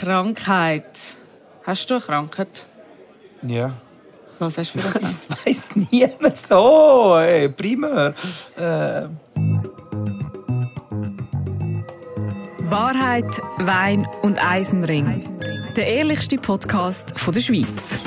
Krankheit. 0.00 1.16
Hast 1.64 1.90
du 1.90 1.94
eine 1.94 2.02
Krankheit? 2.02 2.66
Ja. 3.42 3.72
Was 4.38 4.56
hast 4.56 4.74
du 4.74 4.78
für 4.78 4.96
eine? 4.96 5.00
Das 5.08 5.26
weiss 5.44 5.64
niemand 5.90 6.38
so. 6.38 7.16
Ey, 7.18 7.48
primär. 7.48 8.14
Äh, 8.56 9.08
Wahrheit, 12.70 13.40
Wein 13.58 14.06
und 14.22 14.38
Eisenring. 14.38 15.24
Der 15.74 15.86
ehrlichste 15.88 16.36
Podcast 16.36 17.18
von 17.18 17.34
der 17.34 17.40
Schweiz. 17.40 17.98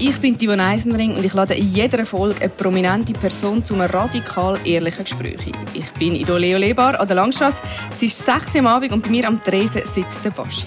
Ich 0.00 0.16
bin 0.18 0.36
Yvonne 0.36 0.64
Eisenring 0.64 1.14
und 1.14 1.24
ich 1.24 1.32
lade 1.32 1.54
in 1.54 1.72
jeder 1.72 2.04
Folge 2.04 2.40
eine 2.40 2.48
prominente 2.48 3.12
Person 3.12 3.64
zu 3.64 3.74
einem 3.74 3.88
radikal 3.88 4.58
ehrlichen 4.64 5.04
Gespräch 5.04 5.46
ein. 5.46 5.54
Ich 5.74 5.88
bin 5.92 6.16
in 6.16 6.26
Leo 6.26 6.58
Lebar 6.58 6.98
an 6.98 7.06
der 7.06 7.14
Langstrasse. 7.14 7.58
Es 7.88 8.02
ist 8.02 8.24
6 8.24 8.54
Uhr 8.54 8.60
am 8.60 8.66
Abend 8.66 8.90
und 8.90 9.04
bei 9.04 9.10
mir 9.10 9.28
am 9.28 9.42
Tresen 9.42 9.82
sitzt 9.86 10.24
der 10.24 10.30
Baschi. 10.30 10.64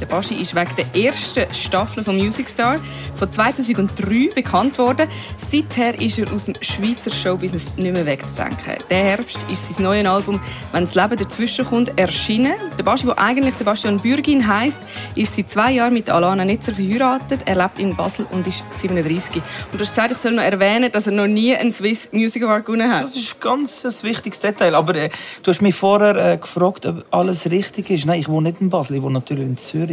Der 0.00 0.06
Baschi 0.06 0.34
ist 0.34 0.54
wegen 0.54 0.70
der 0.76 1.06
ersten 1.06 1.54
Staffel 1.54 2.04
von 2.04 2.16
Music 2.16 2.48
Star 2.48 2.78
von 3.14 3.32
2003 3.32 4.34
bekannt 4.34 4.76
worden. 4.76 5.08
Seither 5.50 5.98
ist 5.98 6.18
er 6.18 6.30
aus 6.34 6.44
dem 6.44 6.54
Schweizer 6.60 7.10
Showbusiness 7.10 7.76
nicht 7.76 7.92
mehr 7.92 8.04
wegzudenken. 8.04 8.74
Der 8.90 9.04
Herbst 9.04 9.38
ist 9.50 9.72
sein 9.72 9.84
neues 9.84 10.06
Album 10.06 10.40
«Wenn 10.72 10.84
das 10.84 10.94
Leben 10.94 11.16
dazwischen 11.16 11.64
kommt» 11.64 11.98
erschienen. 11.98 12.52
Der 12.76 12.82
Baschi, 12.82 13.06
der 13.06 13.18
eigentlich 13.18 13.54
Sebastian 13.54 13.98
Bürgin 13.98 14.46
heisst, 14.46 14.78
ist 15.14 15.34
seit 15.34 15.48
zwei 15.48 15.72
Jahren 15.72 15.94
mit 15.94 16.10
Alana 16.10 16.44
Netzer 16.44 16.74
verheiratet. 16.74 17.40
Er 17.46 17.56
lebt 17.56 17.78
in 17.78 17.96
Basel 17.96 18.26
und 18.32 18.46
ist 18.46 18.64
37. 18.78 19.36
Und 19.36 19.42
du 19.72 19.78
hast 19.78 19.88
gesagt, 19.90 20.12
ich 20.12 20.18
soll 20.18 20.32
noch 20.32 20.42
erwähnen, 20.42 20.92
dass 20.92 21.06
er 21.06 21.14
noch 21.14 21.26
nie 21.26 21.56
einen 21.56 21.70
Swiss 21.70 22.10
Music 22.12 22.42
Award 22.42 22.66
gewonnen 22.66 22.90
hat. 22.90 23.04
das 23.04 23.16
ist 23.16 23.40
ganz 23.40 23.82
ein 23.86 23.94
wichtiges 24.02 24.40
Detail. 24.40 24.74
Aber 24.74 24.94
äh, 24.94 25.08
du 25.42 25.50
hast 25.50 25.62
mich 25.62 25.74
vorher 25.74 26.32
äh, 26.32 26.36
gefragt, 26.36 26.84
ob 26.84 27.02
alles 27.10 27.50
richtig 27.50 27.88
ist. 27.88 28.04
Nein, 28.04 28.20
ich 28.20 28.28
wohne 28.28 28.50
nicht 28.50 28.60
in 28.60 28.68
Basel, 28.68 28.96
ich 28.96 29.02
wohne 29.02 29.14
natürlich 29.14 29.46
in 29.46 29.56
Zürich. 29.56 29.85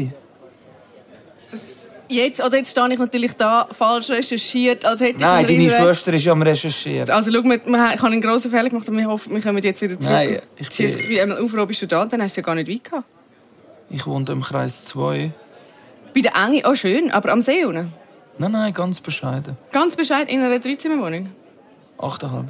Jetzt, 2.10 2.44
oder 2.44 2.58
jetzt 2.58 2.72
stehe 2.72 2.94
ich 2.94 3.00
natürlich 3.00 3.34
da 3.36 3.68
falsch 3.72 4.10
recherchiert, 4.10 4.86
als 4.86 5.02
hätte 5.02 5.22
Nein, 5.22 5.46
deine 5.46 5.58
irgendwie- 5.58 5.70
Schwester 5.76 6.14
ist 6.14 6.24
ja 6.26 6.32
am 6.34 6.42
Recherchieren. 6.42 7.10
Also 7.10 7.32
schau, 7.32 7.44
wir, 7.44 7.50
wir, 7.66 7.94
ich 7.94 8.02
habe 8.02 8.08
einen 8.08 8.22
grossen 8.22 8.52
Fehler 8.52 8.70
gemacht 8.70 8.88
und 8.90 8.98
wir 8.98 9.08
hoffen, 9.08 9.34
wir 9.34 9.42
kommen 9.42 9.64
jetzt 9.64 9.82
wieder 9.82 10.00
zurück. 10.00 10.12
Nein, 10.14 10.42
ich 10.58 10.68
ich 10.70 10.78
bin... 10.78 10.98
bin- 10.98 11.10
Wie 11.10 11.22
einmal 11.22 11.38
auf, 11.42 11.68
bist 11.68 11.82
du 11.82 11.88
da? 11.88 12.06
Dann 12.06 12.22
hast 12.22 12.36
du 12.38 12.42
ja 12.42 12.46
gar 12.46 12.56
nicht 12.56 12.70
weit 12.70 12.84
gehabt. 12.84 13.08
Ich 13.90 14.06
wohne 14.06 14.26
im 14.32 14.42
Kreis 14.42 14.86
2. 14.86 15.32
Bei 16.14 16.22
der 16.22 16.36
Enge, 16.36 16.62
oh 16.66 16.76
schön, 16.76 17.10
aber 17.12 17.32
am 17.32 17.42
See 17.42 17.64
unten. 17.66 17.92
Nein, 18.38 18.52
nein, 18.52 18.74
ganz 18.74 19.00
bescheiden. 19.00 19.58
Ganz 19.72 19.96
bescheid 19.96 20.30
in 20.32 20.42
einer 20.42 20.60
Dreizimmerwohnung. 20.60 21.30
8,5. 21.98 22.46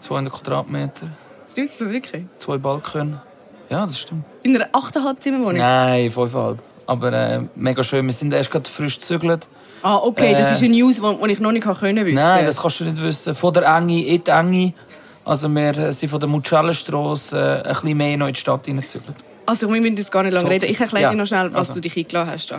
200 0.00 0.32
Quadratmeter, 0.32 1.08
Stimmt 1.50 1.70
das 1.78 1.88
wirklich? 1.90 2.24
zwei 2.38 2.58
Balkone. 2.58 3.22
Ja, 3.70 3.86
das 3.86 3.98
stimmt. 3.98 4.24
In 4.42 4.54
einer 4.56 4.66
8,5 4.70 5.20
Zimmerwohnung? 5.20 5.56
Nein, 5.58 6.10
5,5. 6.10 6.56
Aber 6.86 7.12
äh, 7.12 7.40
mega 7.54 7.82
schön. 7.82 8.04
Wir 8.06 8.12
sind 8.12 8.32
erst 8.34 8.50
gerade 8.50 8.68
frisch 8.68 8.96
gezügelt. 9.00 9.48
Ah, 9.82 9.96
okay, 9.96 10.32
das 10.34 10.48
Äh, 10.48 10.54
ist 10.54 10.62
eine 10.62 10.74
News, 10.74 11.00
die 11.00 11.32
ich 11.32 11.40
noch 11.40 11.52
nicht 11.52 11.64
können 11.66 12.04
wissen 12.06 12.14
Nein, 12.14 12.44
das 12.46 12.56
kannst 12.60 12.80
du 12.80 12.84
nicht 12.84 13.00
wissen. 13.02 13.34
Von 13.34 13.52
der 13.54 13.64
Enge 13.64 14.04
in 14.04 14.22
die 14.24 14.30
Enge. 14.30 14.72
Also 15.24 15.48
wir 15.48 15.76
äh, 15.78 15.92
sind 15.92 16.08
von 16.10 16.20
der 16.20 16.28
Muccellenstrasse 16.28 17.38
äh, 17.64 17.68
ein 17.68 17.72
bisschen 17.74 17.96
mehr 17.96 18.16
noch 18.16 18.26
in 18.26 18.34
die 18.34 18.40
Stadt 18.40 18.66
hineingezügelt. 18.66 19.16
Also 19.46 19.70
wir 19.72 19.80
müssen 19.80 19.96
jetzt 19.96 20.12
gar 20.12 20.22
nicht 20.22 20.32
lange 20.32 20.44
Top. 20.44 20.52
reden. 20.52 20.70
Ich 20.70 20.80
erkläre 20.80 21.02
Ja, 21.04 21.10
dir 21.10 21.16
noch 21.16 21.26
schnell, 21.26 21.50
was 21.52 21.68
also. 21.68 21.74
du 21.74 21.80
dich 21.82 21.96
eingeladen 21.96 22.30
hast. 22.30 22.54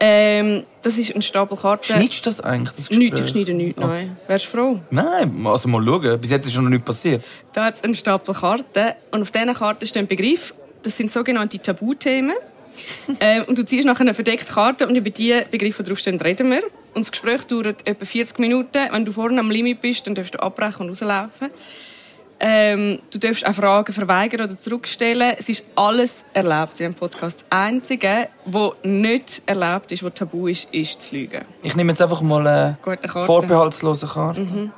Ähm, 0.00 0.64
das 0.82 0.96
ist 0.96 1.14
ein 1.14 1.22
Stapel 1.22 1.56
Karten. 1.56 1.84
Schneidest 1.84 2.24
du 2.24 2.30
das 2.30 2.40
eigentlich, 2.40 2.76
das 2.76 2.88
Gespräch? 2.88 2.98
Nichts, 2.98 3.20
ich 3.20 3.30
schneide 3.30 3.54
nichts, 3.54 3.80
nein. 3.80 4.16
Wärst 4.26 4.46
du 4.46 4.50
froh? 4.50 4.80
Nein, 4.90 5.46
also 5.46 5.68
mal 5.68 5.84
schauen. 5.84 6.20
Bis 6.20 6.30
jetzt 6.30 6.46
ist 6.46 6.56
noch 6.56 6.62
nichts 6.62 6.84
passiert. 6.84 7.24
Da 7.52 7.64
hat 7.64 7.74
es 7.74 7.84
einen 7.84 7.94
Stapel 7.94 8.34
Karten 8.34 8.92
und 9.10 9.22
auf 9.22 9.30
diesen 9.30 9.54
Karten 9.54 9.86
stehen 9.86 10.06
Begriffe. 10.06 10.54
Das 10.82 10.96
sind 10.96 11.10
sogenannte 11.10 11.58
Tabuthemen. 11.58 12.36
ähm, 13.20 13.44
und 13.48 13.58
du 13.58 13.64
ziehst 13.64 13.86
nachher 13.86 14.02
eine 14.02 14.14
verdeckte 14.14 14.52
Karte 14.52 14.86
und 14.86 14.94
über 14.94 15.10
die 15.10 15.34
Begriffe, 15.50 15.82
die 15.82 15.88
draufstehen, 15.88 16.20
reden 16.20 16.50
wir. 16.50 16.62
Und 16.94 17.04
das 17.04 17.10
Gespräch 17.10 17.44
dauert 17.44 17.86
etwa 17.86 18.04
40 18.04 18.38
Minuten. 18.38 18.88
Wenn 18.90 19.04
du 19.04 19.12
vorne 19.12 19.40
am 19.40 19.50
Limit 19.50 19.80
bist, 19.80 20.06
dann 20.06 20.14
darfst 20.14 20.34
du 20.34 20.40
abbrechen 20.40 20.82
und 20.82 20.90
rauslaufen. 20.90 21.50
Ähm, 22.40 23.00
du 23.10 23.18
darfst 23.18 23.44
auch 23.44 23.52
Fragen 23.52 23.92
verweigern 23.92 24.42
oder 24.42 24.60
zurückstellen. 24.60 25.34
Es 25.38 25.48
ist 25.48 25.64
alles 25.74 26.24
erlaubt 26.32 26.78
in 26.80 26.86
diesem 26.86 26.94
Podcast. 26.94 27.44
Das 27.48 27.58
Einzige, 27.58 28.28
was 28.44 28.72
nicht 28.84 29.42
erlaubt 29.46 29.90
ist, 29.90 30.04
was 30.04 30.14
tabu 30.14 30.46
ist, 30.46 30.72
ist 30.72 31.02
zu 31.02 31.16
lügen. 31.16 31.44
Ich 31.62 31.74
nehme 31.74 31.90
jetzt 31.92 32.00
einfach 32.00 32.20
mal 32.20 32.46
eine 32.46 32.78
Karte. 32.82 33.08
vorbehaltslose 33.08 34.06
Karte. 34.06 34.70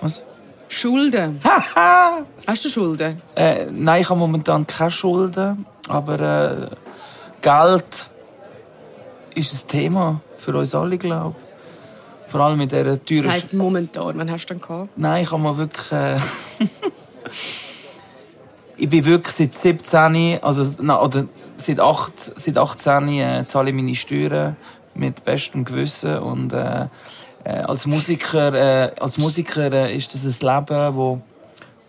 Was? 0.00 0.22
Schulden. 0.68 1.40
Hast 2.46 2.64
du 2.64 2.68
Schulden? 2.68 3.20
Äh, 3.36 3.66
nein, 3.70 4.00
ich 4.00 4.08
habe 4.08 4.18
momentan 4.18 4.66
keine 4.66 4.90
Schulden. 4.90 5.66
Aber 5.88 6.20
äh, 6.20 6.66
Geld 7.42 8.08
ist 9.34 9.52
ein 9.52 9.68
Thema 9.68 10.20
für 10.38 10.56
uns 10.56 10.74
alle, 10.74 10.96
glaube 10.96 11.34
ich. 11.38 11.43
Vor 12.34 12.40
allem 12.40 12.58
mit 12.58 12.72
dieser 12.72 13.00
teuren... 13.00 13.22
Das 13.22 13.32
heisst 13.32 13.54
momentan. 13.54 14.18
Wann 14.18 14.28
hast 14.28 14.46
du 14.46 14.54
dann 14.54 14.60
gehabt? 14.60 14.88
Nein, 14.96 15.22
ich 15.22 15.30
habe 15.30 15.40
mal 15.40 15.56
wirklich. 15.56 15.92
Äh, 15.92 16.16
ich 18.76 18.88
bin 18.88 19.04
wirklich 19.04 19.36
seit 19.36 19.62
17, 19.62 20.42
also 20.42 20.68
na, 20.82 21.00
oder 21.00 21.26
seit, 21.56 21.78
8, 21.78 22.32
seit 22.34 22.58
18 22.58 23.08
äh, 23.08 23.44
zahle 23.44 23.70
ich 23.70 23.76
meine 23.76 23.94
Steuern 23.94 24.56
mit 24.96 25.24
bestem 25.24 25.64
Gewissen 25.64 26.18
und 26.18 26.52
äh, 26.52 26.86
äh, 27.44 27.50
als 27.50 27.86
Musiker, 27.86 28.52
äh, 28.52 28.90
als 28.98 29.16
Musiker 29.16 29.72
äh, 29.72 29.96
ist 29.96 30.12
das 30.12 30.24
ein 30.24 30.56
Leben, 30.56 30.96
wo 30.96 31.20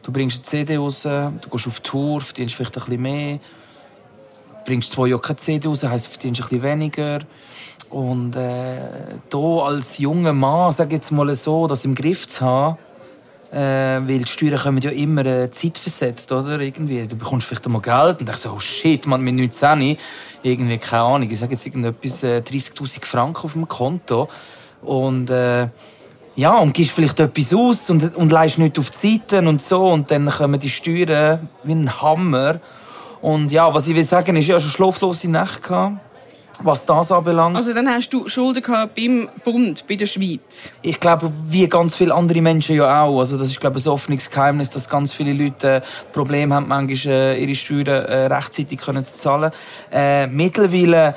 du 0.04 0.12
bringst 0.12 0.38
eine 0.38 0.46
CD 0.46 0.78
raus, 0.78 1.02
du 1.02 1.50
gehst 1.50 1.66
auf 1.66 1.80
Tour, 1.80 2.22
verdienst 2.22 2.54
vielleicht 2.54 2.78
ein 2.78 2.86
bisschen 2.86 3.02
mehr, 3.02 3.40
bringst 4.64 4.92
zwei 4.92 5.08
Jahre 5.08 5.24
keine 5.24 5.38
CD 5.38 5.68
raus, 5.68 5.84
heisst, 5.84 6.06
du 6.06 6.12
verdienst 6.12 6.42
ein 6.42 6.50
bisschen 6.50 6.62
weniger. 6.62 7.22
Und 7.90 8.36
äh, 8.36 8.78
da 9.30 9.38
als 9.38 9.98
junger 9.98 10.34
Mann, 10.34 10.72
sag 10.72 10.92
jetzt 10.92 11.12
mal 11.12 11.34
so, 11.36 11.68
das 11.68 11.86
im 11.86 11.96
Griff 11.96 12.28
zu 12.28 12.42
haben, 12.42 12.78
äh, 13.52 13.58
weil 13.58 14.20
die 14.20 14.28
Steuern 14.28 14.60
kommen 14.60 14.82
ja 14.82 14.92
immer 14.92 15.26
äh, 15.26 15.50
zeitversetzt, 15.50 16.32
oder? 16.32 16.60
Irgendwie. 16.60 17.08
Du 17.08 17.16
bekommst 17.16 17.48
vielleicht 17.48 17.66
einmal 17.66 17.82
Geld 17.82 18.20
und 18.20 18.26
denkst 18.28 18.42
so, 18.42 18.52
oh 18.52 18.60
shit, 18.60 19.06
man, 19.08 19.22
mit 19.22 19.36
19, 19.36 19.98
irgendwie, 20.44 20.78
keine 20.78 21.04
Ahnung, 21.04 21.32
ich 21.32 21.40
sag 21.40 21.52
jetzt 21.52 21.66
irgendetwas, 21.66 22.24
äh, 22.24 22.42
30'000 22.46 23.06
Franken 23.06 23.46
auf 23.46 23.54
dem 23.54 23.68
Konto. 23.68 24.28
Und, 24.82 25.30
äh, 25.30 25.68
ja, 26.36 26.58
und 26.58 26.74
gibst 26.74 26.92
vielleicht 26.92 27.20
etwas 27.20 27.54
aus 27.54 27.90
und, 27.90 28.16
und 28.16 28.32
leist 28.32 28.58
nicht 28.58 28.78
auf 28.78 28.90
die 28.90 29.20
Seiten 29.20 29.48
und 29.48 29.62
so. 29.62 29.88
Und 29.88 30.12
dann 30.12 30.30
kommen 30.30 30.60
die 30.60 30.70
Steuern 30.70 31.48
wie 31.64 31.72
ein 31.72 32.02
Hammer. 32.02 32.60
Und 33.22 33.52
ja, 33.52 33.74
was 33.74 33.88
ich 33.88 33.96
will 33.96 34.04
sagen, 34.04 34.36
ist, 34.36 34.50
hatte 34.50 34.62
schon 34.62 34.72
schlaflose 34.72 35.30
Nächte, 35.30 35.62
gehabt, 35.62 35.94
was 36.64 36.86
das 36.86 37.12
anbelangt. 37.12 37.56
Also 37.56 37.74
dann 37.74 37.90
hast 37.90 38.10
du 38.10 38.28
Schulden 38.28 38.62
gehabt 38.62 38.96
beim 38.96 39.30
Bund, 39.44 39.86
bei 39.88 39.96
der 39.96 40.08
Schweiz. 40.08 40.72
Ich 40.82 41.00
glaube, 41.00 41.32
wie 41.48 41.68
ganz 41.68 41.96
viele 41.96 42.14
andere 42.14 42.42
Menschen 42.42 42.76
ja 42.76 43.04
auch. 43.04 43.20
Also 43.20 43.38
das 43.38 43.50
ist, 43.50 43.60
glaube 43.60 43.80
ich, 43.80 43.86
ein 43.86 43.90
offenes 43.90 44.30
Geheimnis, 44.30 44.70
dass 44.70 44.90
ganz 44.90 45.14
viele 45.14 45.34
Leute 45.34 45.78
äh, 45.78 45.82
Probleme 46.12 46.56
haben, 46.56 46.68
manchmal 46.68 47.14
äh, 47.14 47.44
ihre 47.44 47.56
Steuern 47.56 47.88
äh, 47.88 48.26
rechtzeitig 48.26 48.80
können 48.80 49.06
zu 49.06 49.18
zahlen. 49.18 49.52
Äh, 49.92 50.28
mittlerweile 50.28 51.16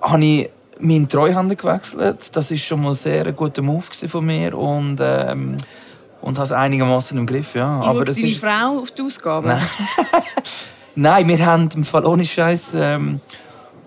habe 0.00 0.24
ich 0.24 0.50
meinen 0.78 1.08
Treuhänder 1.08 1.56
gewechselt. 1.56 2.36
Das 2.36 2.50
ist 2.50 2.64
schon 2.64 2.82
mal 2.82 2.94
sehr 2.94 3.26
ein 3.26 3.36
guter 3.36 3.62
Move 3.62 3.84
von 4.08 4.24
mir 4.24 4.56
und 4.56 4.98
ähm, 5.00 5.56
und 6.22 6.38
habe 6.38 6.44
es 6.44 6.52
einigermaßen 6.52 7.16
im 7.16 7.26
Griff, 7.26 7.54
ja. 7.54 7.68
Aber 7.68 8.00
Aber 8.00 8.08
es 8.08 8.16
deine 8.16 8.28
ist 8.28 8.40
Frau 8.40 8.80
auf 8.80 8.90
die 8.90 9.02
Ausgaben? 9.02 9.46
Nein. 9.46 9.62
Nein, 10.96 11.28
wir 11.28 11.46
haben 11.46 11.68
im 11.74 11.84
Fall 11.84 12.04
ohne 12.06 12.24
Scheiß, 12.24 12.74
ähm, 12.74 13.20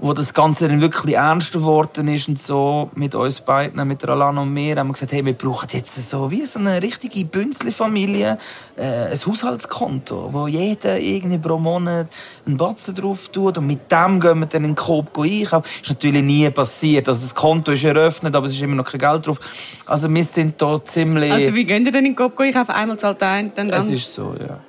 wo 0.01 0.13
das 0.13 0.33
Ganze 0.33 0.67
dann 0.67 0.79
wirklich 0.79 1.15
ernst 1.15 1.51
geworden 1.51 2.07
ist 2.07 2.29
und 2.29 2.39
so 2.39 2.89
mit 2.95 3.15
uns 3.15 3.41
beiden, 3.41 3.85
mit 3.87 4.01
der 4.01 4.09
Alana 4.09 4.41
und 4.41 4.53
mir, 4.53 4.77
haben 4.77 4.87
wir 4.87 4.93
gesagt, 4.93 5.11
hey, 5.11 5.25
wir 5.25 5.33
brauchen 5.33 5.67
jetzt 5.73 6.09
so 6.09 6.31
wie 6.31 6.45
so 6.45 6.59
eine 6.59 6.81
richtige 6.81 7.25
Bünzli-Familie, 7.25 8.37
äh, 8.77 9.11
ein 9.11 9.19
Haushaltskonto, 9.25 10.29
wo 10.31 10.47
jeder 10.47 10.97
irgendwie 10.99 11.37
pro 11.37 11.57
Monat 11.57 12.07
einen 12.45 12.55
Batzen 12.55 12.95
drauf 12.95 13.27
tut 13.27 13.57
und 13.57 13.67
mit 13.67 13.91
dem 13.91 14.21
gehen 14.21 14.39
wir 14.39 14.45
dann 14.45 14.63
in 14.63 14.71
den 14.71 14.75
Coop 14.75 15.17
einkaufen. 15.17 15.67
Ist 15.81 15.89
natürlich 15.89 16.23
nie 16.23 16.49
passiert, 16.49 17.09
also 17.09 17.21
das 17.21 17.35
Konto 17.35 17.73
ist 17.73 17.83
eröffnet, 17.83 18.33
aber 18.33 18.45
es 18.45 18.53
ist 18.53 18.61
immer 18.61 18.75
noch 18.75 18.89
kein 18.89 18.99
Geld 18.99 19.27
drauf. 19.27 19.39
Also 19.85 20.13
wir 20.13 20.23
sind 20.23 20.61
da 20.61 20.83
ziemlich... 20.83 21.31
Also 21.31 21.53
wie 21.53 21.65
gehen 21.65 21.85
ihr 21.85 21.91
denn 21.91 22.05
in 22.05 22.11
den 22.11 22.15
Coop? 22.15 22.39
Ich 22.39 22.53
kaufe 22.53 22.73
einmal 22.73 22.97
zahlt 22.97 23.21
ein, 23.21 23.51
dann 23.53 23.69
es 23.69 23.85
dann. 23.85 23.93
ist 23.93 24.13
so, 24.13 24.33
ja. 24.39 24.59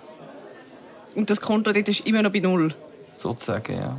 Und 1.15 1.31
das 1.31 1.41
Konto 1.41 1.73
dort 1.73 1.89
ist 1.89 2.07
immer 2.07 2.23
noch 2.23 2.33
bei 2.33 2.41
Null. 2.41 2.75
Sozusagen, 3.17 3.75
ja. 3.75 3.97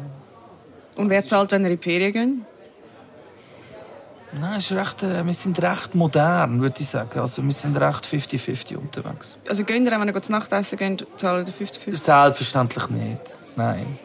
Und 0.95 1.09
wer 1.09 1.25
zahlt, 1.25 1.51
wenn 1.51 1.63
ihr 1.63 1.71
in 1.71 1.77
die 1.77 1.83
Ferien 1.83 2.13
geht? 2.13 2.45
Nein, 4.33 4.59
ist 4.59 4.71
recht, 4.71 5.03
äh, 5.03 5.25
wir 5.25 5.33
sind 5.33 5.61
recht 5.61 5.93
modern, 5.93 6.61
würde 6.61 6.79
ich 6.79 6.87
sagen. 6.87 7.19
Also 7.19 7.43
wir 7.43 7.51
sind 7.51 7.75
recht 7.75 8.05
50-50 8.05 8.77
unterwegs. 8.77 9.37
Also 9.49 9.65
gehen 9.65 9.85
ihr, 9.85 9.91
wenn 9.91 10.07
ihr 10.07 10.21
zu 10.21 10.31
Nachtessen 10.31 10.77
geht, 10.77 11.05
zahlen 11.17 11.45
ihr 11.45 11.53
50-50? 11.53 11.97
Selbstverständlich 11.97 12.89
nicht. 12.89 13.21
Nein. 13.57 13.99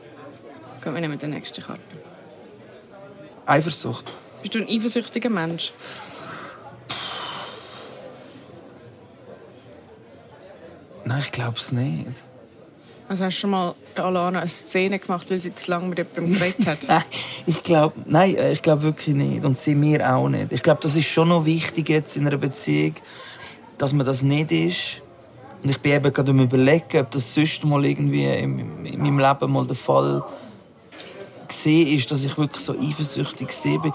Gehen 0.82 0.94
wir 0.94 1.00
nehmen 1.00 1.18
die 1.18 1.26
nächste 1.28 1.62
Karte. 1.62 1.80
Eifersucht. 3.46 4.12
Bist 4.42 4.54
du 4.54 4.58
ein 4.58 4.68
eifersüchtiger 4.68 5.30
Mensch? 5.30 5.72
Nein, 11.04 11.20
ich 11.20 11.30
glaube 11.30 11.56
es 11.56 11.70
nicht. 11.70 12.08
Also 13.08 13.24
hast 13.24 13.36
du 13.36 13.40
schon 13.40 13.50
mal 13.50 13.74
Alana 13.94 14.40
eine 14.40 14.48
Szene 14.48 14.98
gemacht, 14.98 15.30
weil 15.30 15.40
sie 15.40 15.54
zu 15.54 15.70
lange 15.70 15.88
mit 15.88 15.98
jemandem 15.98 16.34
geredet 16.34 16.66
hat? 16.66 16.78
Nein, 16.88 17.02
ich 17.46 17.62
glaube, 17.62 17.94
nein, 18.04 18.34
äh, 18.34 18.52
ich 18.52 18.62
glaube 18.62 18.82
wirklich 18.82 19.14
nicht. 19.14 19.44
Und 19.44 19.56
sie 19.56 19.74
mir 19.74 20.12
auch 20.12 20.28
nicht. 20.28 20.50
Ich 20.50 20.62
glaube, 20.62 20.80
das 20.82 20.96
ist 20.96 21.06
schon 21.06 21.28
noch 21.28 21.44
wichtig 21.44 21.88
jetzt 21.88 22.16
in 22.16 22.26
einer 22.26 22.36
Beziehung, 22.36 22.94
dass 23.78 23.92
man 23.92 24.04
das 24.04 24.22
nicht 24.22 24.50
ist. 24.50 25.02
Und 25.62 25.70
ich 25.70 25.80
bin 25.80 25.92
eben 25.92 26.12
gerade 26.12 26.30
am 26.32 26.40
überlegen, 26.40 27.00
ob 27.00 27.10
das 27.12 27.32
sonst 27.32 27.64
mal 27.64 27.84
irgendwie 27.84 28.24
in, 28.24 28.84
in 28.84 29.00
meinem 29.00 29.18
Leben 29.18 29.52
mal 29.52 29.66
der 29.66 29.76
Fall 29.76 30.24
gesehen 31.46 31.96
ist, 31.96 32.10
dass 32.10 32.24
ich 32.24 32.36
wirklich 32.36 32.62
so 32.62 32.78
eifersüchtig 32.78 33.48
bin. 33.62 33.92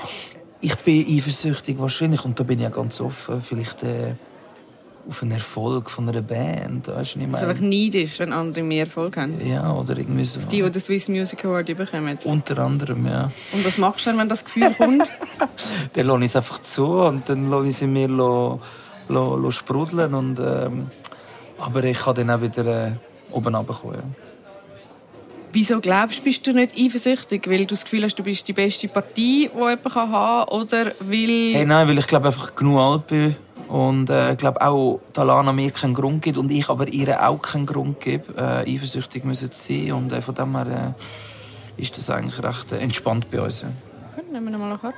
Ich 0.62 0.76
bin 0.76 1.18
eifersüchtig 1.18 1.78
wahrscheinlich, 1.80 2.24
und 2.24 2.40
da 2.40 2.44
bin 2.44 2.60
ich 2.60 2.64
ja 2.64 2.70
ganz 2.70 3.02
offen, 3.02 3.42
vielleicht 3.42 3.84
äh, 3.84 4.16
auf 5.12 5.22
einen 5.24 5.34
Erfolg 5.34 5.90
von 5.90 6.08
einer 6.08 6.22
Band. 6.22 6.88
Weißt 6.88 7.16
du, 7.16 7.20
ich 7.20 7.34
Also 7.34 7.46
einfach 7.46 7.62
meine? 7.62 7.76
neidisch, 7.76 8.18
wenn 8.18 8.32
andere 8.32 8.64
mehr 8.64 8.86
Erfolg 8.86 9.18
haben. 9.18 9.46
Ja, 9.46 9.74
oder 9.74 9.98
irgendwie 9.98 10.24
so. 10.24 10.40
Die, 10.40 10.62
die 10.62 10.72
den 10.72 10.82
Swiss 10.82 11.10
Music 11.10 11.44
Award 11.44 11.68
bekommen. 11.76 12.18
Unter 12.24 12.58
anderem, 12.60 13.06
ja. 13.06 13.30
Und 13.52 13.66
was 13.66 13.78
machst 13.78 14.06
du 14.06 14.10
dann, 14.10 14.20
wenn 14.20 14.30
das 14.30 14.46
Gefühl 14.46 14.74
kommt? 14.74 15.04
Dann 15.94 16.08
lasse 16.08 16.20
ich 16.24 16.30
es 16.30 16.36
einfach 16.38 16.62
zu 16.62 16.86
und 16.86 17.28
dann 17.28 17.50
lasse 17.50 17.68
ich 17.68 17.76
sie 17.76 17.88
mir 17.88 18.08
lo, 18.08 18.62
lo, 19.10 19.36
lo 19.36 19.52
sprudeln. 19.52 20.14
Und, 20.14 20.40
ähm, 20.40 20.88
aber 21.60 21.84
ich 21.84 22.00
kann 22.00 22.16
dann 22.16 22.30
auch 22.30 22.42
wieder 22.42 22.66
äh, 22.66 22.92
oben 23.32 23.54
runterkommen. 23.54 23.98
Ja. 23.98 24.04
Wieso 25.52 25.82
glaubst 25.82 26.20
du, 26.20 26.24
bist 26.24 26.48
du 26.48 26.54
nicht 26.54 26.74
eifersüchtig? 26.78 27.50
Weil 27.50 27.60
du 27.66 27.76
das 27.76 27.84
Gefühl 27.84 28.04
hast, 28.04 28.16
du 28.16 28.24
bist 28.24 28.48
die 28.48 28.54
beste 28.54 28.88
Partie, 28.88 29.50
die 29.54 29.58
jemand 29.58 29.84
haben 29.96 30.12
kann? 30.12 30.48
Oder 30.48 30.86
weil... 31.02 31.54
Hey, 31.54 31.66
nein, 31.66 31.88
weil 31.90 32.00
ich 32.00 32.08
glaube 32.08 32.28
einfach 32.28 32.56
genug 32.56 32.80
alt 32.80 33.08
bin 33.08 33.36
und 33.72 34.10
äh, 34.10 34.36
glaube 34.36 34.62
auch, 34.62 35.00
dass 35.14 35.26
Lana 35.26 35.54
mir 35.54 35.72
keinen 35.72 35.94
Grund 35.94 36.22
gibt 36.22 36.38
und 36.38 36.52
ich 36.52 36.68
aber 36.68 36.90
ihr 36.90 37.26
auch 37.26 37.42
keinen 37.42 37.66
Grund 37.66 38.02
gebe, 38.02 38.34
äh, 38.36 38.70
eifersüchtig 38.70 39.24
müssen 39.24 39.50
zu 39.50 39.64
sein. 39.64 39.94
Und 39.94 40.12
äh, 40.12 40.22
von 40.22 40.36
dem 40.36 40.58
her 40.58 40.96
äh, 41.78 41.82
ist 41.82 41.98
das 41.98 42.10
eigentlich 42.10 42.44
recht 42.44 42.74
äh, 42.74 42.80
entspannt 42.80 43.32
bei 43.32 43.40
uns. 43.40 43.62
Ja. 43.62 43.70
Nehmen 44.30 44.44
wir 44.48 44.52
noch 44.52 44.60
mal 44.60 44.72
eine 44.72 44.78
Karte. 44.78 44.98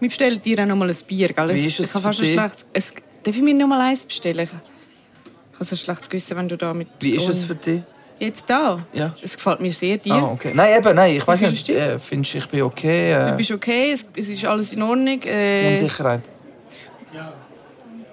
Wir 0.00 0.08
bestellen 0.08 0.40
dir 0.40 0.62
auch 0.62 0.66
noch 0.66 0.76
mal 0.76 0.88
ein 0.88 0.96
Bier, 1.06 1.28
gell? 1.28 1.54
Wie 1.54 1.66
ist 1.66 1.80
es 1.80 1.86
ich 1.86 1.94
habe 1.94 2.00
für 2.00 2.08
fast 2.08 2.20
ein 2.20 2.24
dich? 2.24 2.32
schlechtes... 2.32 2.66
Es... 2.72 2.94
Darf 3.22 3.36
ich 3.36 3.42
mir 3.42 3.52
noch 3.52 3.66
mal 3.66 3.82
eins 3.82 4.06
bestellen? 4.06 4.46
Ich 4.46 4.50
habe 4.50 5.64
so 5.64 5.74
ein 5.74 5.76
schlechtes 5.76 6.08
Gewissen, 6.08 6.36
wenn 6.38 6.48
du 6.48 6.56
da 6.56 6.72
mit... 6.72 6.88
Wie 7.00 7.16
ist 7.16 7.28
es 7.28 7.44
für 7.44 7.54
dich? 7.54 7.82
Jetzt 8.18 8.48
da? 8.48 8.78
Ja. 8.94 9.14
Es 9.20 9.36
gefällt 9.36 9.60
mir 9.60 9.74
sehr 9.74 9.98
dir. 9.98 10.14
Ah, 10.14 10.32
okay. 10.32 10.52
Nein, 10.54 10.78
eben, 10.78 10.96
nein, 10.96 11.16
ich 11.16 11.26
weiß 11.26 11.42
nicht. 11.42 11.68
du? 11.68 11.72
Äh, 11.74 11.98
findest 11.98 12.34
ich 12.34 12.46
bin 12.46 12.62
okay? 12.62 13.12
Äh, 13.12 13.30
Du 13.32 13.36
bist 13.36 13.50
okay, 13.50 13.92
es, 13.92 14.06
es 14.16 14.30
ist 14.30 14.44
alles 14.46 14.72
in 14.72 14.80
Ordnung. 14.80 15.20
Äh, 15.24 15.74
Unsicherheit? 15.74 16.22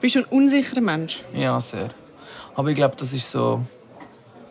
Bist 0.05 0.13
du 0.13 0.19
ein 0.19 0.25
unsicherer 0.25 0.81
Mensch? 0.81 1.23
Ja, 1.33 1.59
sehr. 1.59 1.89
Aber 2.53 2.69
ich 2.69 2.75
glaube, 2.75 2.93
das 2.95 3.11
ist 3.11 3.31
so... 3.31 3.63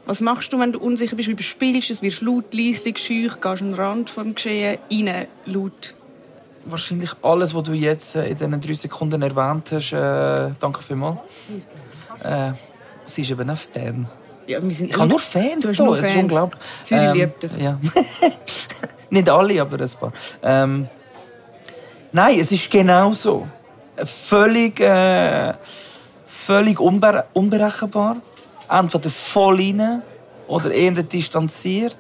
Was 0.05 0.21
machst 0.21 0.53
du, 0.53 0.59
wenn 0.59 0.73
du 0.73 0.81
unsicher 0.81 1.15
bist? 1.15 1.29
Wie 1.29 1.41
spielst 1.45 1.91
du 1.91 1.93
es? 1.93 2.03
Wirst 2.03 2.23
du 2.23 2.25
laut, 2.27 2.53
leislich, 2.53 2.99
schüch? 2.99 3.41
Gehst 3.41 3.45
du 3.45 3.49
an 3.49 3.59
den 3.59 3.75
Rand 3.75 4.11
vom 4.11 4.35
Geschehen 4.35 4.79
rein, 4.91 5.29
laut? 5.47 5.95
Wahrscheinlich 6.65 7.12
alles, 7.23 7.55
was 7.55 7.62
du 7.62 7.73
jetzt 7.73 8.17
äh, 8.17 8.31
in 8.31 8.37
diesen 8.37 8.61
drei 8.61 8.75
Sekunden 8.75 9.23
erwähnt 9.23 9.71
hast. 9.71 9.93
Äh, 9.93 10.56
danke 10.59 10.83
vielmals. 10.83 11.19
Äh, 12.25 12.50
sie 13.05 13.21
ist 13.21 13.31
eben 13.31 13.49
ein 13.49 13.57
Fan. 13.57 14.09
Ja, 14.49 14.61
wir 14.61 14.71
sind 14.73 14.91
Ich 14.91 14.99
habe 14.99 15.09
nur 15.09 15.21
Fans 15.21 15.61
Du 15.61 15.69
hast 15.69 15.79
da, 15.79 15.85
nur 15.85 15.95
es 15.95 16.00
ist 16.00 16.07
Fans. 16.09 16.23
unglaublich. 16.25 16.62
Zürich 16.83 17.15
liebt 17.15 17.43
dich. 17.45 17.50
Ja. 17.59 17.79
Nicht 19.11 19.29
alle, 19.29 19.62
aber 19.62 19.81
ein 19.81 19.91
paar. 20.00 20.12
Ähm, 20.43 20.89
nein, 22.11 22.41
es 22.41 22.50
ist 22.50 22.69
genau 22.69 23.12
so. 23.12 23.47
Völlig, 23.96 24.81
äh, 24.81 25.55
völlig 26.26 26.81
unber 26.81 27.26
unberechenbar. 27.32 28.17
Entweder 28.69 29.11
voll 29.11 29.56
rein 29.56 30.02
oder 30.49 30.70
eher 30.73 31.02
distanziert. 31.02 31.96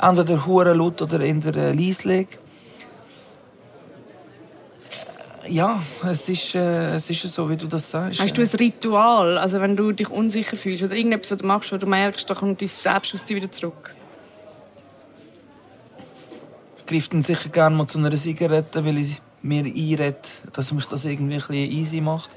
Entweder 0.00 0.46
hure 0.46 0.72
laut 0.72 1.02
oder 1.02 1.20
eher 1.20 1.56
äh, 1.56 1.72
leislich. 1.72 2.28
Ja, 5.48 5.82
es 6.08 6.28
ist, 6.28 6.54
äh, 6.54 6.94
es 6.94 7.10
ist 7.10 7.22
so, 7.22 7.50
wie 7.50 7.56
du 7.56 7.66
das 7.66 7.90
sagst. 7.90 8.20
Hast 8.20 8.38
du 8.38 8.42
ein 8.42 8.48
Ritual? 8.48 9.38
Also 9.38 9.60
wenn 9.60 9.76
du 9.76 9.92
dich 9.92 10.08
unsicher 10.08 10.56
fühlst 10.56 10.82
oder 10.82 10.94
irgendetwas, 10.94 11.32
was 11.32 11.38
du 11.38 11.46
machst, 11.46 11.72
wo 11.72 11.76
du 11.76 11.86
merkst, 11.86 12.30
da 12.30 12.34
kommt 12.34 12.60
dein 12.60 12.68
Selbstbewusstsein 12.68 13.36
wieder 13.36 13.50
zurück? 13.50 13.94
Ich 16.78 16.86
greife 16.86 17.10
dann 17.10 17.22
sicher 17.22 17.48
gerne 17.48 17.76
mal 17.76 17.86
zu 17.86 17.98
einer 17.98 18.14
Zigarette, 18.14 18.84
weil 18.84 18.98
ich 18.98 19.20
mir 19.42 19.64
einrede, 19.64 20.16
dass 20.52 20.72
mich 20.72 20.86
das 20.86 21.04
irgendwie 21.04 21.34
ein 21.34 21.40
bisschen 21.40 21.54
easy 21.54 22.00
macht. 22.00 22.30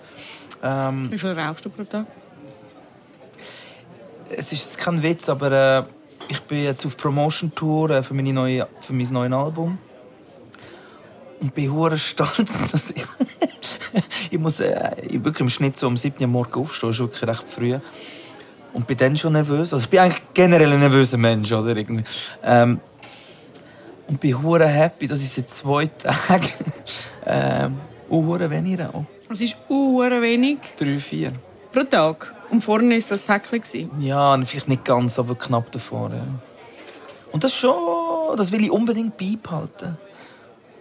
Ähm, 0.64 1.12
Wie 1.12 1.20
viel 1.20 1.32
rauchst 1.32 1.66
du 1.66 1.70
pro 1.70 1.84
Tag? 1.84 2.06
es 4.30 4.52
ist 4.52 4.78
kein 4.78 5.02
Witz, 5.04 5.30
aber 5.30 5.52
äh, 5.52 5.84
ich 6.30 6.42
bin 6.42 6.64
jetzt 6.64 6.86
auf 6.86 6.98
Promotion-Tour 6.98 7.90
äh, 7.92 8.04
für, 8.04 8.14
meine 8.14 8.34
neue, 8.34 8.68
für 8.82 8.94
mein 8.94 9.08
neues 9.08 9.34
Album. 9.34 9.78
Und 11.40 11.54
bin 11.54 11.72
hure 11.72 11.98
stolz, 11.98 12.52
dass 12.72 12.92
ich... 12.92 13.06
ich 14.32 14.40
muss 14.40 14.60
äh, 14.60 14.92
ich 15.08 15.24
wirklich 15.24 15.42
im 15.42 15.50
Schnitt 15.50 15.78
so 15.78 15.88
um 15.88 15.98
7 15.98 16.22
Uhr 16.22 16.28
morgens 16.28 16.56
aufstehen, 16.56 16.90
das 16.90 16.96
ist 16.96 17.02
wirklich 17.02 17.30
recht 17.30 17.50
früh. 17.50 17.78
Und 18.74 18.88
bin 18.88 18.98
dann 18.98 19.16
schon 19.16 19.34
nervös. 19.34 19.72
Also 19.72 19.86
ich 19.86 19.90
bin 19.90 20.00
eigentlich 20.00 20.22
generell 20.34 20.74
ein 20.74 20.80
nervöser 20.80 21.18
Mensch, 21.18 21.52
oder? 21.54 21.76
Irgendwie. 21.78 22.04
Ähm, 22.44 22.82
und 24.08 24.20
bin 24.20 24.42
hure 24.42 24.68
happy, 24.68 25.08
dass 25.08 25.22
ich 25.22 25.30
seit 25.30 25.50
zwei 25.50 25.88
Tagen... 25.88 26.50
ähm, 27.26 27.78
hure 28.10 28.50
wenig 28.50 28.80
rauche. 28.80 29.06
Es 29.30 29.42
ist 29.42 29.58
uhr 29.70 30.10
wenig 30.22 30.60
Drei, 30.78 31.00
vier. 31.00 31.32
pro 31.72 31.84
Tag. 31.84 32.34
Und 32.52 32.64
vorne 32.64 32.92
war 32.96 33.04
das 33.10 33.22
Päckchen. 33.22 33.62
gewesen. 33.62 33.92
Ja, 34.00 34.38
vielleicht 34.46 34.68
nicht 34.68 34.86
ganz, 34.86 35.18
aber 35.18 35.36
knapp 35.36 35.72
davor. 35.72 36.12
Ja. 36.12 36.26
Und 37.32 37.44
das 37.44 37.54
schon, 37.54 38.38
das 38.38 38.52
will 38.52 38.64
ich 38.64 38.72
unbedingt 38.72 39.18
beibehalten. 39.18 39.98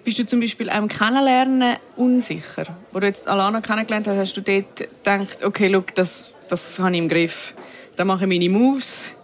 Bist 0.05 0.19
du 0.19 0.27
zum 0.27 0.41
Beispiel 0.41 0.69
im 0.69 0.87
Kennenlernen 0.89 1.77
unsicher? 1.97 2.67
Wo 2.93 3.01
du 3.01 3.07
jetzt 3.07 3.27
Alana 3.27 3.63
kennengelernt 3.63 4.07
hast, 4.07 4.19
hast 4.19 4.37
du 4.37 4.43
dort 4.43 4.77
gedacht, 4.77 5.43
okay, 5.43 5.69
look, 5.69 5.95
das, 5.95 6.35
das 6.49 6.79
habe 6.79 6.93
ich 6.93 6.99
im 6.99 7.09
Griff. 7.09 7.55
Da 7.97 8.05
mache 8.05 8.25
ich 8.25 8.29
meine 8.29 8.51
Moves. 8.51 9.15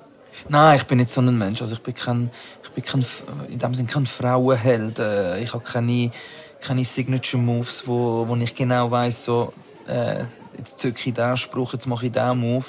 Nein, 0.49 0.77
ich 0.77 0.85
bin 0.85 0.99
nicht 0.99 1.11
so 1.11 1.21
ein 1.21 1.37
Mensch. 1.37 1.61
Also 1.61 1.75
ich 1.75 1.83
bin 1.83 1.95
kein, 1.95 2.31
ich 2.75 2.83
bin 2.83 2.85
kein, 2.85 3.07
in 3.49 3.59
dem 3.59 3.75
Sinne 3.75 3.89
kein 3.89 4.07
Frauenheld. 4.07 4.99
Äh, 4.99 5.43
Ich 5.43 5.53
habe 5.53 5.65
keine, 5.65 6.11
keine 6.61 6.85
Signature 6.85 7.43
Moves, 7.43 7.87
wo, 7.87 8.27
wo 8.29 8.37
ich 8.37 8.55
genau 8.55 8.91
weiß, 8.91 9.25
so, 9.25 9.53
äh, 9.89 10.25
jetzt 10.57 10.79
zücke 10.79 10.99
ich 10.99 11.15
diesen 11.15 11.37
Spruch, 11.37 11.73
jetzt 11.73 11.87
mache 11.87 12.07
ich 12.07 12.13
diesen 12.13 12.39
Move. 12.39 12.65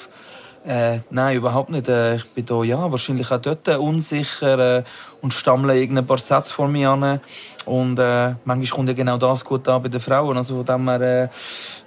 Äh, 0.64 1.00
nein, 1.10 1.36
überhaupt 1.36 1.70
nicht. 1.70 1.88
Äh, 1.88 2.16
ich 2.16 2.30
bin 2.34 2.46
da, 2.46 2.62
ja, 2.62 2.90
wahrscheinlich 2.90 3.30
auch 3.30 3.38
dort 3.38 3.66
äh, 3.66 3.74
unsicher 3.74 4.78
äh, 4.78 4.84
und 5.20 5.34
stammle 5.34 5.76
irgendein 5.76 6.06
paar 6.06 6.18
Sätze 6.18 6.54
vor 6.54 6.68
mir 6.68 6.90
an. 6.90 7.20
Und 7.64 7.98
äh, 7.98 8.34
manchmal 8.44 8.76
kommt 8.76 8.88
ja 8.88 8.94
genau 8.94 9.18
das 9.18 9.44
gut 9.44 9.66
an 9.68 9.82
bei 9.82 9.88
den 9.88 10.00
Frauen. 10.00 10.36
Also 10.36 10.56
von 10.56 10.66
dem 10.66 10.88
her, 10.88 11.30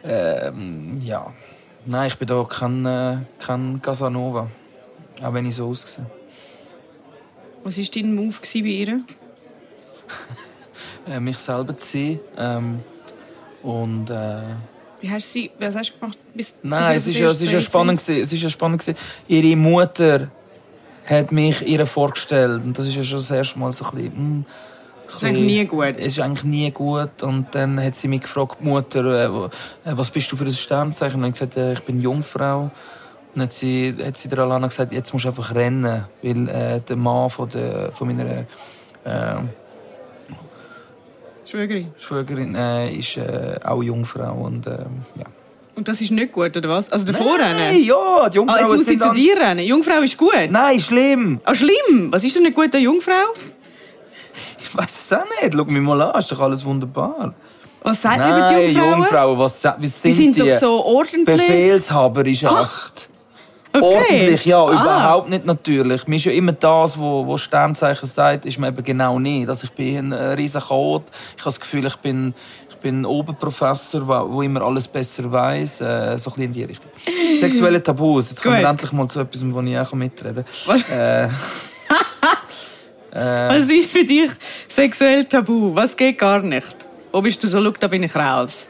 äh, 0.03 0.47
äh, 0.47 0.51
ja. 1.03 1.27
Nein, 1.85 2.07
ich 2.07 2.17
bin 2.17 2.27
da 2.27 2.43
kein, 2.43 3.25
kein 3.39 3.81
Casanova. 3.81 4.47
Auch 5.21 5.33
wenn 5.33 5.45
ich 5.45 5.55
so 5.55 5.69
aussehe. 5.69 6.05
Was 7.65 7.79
war 7.79 7.85
dein 7.95 8.13
Move 8.13 8.35
bei 8.53 8.59
ihr? 8.59 9.01
äh, 11.09 11.19
mich 11.19 11.37
selber 11.37 11.75
zu 11.75 11.85
sein. 11.97 12.19
Ähm, 12.37 12.79
und 13.63 14.07
äh, 14.11 14.41
Wie 15.01 15.09
hast 15.09 15.27
du 15.29 15.39
sie, 15.39 15.51
was 15.59 15.75
hast 15.75 15.89
du 15.93 15.99
gemacht? 15.99 16.17
Bis, 16.35 16.53
nein, 16.61 16.93
bis 16.93 17.01
es 17.01 17.07
ist 17.07 17.19
ja, 17.19 17.27
das 17.27 17.37
es 17.37 17.41
ist 17.41 17.51
ja 17.53 17.59
spannend 17.59 18.01
gewesen. 18.01 18.21
Es 18.21 18.31
ist 18.31 18.43
ja 18.43 18.49
spannend 18.51 18.81
gewesen. 18.81 18.97
Ihre 19.27 19.55
Mutter 19.55 20.29
hat 21.05 21.31
mich 21.31 21.67
ihr 21.67 21.87
vorgestellt 21.87 22.63
und 22.63 22.77
das 22.77 22.85
ist 22.85 22.97
ja 22.97 23.03
schon 23.03 23.17
das 23.17 23.31
erste 23.31 23.57
Mal 23.57 23.71
so 23.71 23.85
ein 23.85 23.95
bisschen. 23.95 24.13
hm, 24.15 24.45
Das 25.07 25.15
ist 25.15 25.23
eigentlich 25.23 25.45
nie 25.45 25.65
gut. 25.65 25.95
Es 25.97 26.05
ist 26.05 26.19
eigentlich 26.19 26.43
nie 26.43 26.69
gut 26.69 27.23
und 27.23 27.47
dann 27.55 27.83
hat 27.83 27.95
sie 27.95 28.07
mich 28.07 28.21
gefragt, 28.21 28.61
Mutter, 28.63 29.49
äh, 29.85 29.89
äh, 29.89 29.97
was 29.97 30.11
bist 30.11 30.31
du 30.31 30.35
für 30.35 30.45
ein 30.45 30.51
Sternzeichen? 30.51 31.15
Und 31.15 31.23
dann 31.23 31.31
gesagt, 31.31 31.57
äh, 31.57 31.73
ich 31.73 31.81
bin 31.81 31.99
Jungfrau. 31.99 32.69
Dann 33.35 33.43
hat 33.43 33.53
sie, 33.53 33.93
hat 34.01 34.17
sie 34.17 34.29
der 34.29 34.39
Alana 34.39 34.67
gesagt, 34.67 34.93
jetzt 34.93 35.11
musst 35.13 35.25
du 35.25 35.29
einfach 35.29 35.53
rennen, 35.53 36.05
weil 36.23 36.47
äh, 36.49 36.79
der 36.79 36.95
Mann 36.95 37.29
von, 37.29 37.49
der, 37.49 37.91
von 37.91 38.07
meiner 38.07 38.45
äh, 39.03 39.35
Schwägerin. 41.45 41.91
Schwägerin 41.99 42.55
äh, 42.55 42.95
ist 42.95 43.17
äh, 43.17 43.59
auch 43.63 43.83
Jungfrau 43.83 44.33
und 44.33 44.65
ähm, 44.67 44.85
ja. 45.17 45.25
Und 45.75 45.87
das 45.89 45.99
ist 45.99 46.11
nicht 46.11 46.31
gut, 46.31 46.55
oder 46.55 46.69
was? 46.69 46.89
Also 46.91 47.05
davor 47.05 47.37
Nein, 47.37 47.55
rennen? 47.57 47.83
ja, 47.83 48.29
die 48.29 48.37
Ah, 48.39 48.41
Jungfrauen 48.41 48.59
jetzt 48.61 48.69
muss 48.69 48.79
sie 48.79 48.85
sind 48.85 49.01
zu 49.01 49.11
dir 49.13 49.37
rennen. 49.37 49.65
Jungfrau 49.65 49.99
ist 50.01 50.17
gut. 50.17 50.31
Nein, 50.49 50.79
schlimm. 50.79 51.41
Ah, 51.43 51.53
schlimm. 51.53 52.11
Was 52.11 52.23
ist 52.23 52.35
denn 52.37 52.45
eine 52.45 52.55
gute 52.55 52.77
Jungfrau? 52.77 53.11
Ich 54.59 54.75
weiß 54.75 54.85
es 55.05 55.13
auch 55.13 55.23
nicht. 55.41 55.53
Schau 55.53 55.65
mich 55.65 55.81
mal 55.81 56.01
an, 56.01 56.17
ist 56.19 56.31
doch 56.31 56.39
alles 56.39 56.63
wunderbar. 56.63 57.33
Was 57.83 58.01
sagt 58.01 58.17
man 58.19 58.29
mit 58.39 58.39
Nein, 58.51 58.69
Jungfrauen? 58.73 58.91
Jungfrauen, 59.01 59.39
was 59.39 59.61
sa- 59.61 59.75
wie 59.77 59.81
Die 59.83 59.87
sind 59.89 60.13
sind 60.13 60.35
die? 60.37 60.49
doch 60.51 60.59
so 60.59 60.83
ordentlich. 60.85 61.25
Befehlshaber 61.25 62.25
ist 62.25 62.45
acht. 62.45 63.09
Okay. 63.81 63.95
Ordentlich, 63.95 64.45
ja, 64.45 64.63
Ah. 64.63 64.71
überhaupt 64.71 65.29
nicht 65.29 65.45
natürlich. 65.45 66.07
Mir 66.07 66.15
ist 66.17 66.25
ja 66.25 66.31
immer 66.31 66.51
das, 66.53 66.97
wo, 66.97 67.25
wo 67.25 67.37
Sternzeichen 67.37 68.07
sagt, 68.07 68.45
ist 68.45 68.57
mir 68.59 68.67
eben 68.69 68.83
genau 68.83 69.19
nicht. 69.19 69.47
Also 69.49 69.65
ich 69.65 69.71
bin 69.71 69.97
ein 69.97 70.11
äh, 70.11 70.23
riesen 70.33 70.61
Chaot. 70.61 71.03
Ich 71.35 71.41
habe 71.41 71.45
das 71.51 71.59
Gefühl, 71.59 71.85
ich 71.85 71.95
bin, 71.97 72.33
ich 72.69 72.75
bin 72.77 73.01
ein 73.01 73.05
Oberprofessor, 73.05 74.07
wo, 74.07 74.33
wo 74.33 74.41
immer 74.41 74.61
alles 74.61 74.87
besser 74.87 75.31
weiß, 75.31 75.81
äh, 75.81 76.17
so 76.17 76.29
ein 76.31 76.35
bisschen 76.35 76.43
in 76.43 76.53
die 76.53 76.63
Richtung. 76.63 76.91
Sexuelle 77.39 77.81
Tabus. 77.81 78.31
Jetzt 78.31 78.43
kommen 78.43 78.59
wir 78.59 78.67
endlich 78.69 78.91
mal 78.91 79.07
zu 79.07 79.19
etwas, 79.21 79.43
wo 79.45 79.61
ich 79.61 79.77
auch 79.79 79.93
mitreden 79.93 80.45
kann. 80.67 81.31
Äh, 83.11 83.61
Was 83.61 83.69
ist 83.69 83.93
für 83.93 84.03
dich 84.03 84.29
sexuell 84.67 85.23
tabu? 85.23 85.73
Was 85.73 85.95
geht 85.95 86.17
gar 86.17 86.41
nicht? 86.41 86.75
Wo 87.13 87.21
bist 87.21 87.41
du 87.41 87.47
so, 87.47 87.63
schau, 87.63 87.71
da 87.79 87.87
bin 87.87 88.03
ich 88.03 88.13
raus. 88.13 88.67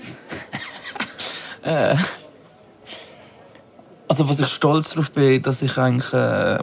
Also 4.07 4.29
was 4.29 4.39
ich 4.39 4.47
stolz 4.47 4.91
darauf 4.91 5.11
bin, 5.11 5.41
dass 5.41 5.61
ich 5.61 5.77
eigentlich 5.77 6.13
äh, 6.13 6.59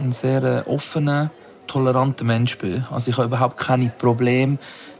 ein 0.00 0.12
sehr 0.12 0.42
äh, 0.42 0.70
offener, 0.70 1.30
toleranter 1.66 2.24
Mensch 2.24 2.56
bin. 2.58 2.84
Also 2.90 3.10
ich 3.10 3.16
habe 3.18 3.26
überhaupt 3.26 3.58
keine 3.58 3.88
Probleme 3.88 4.58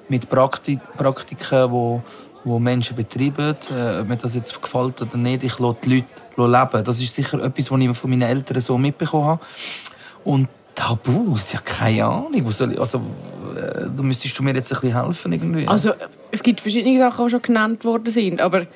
mit 0.09 0.28
Praktik 0.28 0.80
Praktiken, 0.97 1.71
wo, 1.71 2.02
wo 2.45 2.59
Menschen 2.59 2.97
betreiben. 2.97 3.57
Äh, 3.75 4.00
ob 4.00 4.09
mir 4.09 4.16
das 4.16 4.35
jetzt 4.35 4.61
gefällt 4.61 5.00
oder 5.00 5.16
nicht, 5.16 5.45
ich 5.45 5.59
lasse 5.59 5.78
die 5.85 6.04
Leute 6.37 6.50
leben. 6.50 6.85
Das 6.85 7.00
ist 7.00 7.14
sicher 7.14 7.42
etwas, 7.42 7.71
was 7.71 7.80
ich 7.80 7.97
von 7.97 8.11
meinen 8.11 8.23
Eltern 8.23 8.61
so 8.61 8.76
mitbekommen 8.76 9.26
habe. 9.26 9.40
Und 10.25 10.49
Tabus, 10.75 11.52
ja 11.52 11.61
keine 11.61 12.04
Ahnung. 12.04 12.47
Also, 12.47 12.66
äh, 12.66 13.87
du 13.97 14.02
müsstest 14.02 14.38
du 14.38 14.42
mir 14.42 14.54
jetzt 14.54 14.73
ein 14.73 14.80
bisschen 14.80 15.02
helfen 15.02 15.33
irgendwie. 15.33 15.66
Also, 15.66 15.92
es 16.30 16.42
gibt 16.42 16.61
verschiedene 16.61 16.99
Sachen, 16.99 17.25
die 17.25 17.30
schon 17.30 17.42
genannt 17.42 17.85
worden 17.85 18.11
sind, 18.11 18.40
aber 18.40 18.66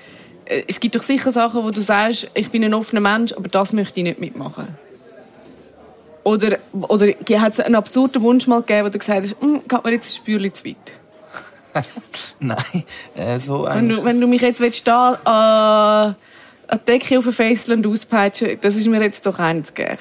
es 0.46 0.80
gibt 0.80 0.94
doch 0.94 1.02
sicher 1.02 1.30
Sachen, 1.30 1.64
wo 1.64 1.70
du 1.70 1.80
sagst, 1.80 2.28
ich 2.34 2.50
bin 2.50 2.64
ein 2.64 2.74
offener 2.74 3.00
Mensch, 3.00 3.32
aber 3.32 3.48
das 3.48 3.72
möchte 3.72 4.00
ich 4.00 4.04
nicht 4.04 4.20
mitmachen. 4.20 4.68
Oder, 6.24 6.58
oder 6.72 7.06
hat 7.08 7.52
es 7.52 7.60
einen 7.60 7.74
absurden 7.74 8.22
Wunsch 8.22 8.46
mal 8.46 8.60
gegeben, 8.60 8.86
wo 8.86 8.90
du 8.90 8.98
gesagt 8.98 9.22
hast, 9.22 9.36
«Hm, 9.40 9.62
geht 9.66 9.84
mir 9.84 9.92
jetzt 9.92 10.12
ein 10.12 10.16
Spürchen 10.16 10.54
zu 10.54 10.64
weit? 10.64 10.76
Nein, 12.40 12.84
äh, 13.14 13.38
so 13.38 13.64
Wenn 13.64 13.88
du, 13.88 14.04
wenn 14.04 14.20
du 14.20 14.26
mich 14.26 14.42
jetzt 14.42 14.60
willst, 14.60 14.86
da 14.86 16.14
äh, 16.14 16.70
an 16.72 16.80
die 16.80 16.84
Decke 16.84 17.18
auf 17.18 17.26
ein 17.26 17.32
Faceland 17.32 17.86
auspeitschen 17.86 18.58
das 18.60 18.76
ist 18.76 18.86
mir 18.86 19.02
jetzt 19.02 19.24
doch 19.26 19.38
eins 19.38 19.72
gleich. 19.72 19.98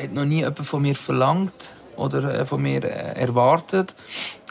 hat 0.00 0.12
noch 0.12 0.24
nie 0.24 0.40
jemand 0.40 0.58
von 0.58 0.82
mir 0.82 0.94
verlangt 0.94 1.70
oder 1.96 2.40
äh, 2.40 2.46
von 2.46 2.62
mir 2.62 2.84
äh, 2.84 3.20
erwartet. 3.20 3.94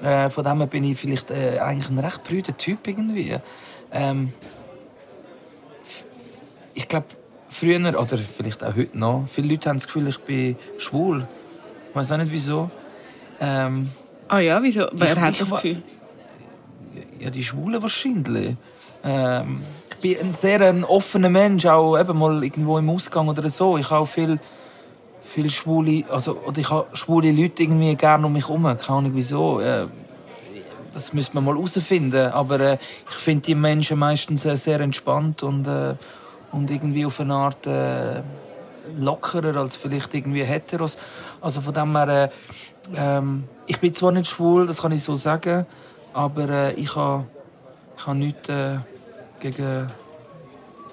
Äh, 0.03 0.29
von 0.29 0.43
dem 0.43 0.67
bin 0.67 0.83
ich 0.83 0.99
vielleicht 0.99 1.31
äh, 1.31 1.59
eigentlich 1.59 1.89
ein 1.89 1.99
recht 1.99 2.23
brüder 2.23 2.57
Typ 2.57 2.87
irgendwie. 2.87 3.37
Ähm, 3.91 4.33
ich 6.73 6.87
glaube, 6.87 7.07
früher 7.49 7.79
oder 7.79 8.17
vielleicht 8.17 8.63
auch 8.63 8.75
heute 8.75 8.97
noch, 8.97 9.25
viele 9.29 9.49
Leute 9.49 9.69
haben 9.69 9.77
das 9.77 9.87
Gefühl, 9.87 10.07
ich 10.07 10.19
bin 10.19 10.55
schwul. 10.77 11.27
Ich 11.89 11.95
weiß 11.95 12.11
auch 12.13 12.17
nicht 12.17 12.31
wieso. 12.31 12.69
Ähm, 13.39 13.83
Ah 14.27 14.39
ja, 14.39 14.63
wieso? 14.63 14.87
Wer 14.93 15.19
hat 15.19 15.39
das 15.41 15.51
Gefühl? 15.51 15.83
ja, 17.19 17.29
die 17.29 17.43
Schwulen 17.43 17.81
wahrscheinlich. 17.81 18.55
Ähm, 19.03 19.61
ich 19.91 19.97
bin 19.97 20.27
ein 20.27 20.33
sehr 20.33 20.61
ein 20.61 20.83
offener 20.83 21.29
Mensch, 21.29 21.65
auch 21.65 21.97
eben 21.97 22.17
mal 22.17 22.43
irgendwo 22.43 22.77
im 22.77 22.89
Ausgang 22.89 23.27
oder 23.27 23.47
so. 23.49 23.77
Ich 23.77 23.89
habe 23.89 24.01
auch 24.01 24.07
viel, 24.07 24.39
viel 25.23 25.49
schwule, 25.49 26.05
also 26.09 26.37
oder 26.45 26.59
ich 26.59 26.69
habe 26.69 26.87
schwule 26.93 27.31
Leute 27.31 27.63
irgendwie 27.63 27.95
gerne 27.95 28.25
um 28.25 28.33
mich 28.33 28.47
herum. 28.47 28.63
Keine 28.63 28.97
Ahnung 28.97 29.11
wieso. 29.13 29.59
Äh, 29.59 29.87
das 30.93 31.13
müsste 31.13 31.35
man 31.35 31.45
mal 31.45 31.55
herausfinden. 31.55 32.31
Aber 32.31 32.59
äh, 32.59 32.77
ich 33.09 33.15
finde 33.15 33.43
die 33.43 33.55
Menschen 33.55 33.99
meistens 33.99 34.45
äh, 34.45 34.57
sehr 34.57 34.79
entspannt 34.79 35.43
und, 35.43 35.67
äh, 35.67 35.95
und 36.51 36.69
irgendwie 36.69 37.05
auf 37.05 37.19
eine 37.19 37.33
Art 37.33 37.65
äh, 37.67 38.21
lockerer 38.97 39.55
als 39.57 39.75
vielleicht 39.75 40.13
irgendwie 40.13 40.43
Heteros. 40.43 40.97
Also 41.39 41.61
von 41.61 41.73
dem 41.73 41.95
her, 41.95 42.31
äh, 42.93 42.97
ähm, 42.97 43.45
ich 43.67 43.79
bin 43.79 43.93
zwar 43.93 44.11
nicht 44.11 44.27
schwul, 44.27 44.67
das 44.67 44.81
kann 44.81 44.91
ich 44.91 45.03
so 45.03 45.15
sagen, 45.15 45.65
aber 46.13 46.49
äh, 46.49 46.73
ich 46.73 46.95
habe 46.95 47.25
ich 47.97 48.05
ha 48.07 48.13
nichts 48.13 48.49
äh, 48.49 48.77
gegen... 49.39 49.87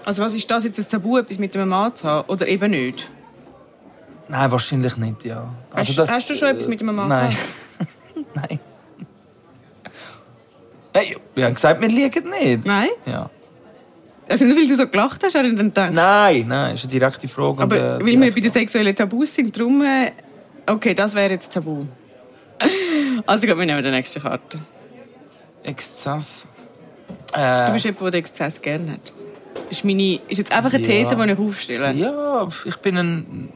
Also 0.04 0.22
was 0.22 0.34
ist 0.34 0.50
das 0.50 0.64
jetzt 0.64 0.78
ein 0.78 0.88
Tabu, 0.88 1.18
etwas 1.18 1.38
mit 1.38 1.54
einem 1.56 1.68
Mann 1.70 1.94
zu 1.94 2.06
haben? 2.06 2.28
Oder 2.28 2.46
eben 2.48 2.70
nicht? 2.70 3.08
Nein, 4.28 4.50
wahrscheinlich 4.50 4.96
nicht, 4.96 5.24
ja. 5.24 5.48
Also 5.72 6.02
Hast- 6.02 6.10
hast 6.10 6.30
du 6.30 6.34
schon 6.34 6.48
etwas 6.48 6.68
mit 6.68 6.80
einem 6.82 6.96
Mann 6.96 7.08
Nein. 7.08 7.36
Nein. 8.34 8.60
Hey, 10.92 11.16
wir 11.34 11.46
haben 11.46 11.54
gesagt, 11.54 11.80
wir 11.80 11.88
liegen 11.88 12.28
nicht. 12.30 12.64
Nein? 12.66 12.88
Ja. 13.06 13.30
Also 14.28 14.44
nur 14.44 14.56
weil 14.56 14.66
du 14.66 14.74
so 14.76 14.86
gelacht 14.86 15.22
hast, 15.24 15.34
habe 15.34 15.48
ich 15.48 15.54
dann 15.56 15.68
gedacht. 15.68 15.92
Nein, 15.92 16.44
nein, 16.46 16.74
ist 16.74 16.84
eine 16.84 16.92
direkte 16.92 17.28
Frage. 17.28 17.62
und, 17.62 17.62
Aber 17.62 17.76
äh, 17.76 18.00
weil 18.00 18.20
wir 18.20 18.34
bei 18.34 18.40
den 18.40 18.50
sexuellen 18.52 18.94
Tabus 18.94 19.34
sind, 19.34 19.56
darum... 19.56 19.82
Äh, 19.82 20.12
okay, 20.66 20.94
das 20.94 21.14
wäre 21.14 21.32
jetzt 21.32 21.52
Tabu. 21.52 21.84
Also 23.26 23.46
gut, 23.46 23.58
wir 23.58 23.66
nehmen 23.66 23.82
die 23.82 23.90
nächste 23.90 24.20
Karte. 24.20 24.58
Exzess. 25.62 26.46
Du 27.32 27.40
Äh, 27.40 27.72
bist 27.72 27.84
jemand, 27.84 28.02
der 28.02 28.10
den 28.12 28.18
Exzess 28.20 28.60
gerne 28.60 28.92
hat. 28.92 29.12
Ist, 29.70 29.84
meine, 29.84 30.20
ist 30.28 30.38
jetzt 30.38 30.52
einfach 30.52 30.72
eine 30.72 30.82
Ja. 30.86 30.90
These, 31.04 31.16
die 31.16 31.32
ich 31.32 31.38
aufstelle. 31.38 31.92
ja, 31.92 32.48
ich 32.64 32.76
bin 32.76 32.96
ein... 32.98 33.48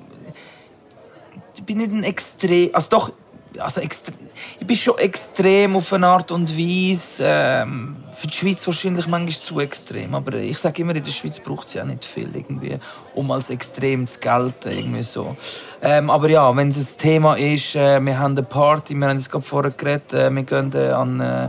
Ich 1.54 1.62
bin 1.62 1.78
nicht 1.78 1.92
ein 1.92 2.02
extrem... 2.04 2.70
Also 2.72 2.88
doch, 2.90 3.12
also 3.58 3.80
extre 3.80 4.12
ich 4.58 4.66
bin 4.66 4.76
schon 4.76 4.98
extrem 4.98 5.76
auf 5.76 5.92
eine 5.92 6.06
Art 6.06 6.32
und 6.32 6.56
Weise. 6.56 7.24
Ähm, 7.26 7.96
für 8.14 8.26
die 8.26 8.34
Schweiz 8.34 8.66
wahrscheinlich 8.66 9.06
manchmal 9.06 9.40
zu 9.40 9.60
extrem. 9.60 10.14
Aber 10.14 10.34
ich 10.34 10.58
sage 10.58 10.82
immer, 10.82 10.94
in 10.94 11.02
der 11.02 11.10
Schweiz 11.10 11.40
braucht 11.40 11.66
es 11.66 11.74
ja 11.74 11.84
nicht 11.84 12.04
viel, 12.04 12.28
irgendwie, 12.34 12.78
um 13.14 13.30
als 13.30 13.50
extrem 13.50 14.06
zu 14.06 14.18
gelten. 14.20 14.70
Irgendwie 14.70 15.02
so. 15.02 15.36
Ähm, 15.82 16.10
aber 16.10 16.28
ja, 16.28 16.54
wenn 16.56 16.68
es 16.68 16.78
ein 16.78 16.98
Thema 16.98 17.34
ist, 17.34 17.74
äh, 17.74 18.00
wir 18.00 18.18
haben 18.18 18.32
eine 18.32 18.42
Party, 18.42 18.94
wir 18.94 19.08
haben 19.08 19.16
es 19.16 19.30
gerade 19.30 19.44
vorher 19.44 19.72
geredet, 19.72 20.12
äh, 20.12 20.30
wir 20.30 20.42
gehen 20.42 20.72
äh, 20.74 20.90
an... 20.90 21.20
Äh, 21.20 21.48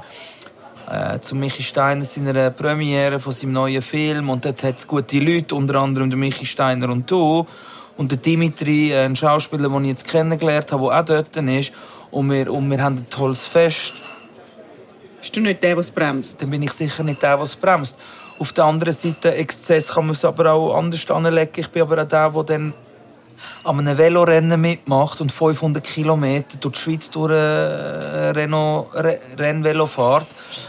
äh, 0.89 1.19
zu 1.21 1.35
Michi 1.35 1.63
Steiner 1.63 2.03
seiner 2.03 2.49
Premiere 2.49 3.17
von 3.19 3.31
seinem 3.31 3.53
neuen 3.53 3.81
Film 3.81 4.29
und 4.29 4.43
dort 4.43 4.63
hat 4.63 4.77
es 4.77 4.85
gute 4.85 5.17
Leute, 5.19 5.55
unter 5.55 5.75
anderem 5.75 6.09
der 6.09 6.19
Michi 6.19 6.45
Steiner 6.45 6.89
und 6.89 7.09
du 7.09 7.47
und 7.97 8.11
der 8.11 8.17
Dimitri, 8.17 8.91
äh, 8.91 9.05
ein 9.05 9.15
Schauspieler, 9.15 9.69
den 9.69 9.85
ich 9.85 9.91
jetzt 9.91 10.07
kennengelernt 10.07 10.71
habe, 10.71 10.89
der 10.89 10.99
auch 10.99 11.05
dort 11.05 11.35
ist 11.35 11.71
und 12.11 12.29
wir, 12.29 12.51
und 12.51 12.69
wir 12.69 12.83
haben 12.83 12.97
ein 12.97 13.09
tolles 13.09 13.45
Fest. 13.45 13.93
Bist 15.23 15.37
du 15.37 15.39
nicht 15.39 15.63
der, 15.63 15.69
der 15.69 15.79
es 15.79 15.89
bremst? 15.89 16.41
Dann 16.41 16.49
bin 16.49 16.61
ich 16.63 16.73
sicher 16.73 17.01
nicht 17.01 17.23
der, 17.23 17.37
der 17.37 17.45
es 17.45 17.55
bremst. 17.55 17.97
Auf 18.39 18.51
der 18.51 18.65
anderen 18.65 18.93
Seite, 18.93 19.33
Exzess 19.33 19.87
kann 19.87 20.07
man 20.07 20.15
es 20.15 20.25
aber 20.25 20.51
auch 20.51 20.75
anders 20.75 21.09
anlegen. 21.09 21.53
Ich 21.55 21.69
bin 21.69 21.83
aber 21.83 22.03
auch 22.03 22.07
der, 22.09 22.29
der 22.29 22.43
dann 22.43 22.73
an 23.63 23.79
einem 23.79 23.97
Velorennen 23.97 24.59
mitmacht 24.59 25.21
und 25.21 25.31
500 25.31 25.81
Kilometer 25.81 26.57
durch 26.59 26.75
die 26.75 26.81
Schweiz 26.81 27.09
durch 27.09 27.31
äh, 27.31 27.35
Renault 27.35 28.93
Re 28.95 29.19
Rennvelo 29.37 29.87
fährt. 29.87 30.27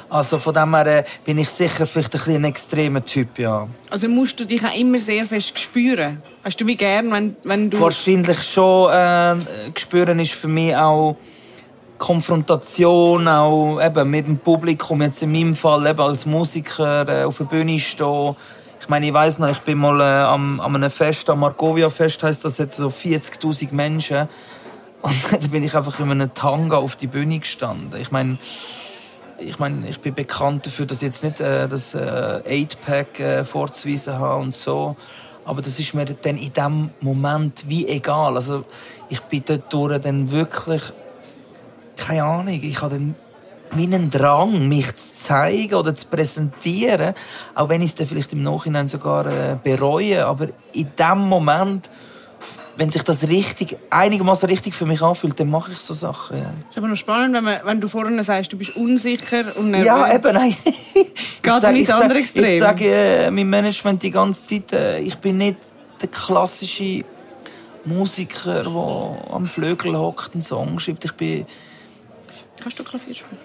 Also 0.08 0.38
von 0.38 0.54
dem 0.54 0.73
her 0.73 0.99
äh, 0.99 1.04
bin 1.25 1.38
ich 1.38 1.49
sicher 1.49 1.84
vielleicht 1.84 2.14
ein, 2.14 2.18
bisschen 2.18 2.37
ein 2.37 2.44
extremer 2.44 3.04
Typ, 3.04 3.37
ja. 3.40 3.66
Also 3.90 4.08
musst 4.08 4.38
du 4.38 4.44
dich 4.44 4.64
auch 4.64 4.76
immer 4.76 5.00
sehr 5.00 5.26
fest 5.26 5.58
spüren. 5.58 6.23
Hast 6.44 6.61
du 6.61 6.66
wie 6.68 6.76
gern, 6.76 7.11
wenn, 7.11 7.34
wenn 7.42 7.70
du... 7.70 7.80
Wahrscheinlich 7.80 8.40
schon 8.44 8.92
äh, 8.92 9.34
spüren 9.76 10.20
ist 10.20 10.34
für 10.34 10.46
mich 10.46 10.76
auch 10.76 11.16
Konfrontation, 11.98 13.28
auch 13.28 13.80
eben 13.80 14.10
mit 14.10 14.26
dem 14.26 14.38
Publikum, 14.38 15.02
jetzt 15.02 15.22
in 15.22 15.32
meinem 15.32 15.56
Fall 15.56 15.86
eben 15.86 16.00
als 16.00 16.26
Musiker 16.26 17.08
äh, 17.08 17.24
auf 17.24 17.38
der 17.38 17.44
Bühne 17.44 17.78
stehen. 17.78 18.36
Ich 18.80 18.88
meine, 18.88 19.06
ich 19.06 19.14
weiß 19.14 19.38
noch, 19.38 19.48
ich 19.48 19.60
bin 19.60 19.78
mal 19.78 20.00
äh, 20.00 20.24
am, 20.24 20.60
an 20.60 20.74
einem 20.74 20.90
Fest, 20.90 21.30
am 21.30 21.40
Markovia 21.40 21.88
Fest, 21.88 22.22
heißt 22.22 22.44
das 22.44 22.58
jetzt 22.58 22.76
so 22.76 22.88
40.000 22.88 23.72
Menschen. 23.72 24.28
Und 25.02 25.14
dann 25.30 25.50
bin 25.50 25.62
ich 25.62 25.76
einfach 25.76 25.98
in 26.00 26.10
einem 26.10 26.34
Tanga 26.34 26.76
auf 26.76 26.96
die 26.96 27.06
Bühne 27.06 27.38
gestanden. 27.38 27.98
Ich 28.00 28.10
meine, 28.10 28.38
ich 29.38 29.58
meine, 29.58 29.88
ich 29.88 30.00
bin 30.00 30.14
bekannt 30.14 30.66
dafür, 30.66 30.86
dass 30.86 30.98
ich 30.98 31.08
jetzt 31.08 31.24
nicht 31.24 31.40
äh, 31.40 31.68
das 31.68 31.94
äh, 31.94 31.98
8-Pack 31.98 33.20
äh, 33.20 33.44
vorzuweisen 33.44 34.18
habe 34.18 34.42
und 34.42 34.54
so. 34.54 34.96
Aber 35.44 35.60
das 35.62 35.78
ist 35.78 35.94
mir 35.94 36.06
dann 36.06 36.36
in 36.36 36.52
dem 36.52 36.90
Moment 37.00 37.68
wie 37.68 37.86
egal. 37.86 38.36
Also 38.36 38.64
ich 39.08 39.20
bin 39.20 39.44
dort 39.46 40.04
dann 40.04 40.30
wirklich, 40.30 40.82
keine 42.04 42.25
Ahnung, 42.25 42.61
ich 42.62 42.80
habe 42.82 42.96
dann 42.96 43.14
meinen 43.75 44.11
Drang, 44.11 44.68
mich 44.68 44.94
zu 44.96 45.25
zeigen 45.25 45.75
oder 45.75 45.94
zu 45.94 46.06
präsentieren, 46.06 47.14
auch 47.54 47.68
wenn 47.68 47.80
ich 47.80 47.90
es 47.90 47.94
dann 47.94 48.06
vielleicht 48.06 48.32
im 48.32 48.42
Nachhinein 48.42 48.88
sogar 48.88 49.26
äh, 49.26 49.56
bereue. 49.62 50.26
Aber 50.26 50.49
in 50.75 50.90
dem 50.99 51.18
Moment, 51.18 51.88
wenn 52.76 52.90
sich 52.90 53.02
das 53.02 53.26
richtig, 53.26 53.78
einigermaßen 53.88 54.49
richtig 54.49 54.75
für 54.75 54.84
mich 54.84 55.00
anfühlt, 55.00 55.40
dann 55.40 55.49
mache 55.49 55.73
ich 55.73 55.78
so 55.78 55.94
Sachen. 55.94 56.37
Ja. 56.37 56.52
ist 56.70 56.76
aber 56.76 56.88
noch 56.88 56.96
spannend, 56.96 57.34
wenn, 57.34 57.44
man, 57.44 57.61
wenn 57.64 57.80
du 57.80 57.88
vorhin 57.88 58.23
sagst, 58.23 58.52
du 58.52 58.58
bist 58.58 58.76
unsicher 58.76 59.56
und 59.56 59.70
nervös. 59.70 59.87
Ja, 59.87 60.14
eben, 60.14 60.34
nein. 60.34 60.56
Sag- 61.42 61.75
ins 61.75 61.90
andere 61.90 62.18
Extrem. 62.18 62.44
Ich 62.44 62.61
sage 62.61 62.90
äh, 62.90 63.30
meinem 63.30 63.50
Management 63.50 64.02
die 64.02 64.11
ganze 64.11 64.46
Zeit, 64.46 64.73
äh, 64.73 64.99
ich 64.99 65.16
bin 65.16 65.38
nicht 65.38 65.56
der 66.00 66.08
klassische 66.08 67.04
Musiker, 67.87 68.62
der 68.62 69.34
am 69.34 69.46
Flügel 69.46 69.96
hockt 69.96 70.34
und 70.34 70.42
Song 70.42 70.78
schreibt. 70.78 71.04
Ich 71.06 71.12
bin... 71.12 71.46
Kannst 72.64 72.78
du 72.78 72.85
Klavier 72.85 73.14
spielen? 73.14 73.38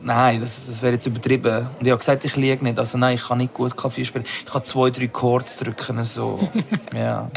Nein, 0.00 0.40
das, 0.40 0.66
das 0.66 0.80
wäre 0.80 0.94
jetzt 0.94 1.06
übertrieben. 1.06 1.68
Und 1.78 1.84
ich 1.84 1.90
habe 1.90 1.98
gesagt, 1.98 2.24
ich 2.24 2.36
liege 2.36 2.64
nicht. 2.64 2.78
Also 2.78 2.96
nein, 2.96 3.16
ich 3.16 3.22
kann 3.22 3.36
nicht 3.36 3.52
gut 3.52 3.76
Klavier 3.76 4.06
spielen. 4.06 4.24
Ich 4.46 4.50
kann 4.50 4.64
zwei, 4.64 4.88
drei 4.88 5.08
Chords 5.08 5.58
drücken, 5.58 6.02
so. 6.02 6.38
ja. 6.94 7.30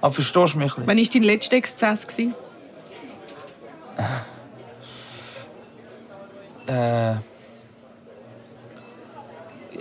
Aber 0.00 0.14
verstehst 0.14 0.54
du 0.54 0.58
mich? 0.58 0.74
ein 0.74 0.86
bisschen? 0.86 0.86
Wann 0.86 0.96
war 0.96 1.04
dein 1.12 1.22
letzter 1.22 1.56
Exzess? 1.56 2.06
gewesen? 2.06 2.34
Äh, 6.66 7.10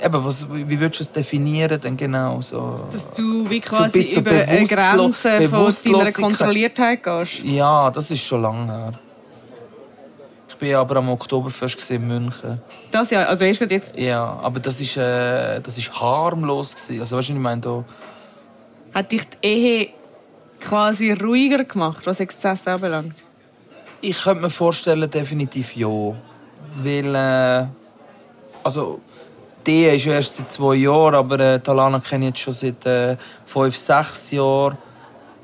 eben, 0.03 0.25
was, 0.25 0.47
wie 0.51 0.79
würdest 0.81 0.99
du 0.99 1.03
es 1.05 1.11
definieren 1.13 1.79
denn 1.79 1.95
genau? 1.95 2.41
So, 2.41 2.87
Dass 2.91 3.09
du 3.11 3.49
wie 3.49 3.61
quasi 3.61 4.05
zur 4.05 4.21
über 4.21 4.31
eine 4.31 4.65
Grenze 4.65 5.47
von 5.47 5.73
deiner. 5.83 6.11
Kontrolliertheit 6.11 7.03
gehst. 7.03 7.41
ja, 7.45 7.89
das 7.89 8.11
ist 8.11 8.25
schon 8.25 8.41
lange 8.41 8.65
her. 8.65 8.99
Ich 10.59 10.67
bin 10.67 10.75
aber 10.75 10.97
am 10.97 11.07
Oktoberfest 11.07 11.89
in 11.89 12.05
München. 12.05 12.59
Das 12.91 13.11
ja, 13.11 13.23
also 13.23 13.45
erst 13.45 13.61
jetzt 13.61 13.97
Ja, 13.97 14.37
aber 14.41 14.59
das 14.59 14.81
ist, 14.81 14.97
äh, 14.97 15.61
das 15.61 15.77
ist 15.77 15.89
harmlos 16.01 16.75
gewesen. 16.75 16.99
Also 16.99 17.15
weißt 17.15 17.29
du, 17.29 17.33
ich 17.33 17.39
meine, 17.39 17.61
da, 17.61 17.85
hat 18.93 19.09
dich 19.09 19.21
die 19.29 19.47
Ehe 19.47 19.89
quasi 20.59 21.13
ruhiger 21.13 21.63
gemacht, 21.63 22.05
was 22.05 22.19
Exzess 22.19 22.67
anbelangt. 22.67 23.23
Ich 24.01 24.21
könnte 24.21 24.41
mir 24.41 24.49
vorstellen, 24.49 25.09
definitiv 25.09 25.77
ja. 25.77 25.87
Weil, 26.83 27.15
äh, 27.15 27.65
also, 28.61 28.99
die 29.65 29.85
ist 29.85 30.03
ja 30.03 30.15
erst 30.15 30.35
seit 30.35 30.49
zwei 30.49 30.75
Jahren, 30.75 31.15
aber 31.15 31.39
äh, 31.39 31.59
Talana 31.61 31.99
kenne 31.99 32.25
ich 32.25 32.31
jetzt 32.31 32.39
schon 32.41 32.53
seit 32.53 32.85
äh, 32.85 33.15
fünf, 33.45 33.77
sechs 33.77 34.31
Jahren. 34.31 34.77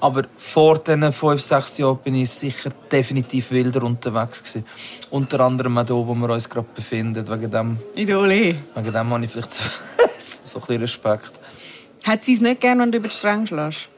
Aber 0.05 0.25
vor 0.37 0.77
diesen 0.77 1.11
fünf, 1.11 1.41
sechs 1.41 1.79
Jahren 1.79 1.97
bin 1.97 2.13
ich 2.13 2.29
sicher 2.29 2.69
definitiv 2.91 3.49
wilder 3.49 3.81
unterwegs 3.81 4.43
gewesen. 4.43 4.63
Unter 5.09 5.39
anderem 5.39 5.79
auch 5.79 5.87
hier, 5.87 5.95
wo 5.95 6.13
wir 6.13 6.29
uns 6.29 6.47
gerade 6.47 6.67
befinden. 6.75 7.27
Wegen 7.27 7.49
dem, 7.49 7.79
Idole. 7.95 8.55
wegen 8.75 8.93
dem 8.93 9.09
habe 9.09 9.25
ich 9.25 9.31
vielleicht 9.31 9.51
so, 9.51 9.63
so 10.43 10.59
ein 10.59 10.61
bisschen 10.61 10.81
Respekt. 10.81 11.31
Hat 12.03 12.23
sie 12.23 12.33
es 12.33 12.39
nicht 12.39 12.61
gern, 12.61 12.79
wenn 12.79 12.91
du 12.91 12.99
über 12.99 13.07
die 13.07 13.15
Stränge 13.15 13.47
schlägst? 13.47 13.89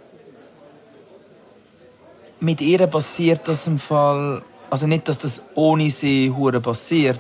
mit 2.39 2.61
ihr 2.61 2.85
passiert 2.87 3.47
das 3.47 3.67
im 3.67 3.79
Fall, 3.79 4.41
also 4.69 4.87
nicht, 4.87 5.07
dass 5.07 5.19
das 5.19 5.41
ohne 5.55 5.89
sie 5.89 6.31
hure 6.35 6.59
passiert, 6.61 7.19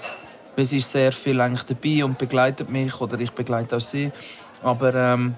weil 0.55 0.65
sie 0.65 0.77
ist 0.77 0.91
sehr 0.91 1.11
viel 1.11 1.39
eigentlich 1.41 1.63
dabei 1.63 2.05
und 2.05 2.17
begleitet 2.17 2.69
mich 2.69 2.99
oder 3.01 3.19
ich 3.19 3.31
begleite 3.31 3.77
auch 3.77 3.81
sie, 3.81 4.11
aber 4.61 4.93
ähm, 4.93 5.35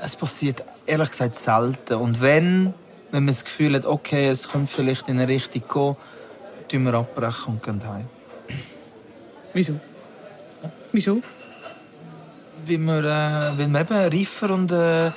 es 0.00 0.14
passiert 0.14 0.62
ehrlich 0.86 1.10
gesagt 1.10 1.36
selten 1.36 1.94
und 1.94 2.20
wenn, 2.20 2.74
wenn 3.10 3.24
man 3.24 3.34
das 3.34 3.44
Gefühl 3.44 3.74
hat, 3.74 3.86
okay, 3.86 4.28
es 4.28 4.48
könnte 4.48 4.72
vielleicht 4.72 5.08
in 5.08 5.18
eine 5.18 5.28
Richtung 5.28 5.62
gehen, 5.72 5.96
tun 6.68 6.84
wir 6.84 6.94
abbrechen 6.94 7.54
und 7.54 7.62
gehen 7.62 7.80
heim. 7.88 8.06
Wieso? 9.52 9.78
Wieso? 10.92 11.22
Weil 12.66 12.78
wir, 12.78 12.98
äh, 12.98 13.58
weil 13.58 13.72
wir 13.72 13.80
eben 13.80 14.18
reifer 14.20 14.50
und, 14.50 14.72
äh, 14.72 15.10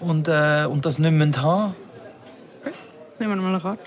und, 0.00 0.28
äh, 0.28 0.66
und 0.66 0.84
das 0.84 0.98
nicht 0.98 1.12
mehr 1.12 1.42
haben. 1.42 1.74
Nehmen 3.18 3.36
wir 3.36 3.42
mal 3.42 3.48
eine 3.48 3.60
Karte. 3.60 3.82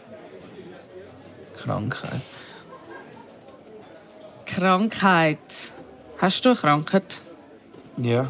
Krankheit. 1.58 2.22
Krankheit. 4.46 5.72
Hast 6.18 6.46
du 6.46 6.50
eine 6.50 6.58
Krankheit? 6.58 7.22
Ja. 7.98 8.28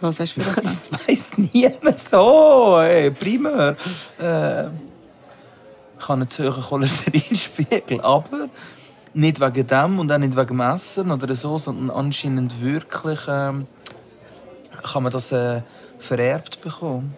Was 0.00 0.18
hast 0.18 0.36
du 0.36 0.40
für 0.40 0.50
Krankheit? 0.54 0.64
Das 0.64 1.08
weiss 1.08 1.26
niemand 1.52 2.00
so. 2.00 2.78
Ey, 2.80 3.10
primär. 3.10 3.76
Äh, 4.18 4.66
ich 5.98 6.08
habe 6.08 6.14
einen 6.14 6.28
zu 6.28 6.44
hohen 6.44 6.62
Cholesterinspiegel, 6.62 8.00
aber 8.02 8.48
nicht 9.12 9.40
wegen 9.40 9.66
dem 9.66 9.98
und 9.98 10.10
auch 10.10 10.18
nicht 10.18 10.36
wegen 10.36 10.48
dem 10.48 10.60
Essen 10.60 11.10
oder 11.10 11.34
so, 11.34 11.58
sondern 11.58 11.90
anscheinend 11.90 12.62
wirklich 12.62 13.18
ähm, 13.28 13.66
kann 14.82 15.02
man 15.02 15.12
das 15.12 15.32
äh, 15.32 15.60
vererbt 15.98 16.62
bekommen. 16.62 17.14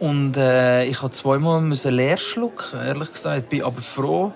Und 0.00 0.36
äh, 0.36 0.84
ich 0.86 1.00
habe 1.00 1.12
zweimal 1.12 1.60
müssen 1.60 1.94
leer 1.94 2.16
schlucken, 2.16 2.80
ehrlich 2.80 3.12
gesagt. 3.12 3.50
Bin 3.50 3.62
aber 3.62 3.80
froh, 3.80 4.32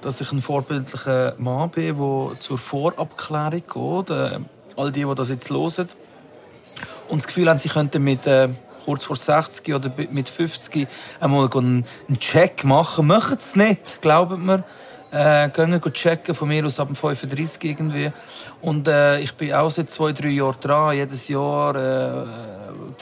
dass 0.00 0.20
ich 0.20 0.30
ein 0.30 0.40
vorbildlicher 0.40 1.34
Mann 1.38 1.70
bin, 1.70 1.96
der 1.98 2.38
zur 2.38 2.58
Vorabklärung 2.58 4.06
geht. 4.06 4.10
Äh, 4.10 4.38
all 4.76 4.92
die, 4.92 5.04
die 5.04 5.14
das 5.16 5.30
jetzt 5.30 5.50
hören, 5.50 5.88
und 7.08 7.18
das 7.18 7.26
Gefühl 7.26 7.48
haben, 7.48 7.58
sie 7.58 7.68
könnten 7.68 8.02
mit 8.02 8.26
äh, 8.26 8.48
kurz 8.84 9.04
vor 9.04 9.16
60 9.16 9.74
oder 9.74 9.92
mit 10.10 10.28
50 10.28 10.88
einmal 11.20 11.50
einen 11.54 11.84
Check 12.18 12.64
machen. 12.64 13.06
Machen 13.06 13.38
es 13.38 13.54
nicht, 13.56 14.00
glaubt 14.00 14.38
mir. 14.38 14.64
Äh, 15.10 15.48
gehen 15.48 15.80
checken, 15.92 16.34
von 16.34 16.48
mir 16.48 16.66
aus 16.66 16.78
ab 16.78 16.88
dem 16.88 16.96
35 16.96 17.64
irgendwie. 17.64 18.12
Und 18.60 18.88
äh, 18.88 19.20
ich 19.20 19.32
bin 19.34 19.54
auch 19.54 19.70
seit 19.70 19.88
zwei, 19.88 20.12
drei 20.12 20.28
Jahren 20.28 20.60
dran, 20.60 20.96
jedes 20.96 21.28
Jahr 21.28 21.74
äh, 21.74 22.26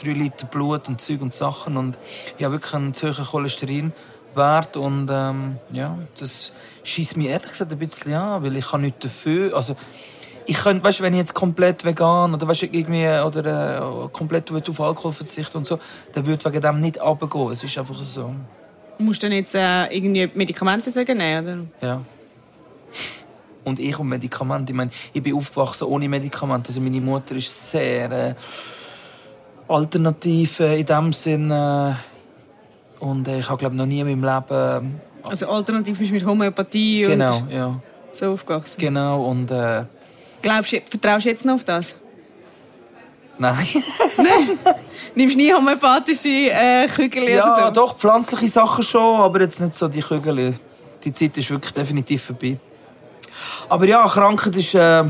drei 0.01 0.11
Liter 0.11 0.45
Blut 0.45 0.87
und 0.87 1.01
Zeug 1.01 1.21
und 1.21 1.33
Sachen. 1.33 1.75
Und 1.75 1.97
ich 2.37 2.45
habe 2.45 2.53
wirklich 2.53 2.73
einen 2.73 2.93
hohen 2.93 3.25
Cholesterinwert 3.25 4.77
und 4.77 5.09
ähm, 5.11 5.57
ja, 5.73 5.97
das 6.17 6.53
schießt 6.83 7.17
mich 7.17 7.27
ehrlich 7.27 7.51
gesagt 7.51 7.73
ein 7.73 7.79
bisschen 7.79 8.13
an, 8.13 8.41
weil 8.41 8.55
ich 8.55 8.67
kann 8.67 8.81
nichts 8.81 8.99
dafür. 8.99 9.53
Also, 9.53 9.75
ich 10.47 10.57
könnte, 10.57 10.83
weißt, 10.83 11.01
wenn 11.01 11.13
ich 11.13 11.19
jetzt 11.19 11.33
komplett 11.33 11.83
vegan 11.83 12.33
oder 12.33 12.47
weißt, 12.47 12.63
irgendwie 12.63 13.05
oder 13.05 14.05
äh, 14.05 14.09
komplett 14.11 14.51
auf 14.51 14.79
Alkohol 14.79 15.11
verzichten 15.11 15.57
und 15.57 15.67
so, 15.67 15.77
dann 16.13 16.25
würde 16.25 16.45
wegen 16.45 16.61
dem 16.61 16.79
nicht 16.79 16.99
runtergehen. 16.99 17.51
Es 17.51 17.63
ist 17.63 17.77
einfach 17.77 17.95
so. 17.95 18.33
Musst 18.97 19.21
du 19.21 19.27
denn 19.27 19.37
jetzt 19.37 19.53
äh, 19.53 19.85
irgendwie 19.87 20.29
Medikamente 20.33 20.85
deswegen 20.85 21.17
nehmen? 21.17 21.69
Oder? 21.79 21.87
Ja. 21.87 22.01
Und 23.65 23.79
ich 23.79 23.99
und 23.99 24.07
Medikamente. 24.07 24.71
Ich 24.71 24.75
meine, 24.75 24.91
ich 25.13 25.21
bin 25.21 25.35
aufgewachsen 25.35 25.83
ohne 25.83 26.07
Medikamente. 26.07 26.69
Also 26.69 26.79
meine 26.79 27.01
Mutter 27.01 27.35
ist 27.35 27.71
sehr 27.71 28.11
äh, 28.11 28.35
alternativ 29.67 30.61
äh, 30.61 30.79
in 30.79 30.85
dem 30.85 31.11
Sinn. 31.11 31.51
Äh, 31.51 31.93
und 32.99 33.27
äh, 33.27 33.39
ich 33.39 33.49
habe 33.49 33.59
glaube 33.59 33.75
noch 33.75 33.85
nie 33.85 33.99
in 33.99 34.07
meinem 34.07 34.23
Leben. 34.23 35.01
Also 35.23 35.47
alternativ 35.49 35.99
ist 35.99 36.11
mit 36.11 36.25
Homöopathie 36.25 37.01
genau, 37.01 37.39
und 37.39 37.51
ja, 37.51 37.81
so 38.13 38.31
aufgewachsen. 38.31 38.79
genau 38.79 39.25
und 39.25 39.51
Glaubst 40.41 40.71
du, 40.71 40.81
vertraust 40.89 41.25
du 41.25 41.29
jetzt 41.29 41.45
noch 41.45 41.55
auf 41.55 41.63
das? 41.63 41.95
nein. 43.37 43.67
Nimmst 45.15 45.33
du 45.33 45.37
nie 45.37 45.51
homöopathische 45.53 46.29
äh, 46.51 46.87
Kügel 46.87 47.29
Ja, 47.29 47.55
oder 47.55 47.65
so? 47.67 47.71
doch, 47.73 47.97
pflanzliche 47.97 48.47
Sachen 48.47 48.83
schon, 48.83 49.19
aber 49.19 49.41
jetzt 49.41 49.59
nicht 49.59 49.73
so 49.73 49.87
die 49.87 50.01
Kügel. 50.01 50.53
Die 51.03 51.13
Zeit 51.13 51.35
ist 51.37 51.49
wirklich 51.49 51.73
definitiv 51.73 52.23
vorbei. 52.23 52.57
Aber 53.69 53.85
ja, 53.85 54.07
Krankheit 54.07 54.55
ist 54.55 54.75
äh, 54.75 55.03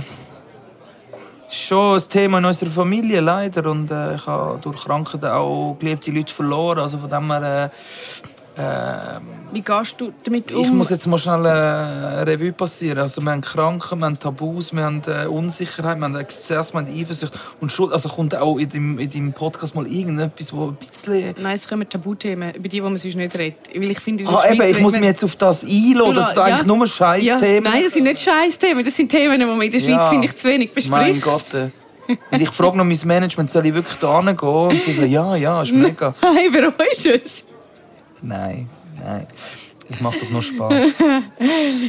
schon 1.50 1.98
ein 1.98 2.10
Thema 2.10 2.38
in 2.38 2.46
unserer 2.46 2.70
Familie, 2.70 3.20
leider. 3.20 3.70
Und 3.70 3.92
äh, 3.92 4.16
ich 4.16 4.26
habe 4.28 4.60
durch 4.62 4.84
Krankheit 4.84 5.26
auch 5.26 5.76
geliebte 5.80 6.12
Leute 6.12 6.34
verloren. 6.34 6.80
Also 6.80 6.98
von 7.00 7.10
dem 7.10 7.32
her, 7.32 7.72
äh, 7.74 8.37
äh, 8.58 9.20
Wie 9.54 9.62
gehst 9.62 10.02
du 10.02 10.12
damit 10.24 10.52
um? 10.52 10.62
ich 10.63 10.72
muss 10.72 10.89
jetzt 10.89 11.06
mal 11.08 11.17
schnell 11.17 11.46
äh, 11.46 11.50
eine 11.50 12.28
Revue 12.28 12.52
passieren. 12.52 12.98
Also 13.00 13.22
wir 13.22 13.32
haben 13.32 13.41
Kranken, 13.41 14.00
wir 14.00 14.06
haben 14.06 14.17
Tabus, 14.20 14.74
wir 14.76 14.84
haben 14.84 15.02
äh, 15.08 15.28
Unsicherheit, 15.28 15.98
wir 15.98 16.06
haben 16.06 16.15
Exzess, 16.15 16.74
wir 16.74 16.80
haben 16.82 16.88
Eifersucht 16.88 17.34
und 17.62 17.72
Schuld. 17.72 17.93
Also 17.93 18.10
kommt 18.10 18.36
auch 18.36 18.58
in 18.58 18.70
deinem, 18.70 19.00
in 19.00 19.10
deinem 19.10 19.34
Podcast 19.34 19.76
mal 19.76 19.86
irgendetwas, 19.86 20.52
wo 20.54 20.70
ein 20.70 20.76
bisschen... 20.76 21.36
Nein, 21.39 21.56
es 21.56 21.67
kommen 21.67 21.88
Tabuthemen, 21.88 22.56
über 22.56 22.67
die, 22.67 22.84
wo 22.84 22.89
man 22.89 22.98
sonst 22.98 23.15
nicht 23.15 23.38
redet. 23.38 23.58
Weil 23.76 23.91
ich 23.91 24.00
finde, 24.00 24.26
Ah, 24.28 24.50
eben, 24.52 24.62
ich 24.63 24.80
muss 24.80 24.93
mich 24.93 25.04
jetzt 25.04 25.24
auf 25.24 25.36
das 25.36 25.63
einladen, 25.63 26.15
dass 26.15 26.34
du 26.34 26.39
Ja. 26.39 26.46
eigentlich 26.48 26.65
nur 26.65 26.88
scheiß 26.88 27.24
ja, 27.24 27.38
Themen 27.39 27.63
Nein, 27.63 27.84
das 27.84 27.93
sind 27.93 28.04
nicht 28.04 28.20
Scheiß-Themen, 28.22 28.84
das 28.84 28.96
sind 28.96 29.10
Themen, 29.10 29.39
die 29.39 29.46
man 29.46 29.62
in 29.62 29.72
der 29.72 29.80
Schweiz, 29.80 29.89
Ja. 29.89 30.10
finde 30.10 30.26
ich, 30.26 30.36
zu 30.36 30.48
wenig 30.48 30.74
bespricht. 30.74 30.89
Mein 30.89 31.22
Gott. 31.22 31.46
äh. 31.54 31.70
Und 32.32 32.41
ich 32.41 32.50
frage 32.52 32.78
noch 32.78 32.86
mein 32.86 32.98
Management, 33.04 33.52
soll 33.52 33.65
ich 33.65 33.74
wirklich 33.74 33.98
da 33.98 34.17
hingehen? 34.24 34.38
Und 34.48 34.82
sie 34.82 34.93
sagen, 34.93 35.12
ja, 35.12 35.36
ja, 35.36 35.62
ist 35.62 35.74
mega. 35.74 36.15
Nein, 36.22 36.52
bereust 36.52 37.04
du 37.06 37.10
es? 37.13 37.43
Nein, 38.22 38.70
nein. 39.02 39.28
Ich 39.90 40.02
mache 40.02 40.20
doch 40.20 40.30
nur 40.30 40.42
Spaß. 40.42 40.74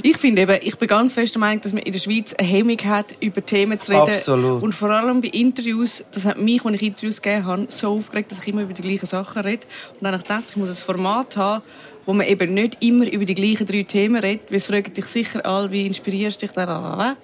Ich 0.03 0.19
finde 0.19 0.43
eben, 0.43 0.59
ich 0.63 0.77
bin 0.77 0.89
ganz 0.89 1.13
fest 1.13 1.35
der 1.35 1.41
Meinung, 1.41 1.61
dass 1.63 1.73
man 1.73 1.83
in 1.83 1.93
der 1.93 1.99
Schweiz 1.99 2.35
eine 2.35 2.47
Hemmung 2.47 2.79
hat, 2.85 3.15
über 3.21 3.45
Themen 3.45 3.79
zu 3.81 3.93
reden. 3.93 4.15
Absolut. 4.15 4.63
Und 4.63 4.73
vor 4.73 4.91
allem 4.91 5.21
bei 5.21 5.29
Interviews, 5.29 6.05
das 6.13 6.25
hat 6.25 6.39
mich, 6.39 6.65
als 6.65 6.75
ich 6.75 6.83
Interviews 6.83 7.23
gegeben 7.23 7.45
habe, 7.47 7.67
so 7.71 7.97
aufgeregt, 7.97 8.31
dass 8.31 8.41
ich 8.41 8.49
immer 8.49 8.63
über 8.63 8.73
die 8.73 8.83
gleichen 8.83 9.07
Sachen 9.07 9.43
rede. 9.43 9.67
Und 9.95 10.03
dann 10.03 10.13
habe 10.13 10.23
ich 10.23 10.29
gedacht, 10.29 10.45
ich 10.51 10.57
muss 10.57 10.69
ein 10.69 10.75
Format 10.75 11.37
haben, 11.37 11.65
wo 12.07 12.13
man 12.13 12.27
eben 12.27 12.55
nicht 12.55 12.83
immer 12.83 13.11
über 13.11 13.25
die 13.25 13.35
gleichen 13.35 13.67
drei 13.67 13.83
Themen 13.83 14.17
redet, 14.17 14.51
weil 14.51 14.59
es 14.59 14.67
fragen 14.67 14.93
dich 14.93 15.07
sicher 15.07 15.45
alle, 15.45 15.71
wie 15.71 15.87
inspirierst 15.87 16.41
du 16.41 16.47
dich 16.47 16.55
da? 16.55 17.17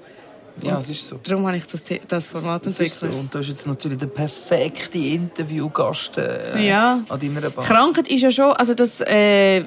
Ja, 0.62 0.78
es 0.78 0.88
ist 0.88 1.06
so. 1.06 1.18
Darum 1.22 1.46
habe 1.46 1.56
ich 1.56 1.66
das, 1.66 1.82
das 2.06 2.28
Format 2.28 2.64
ist 2.66 2.76
so. 2.76 2.84
entwickelt. 2.84 3.12
Und 3.20 3.34
du 3.34 3.38
bist 3.38 3.50
jetzt 3.50 3.66
natürlich 3.66 3.98
der 3.98 4.06
perfekte 4.06 4.98
Interviewgast 4.98 6.16
äh, 6.18 6.66
Ja. 6.68 7.00
an 7.08 7.20
deiner 7.20 7.50
Bank. 7.50 7.66
Krankheit 7.66 8.08
ist 8.08 8.20
ja 8.20 8.30
schon, 8.30 8.52
also 8.52 8.72
das 8.74 9.00
äh, 9.00 9.58
äh, 9.58 9.64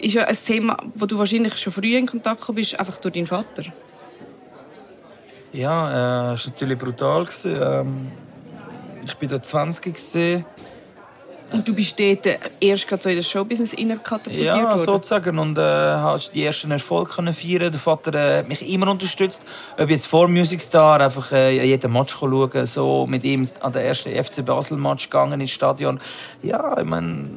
ist 0.00 0.14
ja 0.14 0.24
ein 0.24 0.36
Thema, 0.44 0.76
wo 0.94 1.06
du 1.06 1.16
wahrscheinlich 1.18 1.56
schon 1.58 1.72
früh 1.72 1.96
in 1.96 2.06
Kontakt 2.06 2.40
gekommen 2.40 2.56
bist, 2.56 2.78
einfach 2.78 2.96
durch 2.98 3.14
deinen 3.14 3.26
Vater. 3.26 3.62
Ja, 5.52 6.30
äh, 6.30 6.34
es 6.34 6.46
war 6.46 6.52
natürlich 6.52 6.78
brutal. 6.78 7.26
Ähm, 7.44 8.10
ich 9.04 9.20
war 9.20 9.28
da 9.28 9.42
20 9.42 9.82
gewesen. 9.84 10.44
Und 11.52 11.66
du 11.66 11.74
bist 11.74 11.98
dort 11.98 12.26
erst 12.60 12.86
gerade 12.86 13.02
so 13.02 13.08
in 13.08 13.16
das 13.16 13.28
Showbusiness 13.28 13.72
katapultiert 14.02 14.44
Ja, 14.54 14.62
worden. 14.62 14.84
sozusagen. 14.84 15.38
Und 15.38 15.58
äh, 15.58 15.60
hast 15.60 16.32
die 16.32 16.44
ersten 16.44 16.70
Erfolge 16.70 17.10
können 17.10 17.34
feiern. 17.34 17.72
Der 17.72 17.80
Vater 17.80 18.14
äh, 18.14 18.38
hat 18.38 18.48
mich 18.48 18.68
immer 18.72 18.88
unterstützt. 18.90 19.44
Ob 19.76 19.90
jetzt 19.90 20.06
vor 20.06 20.28
Music 20.28 20.60
Star 20.62 21.00
einfach 21.00 21.32
äh, 21.32 21.64
jeden 21.64 21.92
Match 21.92 22.14
schauen 22.14 22.66
so 22.66 23.06
mit 23.08 23.24
ihm 23.24 23.48
an 23.60 23.72
den 23.72 23.82
ersten 23.82 24.10
FC 24.10 24.44
Basel 24.44 24.78
Match 24.78 25.10
gegangen 25.10 25.40
ins 25.40 25.50
Stadion. 25.50 26.00
Ja, 26.42 26.78
ich 26.78 26.84
meine 26.84 27.28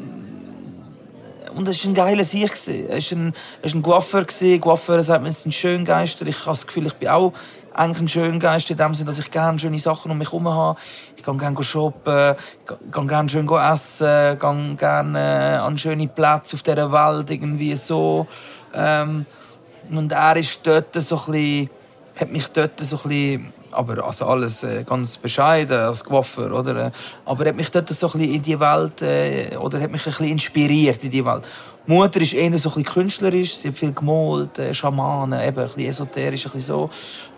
und 1.56 1.68
es 1.68 1.84
war 1.84 1.92
ein 1.92 1.94
geiler 1.94 2.24
Sieg. 2.24 2.52
Er 2.68 2.90
war 2.90 2.96
ein, 2.96 3.34
er 3.62 3.70
war 3.70 3.76
ein 3.78 3.82
Coiffeur. 3.84 4.24
gewesen. 4.26 4.62
Coiffeur 4.62 5.04
sagt 5.04 5.22
man, 5.22 5.32
es 5.32 5.40
ist 5.40 5.46
ein 5.46 5.52
Schöngeister. 5.52 6.26
Ich 6.26 6.40
habe 6.40 6.48
das 6.52 6.66
Gefühl, 6.66 6.88
ich 6.88 6.96
bin 6.96 7.10
auch 7.10 7.34
eigentlich 7.74 8.02
ein 8.02 8.08
schöner 8.08 8.40
Geist 8.40 8.70
in 8.70 8.78
dem 8.78 8.94
Sinne, 8.94 9.10
dass 9.10 9.20
ich 9.20 9.32
gerne 9.32 9.60
schöne 9.60 9.80
Sachen 9.80 10.12
um 10.12 10.18
mich 10.18 10.32
herum 10.32 10.48
habe. 10.48 10.80
Ich 11.24 11.26
kann 11.26 11.38
gerne 11.38 11.64
shoppen, 11.64 12.36
ich 12.60 12.92
kann 12.92 13.08
gerne 13.08 13.30
schön 13.30 13.48
essen, 13.48 14.38
gehe 14.38 14.76
gerne 14.76 15.20
äh, 15.20 15.56
an 15.56 15.78
schöne 15.78 16.10
Plätze 16.10 16.58
auf 16.58 16.64
dieser 16.64 16.92
Welt, 16.92 17.32
irgendwie 17.32 17.78
so. 17.78 18.28
Ähm, 18.74 19.26
und 19.90 20.12
er 20.12 20.36
ist 20.36 20.68
dort 20.68 20.94
so 20.96 21.16
ein 21.16 21.32
bisschen, 21.32 21.70
hat 22.20 22.30
mich 22.30 22.48
dort 22.50 22.78
so 22.82 22.98
ein 22.98 23.04
bisschen 23.04 23.54
aber 23.72 24.06
also 24.06 24.26
alles 24.26 24.64
äh, 24.64 24.84
ganz 24.84 25.18
bescheiden 25.18 25.80
als 25.80 26.04
Coiffeur, 26.04 26.52
oder? 26.52 26.92
Aber 27.24 27.46
hat 27.46 27.56
mich 27.56 27.72
dort 27.72 27.88
so 27.88 28.08
ein 28.08 28.12
bisschen 28.20 28.32
in 28.34 28.42
die 28.42 28.60
Welt, 28.60 29.02
äh, 29.02 29.56
oder 29.56 29.80
hat 29.80 29.92
mich 29.92 30.02
ein 30.02 30.12
bisschen 30.12 30.28
inspiriert 30.28 31.06
in 31.06 31.12
die 31.12 31.26
Welt. 31.26 31.46
Mutter 31.88 32.20
ist 32.20 32.34
eher 32.34 32.50
so 32.58 32.70
ein 32.70 32.84
bisschen 32.84 32.84
künstlerisch, 32.84 33.56
sie 33.56 33.70
hat 33.70 33.78
viel 33.78 33.94
gemalt, 33.94 34.60
äh, 34.60 34.74
Schamanen, 34.74 35.40
eben 35.40 35.58
ein 35.58 35.66
bisschen 35.68 35.86
esoterisch, 35.86 36.46
ein 36.48 36.52
bisschen 36.52 36.76
so. 36.76 36.90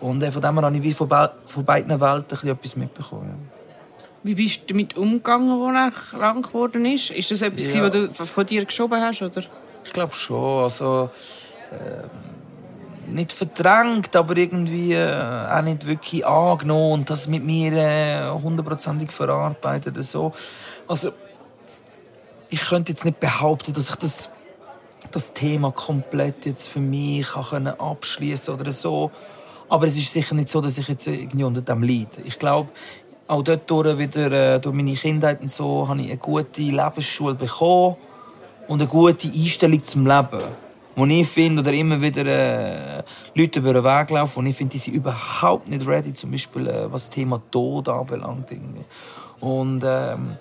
Und 0.02 0.24
äh, 0.24 0.32
von 0.32 0.42
dem 0.42 0.56
her 0.56 0.64
habe 0.64 0.76
ich 0.76 0.82
wie 0.82 0.92
von, 0.92 1.08
be 1.08 1.32
von 1.46 1.64
beiden 1.64 2.02
Welten 2.02 2.24
ein 2.24 2.28
bisschen 2.28 2.50
etwas 2.50 2.76
mitbekommen. 2.76 3.55
Wie 4.26 4.34
bist 4.34 4.62
du 4.62 4.74
damit 4.74 4.98
umgegangen, 4.98 5.76
als 5.76 5.94
er 5.94 6.20
krank 6.20 6.48
geworden 6.48 6.84
ist? 6.86 7.12
Ist 7.12 7.30
das 7.30 7.44
etwas, 7.44 7.72
ja. 7.74 7.84
was 7.84 7.92
du 7.92 8.26
von 8.26 8.46
dir 8.46 8.66
geschoben 8.66 9.00
hast, 9.00 9.22
oder? 9.22 9.44
Ich 9.84 9.94
glaube 9.94 10.14
schon, 10.14 10.64
also... 10.64 11.12
Äh, 11.72 12.08
nicht 13.08 13.32
verdrängt, 13.32 14.16
aber 14.16 14.36
irgendwie 14.36 14.94
äh, 14.94 15.48
auch 15.48 15.62
nicht 15.62 15.86
wirklich 15.86 16.26
angenommen 16.26 16.94
und 16.94 17.10
das 17.10 17.28
mit 17.28 17.44
mir 17.44 17.72
äh, 17.74 18.32
hundertprozentig 18.32 19.10
äh, 19.10 19.12
verarbeitet. 19.12 20.04
So. 20.04 20.34
Also, 20.88 21.12
ich 22.50 22.62
könnte 22.62 22.94
jetzt 22.94 23.06
nicht 23.06 23.20
behaupten, 23.20 23.74
dass 23.74 23.90
ich 23.90 23.96
das, 23.96 24.30
das 25.12 25.34
Thema 25.34 25.72
komplett 25.72 26.48
jetzt 26.48 26.68
für 26.68 26.80
mich 26.80 27.28
abschließen 27.36 28.56
oder 28.56 28.72
so. 28.72 29.12
Aber 29.68 29.88
es 29.88 29.98
ist 29.98 30.14
sicher 30.14 30.36
nicht 30.36 30.50
so, 30.50 30.62
dass 30.62 30.78
ich 30.78 30.88
jetzt 30.88 31.08
irgendwie 31.08 31.44
unter 31.44 31.62
dem 31.62 31.84
leide. 31.84 32.22
Ich 32.24 32.38
glaube, 32.38 32.70
auch 33.28 33.44
dort 33.44 33.70
durch, 33.70 33.98
wieder, 33.98 34.32
äh, 34.32 34.60
durch 34.60 34.76
meine 34.76 34.94
Kindheit 34.94 35.42
und 35.42 35.52
so, 35.52 35.88
habe 35.88 36.02
ich 36.02 36.08
eine 36.08 36.18
gute 36.18 36.62
Lebensschule 36.62 37.36
bekommen 37.36 37.96
und 38.68 38.82
eine 38.82 38.90
gute 38.90 39.28
Einstellung 39.28 39.84
zum 39.84 40.06
Leben 40.06 40.42
wo 40.96 41.06
ich 41.06 41.28
finde, 41.28 41.62
oder 41.62 41.74
immer 41.74 42.02
wieder 42.02 42.26
äh, 42.26 43.04
Leute 43.34 43.60
über 43.60 43.74
den 43.74 43.84
Weg 43.84 44.10
laufen, 44.12 44.44
wo 44.44 44.50
ich 44.50 44.56
finde, 44.56 44.72
die 44.72 44.78
sind 44.78 44.94
überhaupt 44.94 45.68
nicht 45.68 45.86
ready, 45.86 46.14
zum 46.14 46.32
Beispiel 46.32 46.68
äh, 46.68 46.92
was 46.92 47.06
das 47.06 47.10
Thema 47.10 47.42
Tod 47.52 47.90
anbelangt. 47.90 48.50
Irgendwie. 48.50 48.86
Und 49.42 49.84
ähm, 49.86 50.38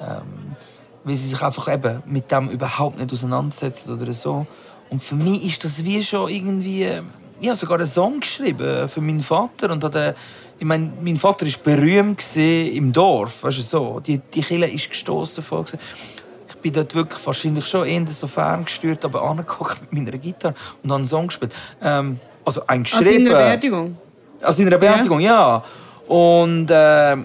ähm, 0.00 0.56
weil 1.04 1.14
sie 1.14 1.28
sich 1.28 1.42
einfach 1.42 1.72
eben 1.72 2.02
mit 2.06 2.30
dem 2.30 2.48
überhaupt 2.48 2.98
nicht 2.98 3.12
auseinandersetzen 3.12 3.92
oder 3.92 4.12
so. 4.12 4.46
Und 4.90 5.02
für 5.02 5.14
mich 5.14 5.46
ist 5.46 5.64
das 5.64 5.84
wie 5.84 6.02
schon 6.02 6.28
irgendwie... 6.28 6.82
Äh, 6.82 7.02
ich 7.40 7.48
habe 7.48 7.56
sogar 7.56 7.78
einen 7.78 7.86
Song 7.86 8.20
geschrieben 8.20 8.88
für 8.88 9.00
meinen 9.00 9.20
Vater 9.20 9.72
und 9.72 9.82
hatte, 9.82 10.14
ich 10.62 10.68
meine, 10.68 10.92
mein 11.00 11.16
Vater 11.16 11.44
war 11.44 11.52
berühmt 11.64 12.36
im 12.36 12.92
Dorf, 12.92 13.42
weißt 13.42 13.58
du 13.58 13.62
so. 13.62 13.98
Die, 13.98 14.18
die 14.18 14.42
Kille 14.42 14.70
ist 14.70 14.90
gestoßen 14.90 15.42
vor 15.42 15.64
bin 16.62 16.72
dort 16.72 16.94
wirklich 16.94 17.26
wahrscheinlich 17.26 17.66
schon 17.66 17.84
eher 17.84 18.06
so 18.06 18.28
ferngesteuert, 18.28 19.04
aber 19.04 19.22
angeguckt 19.22 19.80
mit 19.80 19.92
meiner 19.92 20.16
Gitarre 20.16 20.54
und 20.80 20.88
dann 20.88 20.98
einen 20.98 21.06
Song 21.06 21.26
gespielt. 21.26 21.52
Ähm, 21.82 22.20
also 22.44 22.64
ein 22.68 22.84
geschrieben. 22.84 23.06
Also 23.08 23.18
in 23.18 23.26
einer 23.26 23.38
Beerdigung? 23.38 23.98
Also 24.40 24.62
in 24.62 24.68
einer 24.68 24.78
Beerdigung, 24.78 25.18
ja. 25.18 25.64
ja. 26.08 26.14
Und 26.14 26.70
äh, 26.70 27.16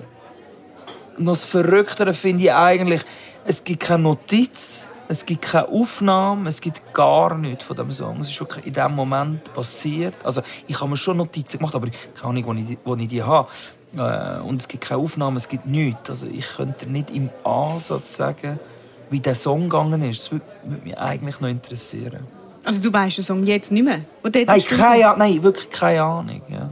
noch 1.19 1.33
das 1.33 1.45
Verrücktere 1.45 2.15
finde 2.15 2.45
ich 2.45 2.51
eigentlich, 2.51 3.03
es 3.45 3.63
gibt 3.63 3.83
keine 3.83 4.01
Notiz, 4.01 4.81
es 5.09 5.25
gibt 5.25 5.41
keine 5.41 5.67
Aufnahme, 5.67 6.49
es 6.49 6.59
gibt 6.59 6.93
gar 6.93 7.37
nichts 7.37 7.63
von 7.63 7.75
dem 7.75 7.91
Song. 7.91 8.19
Es 8.21 8.29
ist 8.29 8.39
wirklich 8.39 8.65
in 8.65 8.73
dem 8.73 8.93
Moment 8.93 9.53
passiert. 9.53 10.15
Also 10.23 10.41
ich 10.67 10.79
habe 10.79 10.89
mir 10.89 10.97
schon 10.97 11.17
Notizen 11.17 11.57
gemacht, 11.57 11.75
aber 11.75 11.87
keine 12.15 12.29
Ahnung, 12.29 12.45
wo 12.45 12.53
ich, 12.53 12.77
wo 12.83 12.95
ich 12.95 13.07
die 13.07 13.23
habe. 13.23 13.47
Äh, 13.95 14.41
und 14.41 14.59
es 14.59 14.67
gibt 14.67 14.83
keine 14.83 15.01
Aufnahme, 15.01 15.37
es 15.37 15.47
gibt 15.47 15.65
nichts. 15.65 16.09
Also 16.09 16.27
ich 16.27 16.47
könnte 16.47 16.89
nicht 16.89 17.09
im 17.11 17.29
Ansatz 17.43 18.17
sagen, 18.17 18.59
wie 19.09 19.19
der 19.19 19.35
Song 19.35 19.63
gegangen 19.63 20.03
ist. 20.03 20.19
Das 20.19 20.31
würde, 20.31 20.45
mich 20.83 20.97
eigentlich 20.97 21.39
noch 21.39 21.49
interessieren. 21.49 22.27
Also 22.63 22.81
du 22.81 22.91
weißt 22.91 23.17
den 23.17 23.23
Song 23.23 23.45
jetzt 23.45 23.71
nicht 23.71 23.85
mehr? 23.85 24.01
Nein, 24.23 24.63
keine, 24.63 25.15
nein, 25.17 25.41
wirklich 25.41 25.69
keine 25.69 26.03
Ahnung. 26.03 26.41
Ja. 26.49 26.69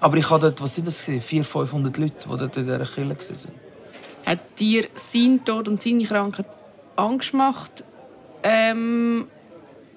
Aber 0.00 0.18
ich 0.18 0.28
habe 0.28 0.42
dort, 0.42 0.60
was 0.60 0.74
sind 0.74 0.86
das 0.86 1.00
400, 1.00 1.46
500 1.46 1.96
Leute, 1.96 2.28
die 2.28 2.36
dort 2.36 2.56
in 2.58 2.64
dieser 2.64 2.78
Kirche 2.78 3.08
waren. 3.08 3.52
Hat 4.26 4.38
dir 4.58 4.86
sein 4.94 5.40
Tod 5.42 5.68
und 5.68 5.80
seine 5.80 6.04
Krankheit 6.04 6.46
Angst 6.96 7.32
gemacht? 7.32 7.84
Ähm, 8.42 9.26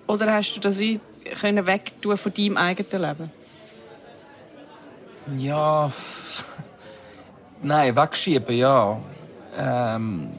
oder 0.07 0.33
hast 0.33 0.55
du 0.55 0.59
das 0.59 0.79
wie 0.79 0.99
können 1.41 1.65
wegtun 1.65 2.17
von 2.17 2.33
deinem 2.33 2.57
eigenen 2.57 3.01
Leben? 3.01 3.31
Ja, 5.37 5.91
nein, 7.61 7.95
wegschieben, 7.95 8.57
ja. 8.57 8.99
Ähm, 9.57 10.29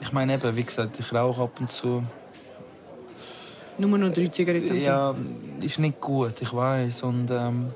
ich 0.00 0.12
meine 0.12 0.34
eben, 0.34 0.56
wie 0.56 0.62
gesagt, 0.62 0.98
ich 0.98 1.12
rauche 1.12 1.42
ab 1.42 1.60
und 1.60 1.70
zu. 1.70 2.02
Nur 3.76 3.98
noch 3.98 4.12
drei 4.12 4.28
Zigaretten? 4.28 4.80
Ja, 4.80 5.14
ist 5.60 5.78
nicht 5.78 6.00
gut, 6.00 6.40
ich 6.40 6.54
weiß. 6.54 7.02
Und 7.02 7.28
ähm, 7.30 7.72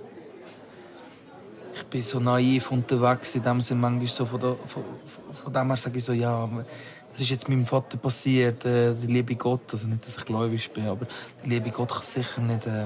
ich 1.75 1.85
bin 1.87 2.03
so 2.03 2.21
naiv 2.21 2.71
unterwegs 2.71 3.35
in 3.35 3.43
dem 3.43 3.61
Sinne 3.61 3.81
manchmal 3.81 4.07
so 4.07 4.25
von, 4.25 4.41
der, 4.41 4.57
von, 4.67 4.85
von 5.33 5.53
dem 5.53 5.67
her 5.67 5.77
sage 5.77 5.99
ich 5.99 6.05
so, 6.05 6.13
ja, 6.13 6.49
das 7.19 7.25
ist 7.25 7.31
jetzt 7.31 7.49
meinem 7.49 7.67
Vater 7.67 7.99
passiert, 7.99 8.65
äh, 8.65 8.95
der 8.95 9.09
liebe 9.09 9.35
Gott, 9.35 9.73
also 9.73 9.89
nicht, 9.89 10.07
dass 10.07 10.17
ich 10.17 10.25
gläubig 10.25 10.71
bin, 10.71 10.87
aber 10.87 11.07
der 11.43 11.49
liebe 11.49 11.71
Gott 11.71 11.91
kann 11.91 12.05
sicher 12.05 12.41
nicht 12.41 12.65
äh, 12.65 12.85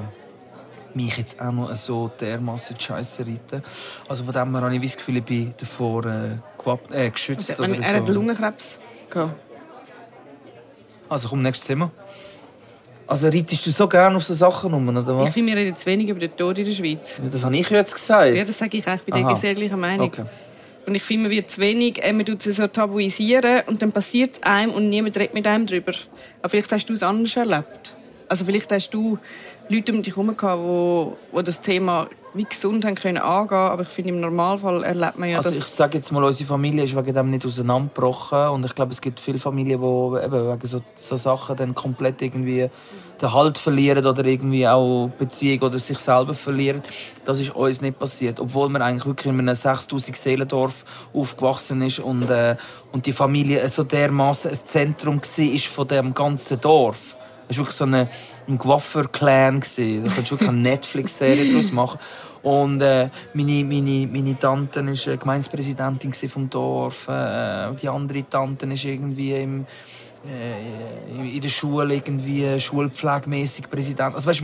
mich 0.94 1.18
jetzt 1.18 1.38
auch 1.38 1.52
noch 1.52 1.74
so 1.74 2.10
dermaßen 2.18 2.80
Scheiße 2.80 3.26
reiten. 3.26 3.62
Also 4.08 4.24
von 4.24 4.32
dem 4.32 4.52
her 4.54 4.62
habe 4.62 4.74
ich 4.74 4.82
das 4.82 4.96
Gefühl, 4.96 5.18
ich 5.18 5.24
bin 5.24 5.54
davor 5.58 6.06
äh, 6.06 7.06
äh, 7.06 7.10
geschützt. 7.10 7.50
Also, 7.50 7.62
er, 7.62 7.80
er 7.80 7.96
hat 8.00 8.08
Lungenkrebs? 8.08 8.80
gehabt. 9.10 9.34
Also 11.10 11.28
komm, 11.28 11.42
nächstes 11.42 11.66
Thema. 11.66 11.90
Also 13.06 13.28
reitest 13.28 13.66
du 13.66 13.70
so 13.70 13.86
gerne 13.86 14.16
auf 14.16 14.24
so 14.24 14.32
Sachen 14.32 14.72
um, 14.72 14.88
oder 14.88 15.18
was? 15.18 15.28
Ich 15.28 15.34
finde, 15.34 15.52
wir 15.52 15.60
reden 15.60 15.76
zu 15.76 15.84
wenig 15.84 16.08
über 16.08 16.20
den 16.20 16.34
Tod 16.34 16.56
in 16.56 16.64
der 16.64 16.72
Schweiz. 16.72 17.20
Das 17.30 17.44
habe 17.44 17.54
ich 17.54 17.68
jetzt 17.68 17.92
gesagt. 17.92 18.34
Ja, 18.34 18.44
das 18.44 18.56
sage 18.56 18.78
ich 18.78 18.88
auch. 18.88 18.94
Ich 18.94 19.02
bin 19.02 19.36
sehr 19.36 19.54
gleicher 19.54 19.76
Meinung. 19.76 20.06
Okay. 20.06 20.24
Und 20.86 20.94
ich 20.94 21.02
finde, 21.02 21.24
man 21.24 21.30
wird 21.30 21.50
zu 21.50 21.60
wenig, 21.60 22.02
äh, 22.02 22.12
man 22.12 22.26
tut 22.26 22.44
es 22.44 22.56
so 22.56 22.66
tabuisieren 22.66 23.62
und 23.66 23.82
dann 23.82 23.92
passiert 23.92 24.34
es 24.34 24.42
einem 24.42 24.72
und 24.72 24.88
niemand 24.88 25.16
redet 25.16 25.34
mit 25.34 25.46
einem 25.46 25.66
darüber. 25.66 25.92
Aber 26.40 26.48
vielleicht 26.48 26.72
hast 26.72 26.86
du 26.86 26.92
es 26.92 27.02
anders 27.02 27.36
erlebt. 27.36 27.94
Also 28.28 28.44
vielleicht 28.44 28.72
hast 28.72 28.90
du 28.90 29.18
Leute 29.68 29.92
um 29.92 30.02
dich 30.02 30.16
herum 30.16 30.36
gehabt, 30.36 30.62
wo, 30.62 31.16
wo 31.30 31.42
das 31.42 31.60
Thema 31.60 32.08
wie 32.34 32.44
gesund 32.44 32.84
haben 32.84 32.94
können 32.94 33.18
angehen 33.18 33.58
aber 33.58 33.82
ich 33.82 33.88
finde, 33.88 34.10
im 34.10 34.20
Normalfall 34.20 34.82
erlebt 34.84 35.18
man 35.18 35.28
ja 35.28 35.38
also 35.38 35.50
ich 35.50 35.64
sage 35.64 35.98
jetzt 35.98 36.12
mal, 36.12 36.24
unsere 36.24 36.48
Familie 36.48 36.84
ist 36.84 36.96
wegen 36.96 37.14
dem 37.14 37.30
nicht 37.30 37.44
auseinandergebrochen 37.44 38.48
und 38.48 38.64
ich 38.64 38.74
glaube, 38.74 38.92
es 38.92 39.00
gibt 39.00 39.20
viele 39.20 39.38
Familien, 39.38 39.80
die 39.80 40.24
eben 40.24 40.48
wegen 40.48 40.66
so, 40.66 40.80
so 40.94 41.16
Sachen 41.16 41.56
dann 41.56 41.74
komplett 41.74 42.22
irgendwie 42.22 42.70
den 43.20 43.32
Halt 43.32 43.58
verlieren 43.58 44.04
oder 44.04 44.24
irgendwie 44.24 44.66
auch 44.66 45.08
Beziehung 45.18 45.60
oder 45.62 45.78
sich 45.78 45.98
selber 45.98 46.34
verlieren. 46.34 46.82
Das 47.24 47.38
ist 47.38 47.54
uns 47.54 47.80
nicht 47.80 47.98
passiert, 47.98 48.40
obwohl 48.40 48.68
man 48.68 48.82
eigentlich 48.82 49.06
wirklich 49.06 49.32
in 49.32 49.38
einem 49.38 49.54
6000 49.54 50.16
Seelendorf 50.16 50.84
aufgewachsen 51.14 51.82
ist 51.82 52.00
und, 52.00 52.28
äh, 52.30 52.56
und 52.90 53.06
die 53.06 53.12
Familie 53.12 53.68
so 53.68 53.84
dermaßen 53.84 54.50
ein 54.50 54.58
Zentrum 54.66 55.20
war 55.20 55.58
von 55.68 55.86
dem 55.86 56.14
ganzen 56.14 56.60
Dorf. 56.60 57.16
Es 57.52 57.58
war 57.58 57.64
wirklich 57.64 57.76
so 57.76 57.84
eine, 57.84 58.08
ein 58.48 58.58
Coiffeur-Clan. 58.58 59.60
Da 59.60 59.66
könntest 59.66 60.30
du 60.30 60.30
wirklich 60.30 60.48
eine 60.48 60.58
Netflix-Serie 60.58 61.50
daraus 61.50 61.70
machen. 61.70 61.98
Und 62.42 62.80
äh, 62.80 63.08
meine, 63.34 63.64
meine, 63.64 64.08
meine 64.10 64.36
Tante 64.36 64.84
war 64.84 65.16
Gemeindepräsidentin 65.16 66.12
vom 66.12 66.50
Dorf. 66.50 67.06
Äh, 67.08 67.72
die 67.80 67.88
andere 67.88 68.28
Tante 68.28 68.66
ist 68.66 68.84
irgendwie 68.84 69.34
im, 69.34 69.66
äh, 70.26 71.36
in 71.36 71.40
der 71.40 71.48
Schule 71.48 71.94
irgendwie 71.94 72.58
schulpflegemäßig 72.58 73.70
Präsident. 73.70 74.14
Also, 74.14 74.28
weißt, 74.28 74.42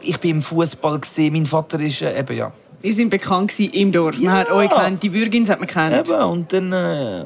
ich 0.00 0.18
bin 0.18 0.30
im 0.30 0.42
Fußball 0.42 0.98
gesehen. 0.98 1.34
Mein 1.34 1.46
Vater 1.46 1.78
ist 1.80 2.02
äh, 2.02 2.18
eben 2.18 2.36
ja. 2.36 2.50
Wir 2.80 2.94
sind 2.94 3.10
bekannt 3.10 3.60
im 3.60 3.92
Dorf. 3.92 4.18
Ja. 4.18 4.30
Man 4.30 4.38
hat 4.38 4.50
euch 4.50 4.70
kennt. 4.70 5.02
Die 5.02 5.10
Bürgins 5.10 5.50
hat 5.50 5.60
man 5.60 5.68
kennt. 5.68 6.08
Eben. 6.08 6.22
Und 6.22 6.52
dann, 6.52 6.72
äh, 6.72 7.24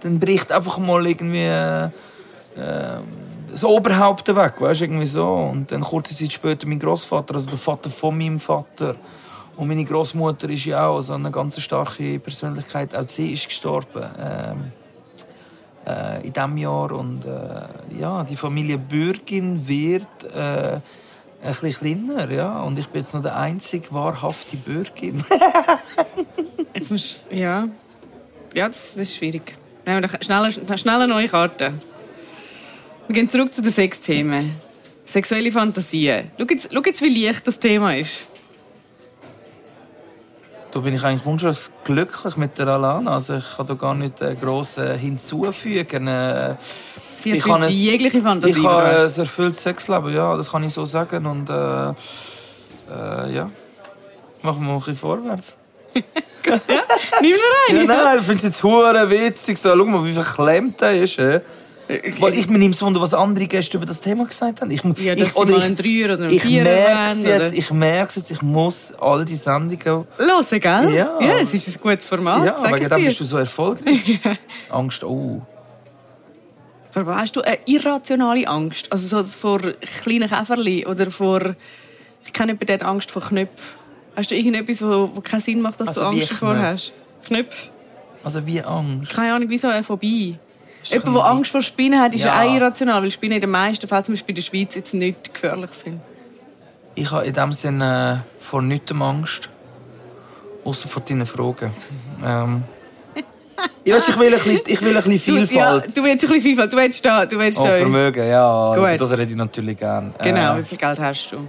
dann 0.00 0.20
bricht 0.20 0.52
einfach 0.52 0.78
mal 0.78 1.06
irgendwie. 1.06 1.48
Das 3.52 3.64
Oberhaupt 3.64 4.34
weg, 4.34 4.54
weißt 4.60 4.80
irgendwie 4.80 5.04
so. 5.04 5.26
Und 5.26 5.70
dann 5.70 5.82
kurze 5.82 6.16
Zeit 6.16 6.32
später 6.32 6.66
mein 6.66 6.78
Großvater, 6.78 7.34
also 7.34 7.50
der 7.50 7.58
Vater 7.58 7.90
von 7.90 8.16
meinem 8.16 8.40
Vater. 8.40 8.96
Und 9.56 9.68
meine 9.68 9.84
Großmutter 9.84 10.48
ist 10.48 10.64
ja 10.64 10.86
auch 10.86 11.02
so 11.02 11.12
eine 11.12 11.30
ganz 11.30 11.60
starke 11.60 12.18
Persönlichkeit. 12.18 12.94
Auch 12.94 13.06
sie 13.06 13.34
ist 13.34 13.46
gestorben 13.46 14.04
ähm, 14.18 14.72
äh, 15.86 16.26
in 16.26 16.32
diesem 16.32 16.56
Jahr. 16.56 16.92
Und 16.92 17.26
äh, 17.26 18.00
ja, 18.00 18.24
die 18.24 18.36
Familie 18.36 18.78
Bürgin 18.78 19.68
wird 19.68 20.06
äh, 20.34 20.76
ein 20.76 20.80
bisschen 21.42 21.72
kleiner. 21.72 22.30
Ja? 22.30 22.62
Und 22.62 22.78
ich 22.78 22.88
bin 22.88 23.02
jetzt 23.02 23.12
noch 23.12 23.22
der 23.22 23.36
einzige 23.36 23.92
wahrhafte 23.92 24.56
Bürgin. 24.56 25.22
jetzt 26.74 26.90
musst 26.90 27.22
ja. 27.30 27.68
Ja, 28.54 28.66
das, 28.66 28.96
ist 28.96 29.16
schwierig. 29.16 29.54
Nehmen 29.84 30.02
wir 30.02 30.78
schnell 30.78 30.94
eine 30.94 31.08
neue 31.08 31.28
Karte. 31.28 31.74
Wir 33.08 33.14
gehen 33.14 33.28
zurück 33.28 33.52
zu 33.52 33.62
den 33.62 33.72
Sexthemen. 33.72 34.50
Sexuelle 35.04 35.50
Fantasien. 35.52 36.30
Schau 36.38 36.46
jetzt, 36.48 36.68
schau 36.72 36.82
jetzt, 36.84 37.02
wie 37.02 37.24
leicht 37.26 37.46
das 37.46 37.58
Thema 37.58 37.96
ist. 37.96 38.26
Da 40.70 40.78
bin 40.80 40.94
ich 40.94 41.02
eigentlich 41.04 41.26
wunschlos 41.26 41.70
glücklich 41.84 42.36
mit 42.36 42.56
der 42.56 42.68
Alana. 42.68 43.14
Also 43.14 43.36
ich 43.36 43.44
kann 43.56 43.66
da 43.66 43.74
gar 43.74 43.94
nicht 43.94 44.22
äh, 44.22 44.34
gross 44.40 44.78
äh, 44.78 44.96
hinzufügen. 44.96 46.06
Äh, 46.06 46.56
Sie 47.16 47.32
Ich 47.32 47.44
kann 47.44 47.62
es- 47.64 47.74
jegliche 47.74 48.22
Fantasie. 48.22 48.58
ich 48.58 48.64
habe 48.66 48.84
ein 48.84 48.96
erfülltes 49.18 49.62
Sexleben, 49.62 50.14
ja, 50.14 50.34
das 50.34 50.50
kann 50.50 50.64
ich 50.64 50.72
so 50.72 50.84
sagen. 50.86 51.26
Und 51.26 51.50
äh, 51.50 51.52
äh, 51.90 53.34
ja, 53.34 53.50
machen 54.42 54.64
wir 54.66 54.72
ein 54.72 54.78
bisschen 54.78 54.96
vorwärts. 54.96 55.56
Nimm 55.94 56.04
nur 57.30 57.68
Ja, 57.68 57.80
eine. 57.80 57.84
nein, 57.84 58.18
ich 58.20 58.24
finde 58.26 58.38
es 58.38 58.42
jetzt 58.44 58.64
witzig. 58.64 59.58
So, 59.58 59.76
schau 59.76 59.84
mal, 59.84 60.04
wie 60.06 60.14
verklemmt 60.14 60.80
er 60.80 60.94
ist. 61.02 61.18
Äh. 61.18 61.42
Weil 62.18 62.34
ich 62.34 62.48
mir 62.48 62.58
nimmt 62.58 62.80
Wunder, 62.80 63.00
was 63.00 63.14
andere 63.14 63.46
Gäste 63.46 63.76
über 63.76 63.86
das 63.86 64.00
Thema 64.00 64.24
gesagt 64.26 64.60
haben. 64.60 64.70
Ich, 64.70 64.82
Ja, 64.82 65.14
dass 65.14 65.28
ich, 65.28 65.36
oder 65.36 65.58
mal 65.58 65.70
ich, 65.70 65.76
Dreier 65.76 66.14
oder 66.14 66.30
ich 66.30 66.44
merke 66.44 67.18
es 67.18 67.24
jetzt, 67.24 67.52
ich 67.54 67.70
merke 67.70 68.12
jetzt, 68.16 68.30
ich 68.30 68.42
muss 68.42 68.94
all 69.00 69.24
die 69.24 69.36
Sendungen. 69.36 70.06
Hören, 70.16 70.60
gell? 70.60 70.94
Ja. 70.94 71.18
ja, 71.20 71.34
es 71.40 71.54
ist 71.54 71.68
ein 71.68 71.80
gutes 71.80 72.06
Format. 72.06 72.44
ja, 72.44 72.58
sag 72.58 72.74
wegen 72.74 72.88
dem 72.88 73.04
bist 73.04 73.20
du 73.20 73.24
so 73.24 73.38
erfolgreich. 73.38 74.20
Angst, 74.70 75.04
oh. 75.04 75.42
Was 76.94 77.06
hast 77.06 77.36
du 77.36 77.40
eine 77.42 77.58
irrationale 77.66 78.46
Angst? 78.46 78.92
Also 78.92 79.22
so 79.22 79.38
vor 79.38 79.60
kleinen 80.02 80.28
Käferli 80.28 80.86
oder 80.86 81.10
vor... 81.10 81.54
Ich 82.24 82.32
kenne 82.32 82.54
der 82.54 82.74
hat 82.74 82.84
Angst 82.84 83.10
vor 83.10 83.22
Knöpfen. 83.22 83.64
Hast 84.14 84.30
du 84.30 84.36
irgendetwas, 84.36 84.82
wo, 84.82 85.10
wo 85.14 85.20
keinen 85.20 85.40
Sinn 85.40 85.60
macht, 85.62 85.80
dass 85.80 85.88
Also 85.88 86.00
du 86.02 86.06
Angst 86.06 86.30
davor 86.30 86.58
hast? 86.58 86.92
Knöpfe? 87.26 87.70
Also 88.22 88.46
wie 88.46 88.62
Angst. 88.62 89.12
Keine 89.14 89.34
Ahnung, 89.34 89.48
wieso 89.48 89.68
eine 89.68 89.82
Phobie? 89.82 90.38
Jemand, 90.84 91.16
der 91.16 91.24
Angst 91.24 91.50
vor 91.52 91.62
Spinnen 91.62 92.00
hat, 92.00 92.14
ist 92.14 92.24
ja. 92.24 92.40
Auch 92.40 92.54
irrational, 92.54 93.02
weil 93.02 93.10
Spinnen 93.10 93.36
in 93.36 93.40
den 93.40 93.50
meisten 93.50 93.86
Fällen, 93.88 94.04
zum 94.04 94.14
Beispiel 94.14 94.30
in 94.30 94.36
der 94.36 94.42
Schweiz, 94.42 94.74
jetzt 94.74 94.94
nicht 94.94 95.32
gefährlich 95.34 95.70
sind. 95.72 96.00
Ich 96.94 97.10
habe 97.10 97.24
in 97.24 97.32
dem 97.32 97.52
Sinne 97.52 98.22
äh, 98.26 98.42
vor 98.44 98.62
nichts 98.62 98.92
Angst. 98.92 99.48
Außer 100.64 100.88
vor 100.88 101.02
deinen 101.02 101.26
Fragen. 101.26 101.70
Ähm. 102.24 102.62
Ich, 103.84 103.92
weiss, 103.92 104.08
ich 104.08 104.18
will 104.18 104.26
ein 104.28 104.32
bisschen, 104.34 104.60
ich 104.66 104.80
will 104.82 104.96
ein 104.96 105.02
bisschen 105.04 105.34
Du, 105.34 105.40
ja, 105.40 105.46
Vielfalt. 105.46 105.96
du 105.96 106.02
willst 106.04 106.24
ein 106.24 106.28
bisschen 106.30 106.40
Vielfalt, 106.42 106.72
du 106.72 106.76
willst 106.76 107.04
da, 107.04 107.26
du 107.26 107.38
willst 107.38 107.58
Oh, 107.60 107.64
da. 107.64 107.70
Vermögen, 107.72 108.28
ja. 108.28 108.74
Gut. 108.74 109.00
Das 109.00 109.12
rede 109.18 109.30
ich 109.30 109.36
natürlich 109.36 109.76
gerne. 109.78 110.12
Genau, 110.22 110.56
wie 110.56 110.60
Äh, 110.60 110.64
viel 110.64 110.78
Geld 110.78 110.98
hast 111.00 111.30
du? 111.32 111.48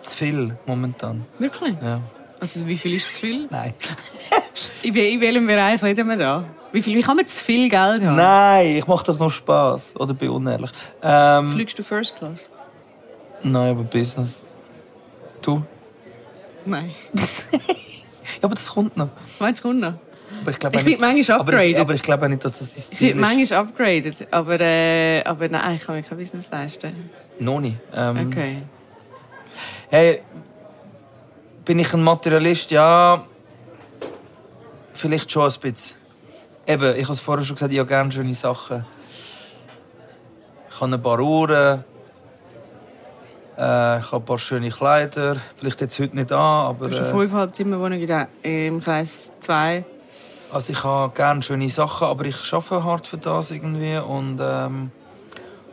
zu 0.00 0.16
viel 0.16 0.56
momentan. 0.66 1.24
Wirklich? 1.38 1.74
Ja. 1.82 2.00
Also 2.40 2.66
wie 2.66 2.76
viel 2.76 2.96
ist 2.96 3.12
zu 3.14 3.20
viel? 3.20 3.46
Nein. 3.50 3.74
In, 4.82 4.94
in 4.94 5.20
welchem 5.20 5.46
Bereich 5.46 5.82
reden 5.82 6.08
wir 6.08 6.16
da? 6.16 6.44
Wie, 6.72 6.80
viel, 6.82 6.96
wie 6.96 7.02
kann 7.02 7.16
man 7.16 7.26
zu 7.26 7.42
viel 7.42 7.68
Geld 7.68 8.02
haben? 8.04 8.16
Nein, 8.16 8.76
ich 8.76 8.86
mache 8.86 9.04
doch 9.04 9.18
nur 9.18 9.30
Spaß. 9.30 9.94
Oder 9.96 10.14
bin 10.14 10.30
unehrlich. 10.30 10.70
Ähm, 11.02 11.52
Fliegst 11.52 11.78
du 11.78 11.82
First 11.82 12.16
Class? 12.16 12.48
nein, 13.42 13.70
aber 13.70 13.82
Business. 13.84 14.42
Du? 15.42 15.62
Nein. 16.64 16.90
Ja, 18.42 18.42
aber 18.42 18.54
das 18.56 18.68
kommt 18.68 18.96
noch. 18.98 19.08
Meinst 19.38 19.60
du, 19.64 19.68
kommt 19.68 19.80
noch? 19.80 19.94
Aber 20.42 20.50
ich 20.50 20.58
glaube 20.58 20.76
Ich 20.76 20.84
bin 20.84 21.00
manchmal 21.00 21.40
aber 21.40 21.52
ich, 21.52 21.56
upgraded. 21.58 21.78
aber 21.80 21.94
ich 21.94 22.02
glaube 22.02 22.24
auch 22.26 22.28
nicht, 22.28 22.44
dass 22.44 22.58
das 22.58 22.74
dein 22.74 22.78
Ich 22.80 22.88
Ziel 22.90 23.08
werde 23.16 23.20
ist. 23.20 23.36
manchmal 23.38 23.60
upgraded, 23.60 24.28
aber, 24.32 24.60
äh, 24.60 25.22
aber 25.24 25.48
nein, 25.48 25.76
ich 25.76 25.82
kann 25.86 25.94
mir 25.94 26.02
kein 26.02 26.18
Business 26.18 26.48
leisten. 26.50 27.10
Noch 27.38 27.60
nicht. 27.60 27.76
Ähm, 27.94 28.26
Okay. 28.28 28.56
Hey, 29.88 30.22
bin 31.66 31.80
ich 31.80 31.92
ein 31.92 32.02
Materialist? 32.02 32.70
Ja, 32.70 33.24
vielleicht 34.94 35.30
schon 35.30 35.50
ein 35.50 35.60
bisschen. 35.60 35.98
Eben, 36.66 36.96
ich 36.96 37.02
habe 37.04 37.12
es 37.12 37.20
vorher 37.20 37.44
schon 37.44 37.56
gesagt, 37.56 37.72
ich 37.72 37.78
habe 37.78 37.88
gerne 37.88 38.10
schöne 38.10 38.32
Sachen. 38.34 38.86
Ich 40.70 40.80
habe 40.80 40.94
ein 40.94 41.02
paar 41.02 41.20
Uhren. 41.20 41.84
Äh, 43.58 43.98
ich 43.98 44.12
habe 44.12 44.16
ein 44.16 44.24
paar 44.24 44.38
schöne 44.38 44.70
Kleider. 44.70 45.36
Vielleicht 45.56 45.80
jetzt 45.80 45.98
heute 45.98 46.16
nicht 46.16 46.32
an, 46.32 46.38
aber... 46.38 46.88
Du 46.88 46.92
hast 46.92 47.00
eine 47.00 47.08
Äh, 47.08 47.10
fünfeinhalb 47.10 47.54
Zimmerwohnung 47.54 48.00
im 48.42 48.80
Kreis 48.80 49.32
2. 49.40 49.84
also 50.52 50.72
ich 50.72 50.84
habe 50.84 51.12
gerne 51.14 51.42
schöne 51.42 51.68
Sachen, 51.68 52.06
aber 52.06 52.24
ich 52.26 52.52
arbeite 52.52 52.84
hart 52.84 53.06
für 53.08 53.18
das 53.18 53.50
irgendwie. 53.50 53.96
Und, 53.96 54.38
ähm, 54.40 54.90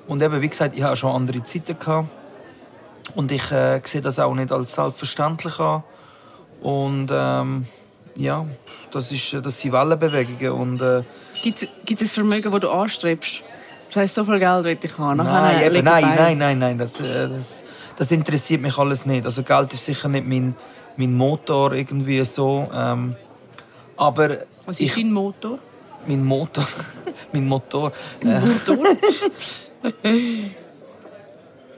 und 0.08 0.24
eben, 0.24 0.42
wie 0.42 0.50
gesagt, 0.50 0.76
ich 0.76 0.84
habe 0.84 0.96
schon 0.96 1.16
andere 1.16 1.44
Zeiten 1.44 1.78
gehabt. 1.78 2.08
Und 3.16 3.32
ich 3.32 3.52
äh, 3.52 3.82
sehe 3.84 4.02
das 4.02 4.20
auch 4.20 4.34
nicht 4.34 4.52
als 4.52 4.74
selbstverständlich 4.74 5.60
an. 5.60 5.84
Und 6.62 7.10
ähm, 7.12 7.68
ja, 8.16 8.46
das, 8.92 9.12
ist, 9.12 9.34
das 9.42 9.60
sind 9.60 9.74
Wellenbewegungen. 9.74 10.52
Und, 10.52 10.82
äh, 10.82 11.04
Gibt 11.44 12.02
es 12.02 12.02
ein 12.02 12.08
Vermögen, 12.08 12.52
das 12.52 12.62
du 12.62 12.70
anstrebst? 12.70 13.44
Das 13.88 13.96
heisst, 13.98 14.16
so 14.16 14.24
viel 14.24 14.40
Geld 14.40 14.64
will 14.64 14.78
ich 14.82 14.98
haben. 14.98 15.18
Nein, 15.18 15.66
eben, 15.66 15.84
nein, 15.86 16.04
ich 16.04 16.20
nein, 16.20 16.38
nein, 16.38 16.60
nein, 16.60 16.78
das, 16.78 17.00
äh, 17.00 17.30
das, 17.30 17.64
das 17.98 18.12
interessiert 18.12 18.62
mich 18.62 18.78
alles 18.78 19.06
nicht. 19.06 19.26
Also 19.26 19.44
Geld 19.44 19.74
ist 19.74 19.86
sicher 19.86 20.10
nicht 20.10 20.26
mein, 20.26 20.56
mein 20.96 21.16
Motor 21.16 21.74
irgendwie 21.74 22.24
so. 22.24 22.70
Ähm, 22.74 23.16
aber 23.98 24.40
Was 24.66 24.80
ich, 24.80 24.90
ist 24.90 24.98
dein 24.98 25.12
Motor? 25.12 25.60
mein 26.08 26.24
Motor, 26.24 26.68
mein 27.34 27.48
Motor. 27.48 27.92
Äh, 28.22 28.40
Motor? 28.40 28.78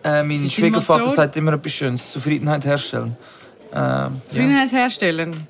Äh, 0.06 0.24
mein 0.24 0.38
Schwiegervater 0.50 1.10
sagt 1.10 1.36
immer 1.36 1.54
etwas 1.54 1.74
Schönes: 1.74 2.12
Zufriedenheit 2.12 2.64
herstellen. 2.64 3.18
Ähm, 3.74 3.80
ja. 3.82 4.12
Zufriedenheit 4.30 4.72
herstellen. 4.72 5.48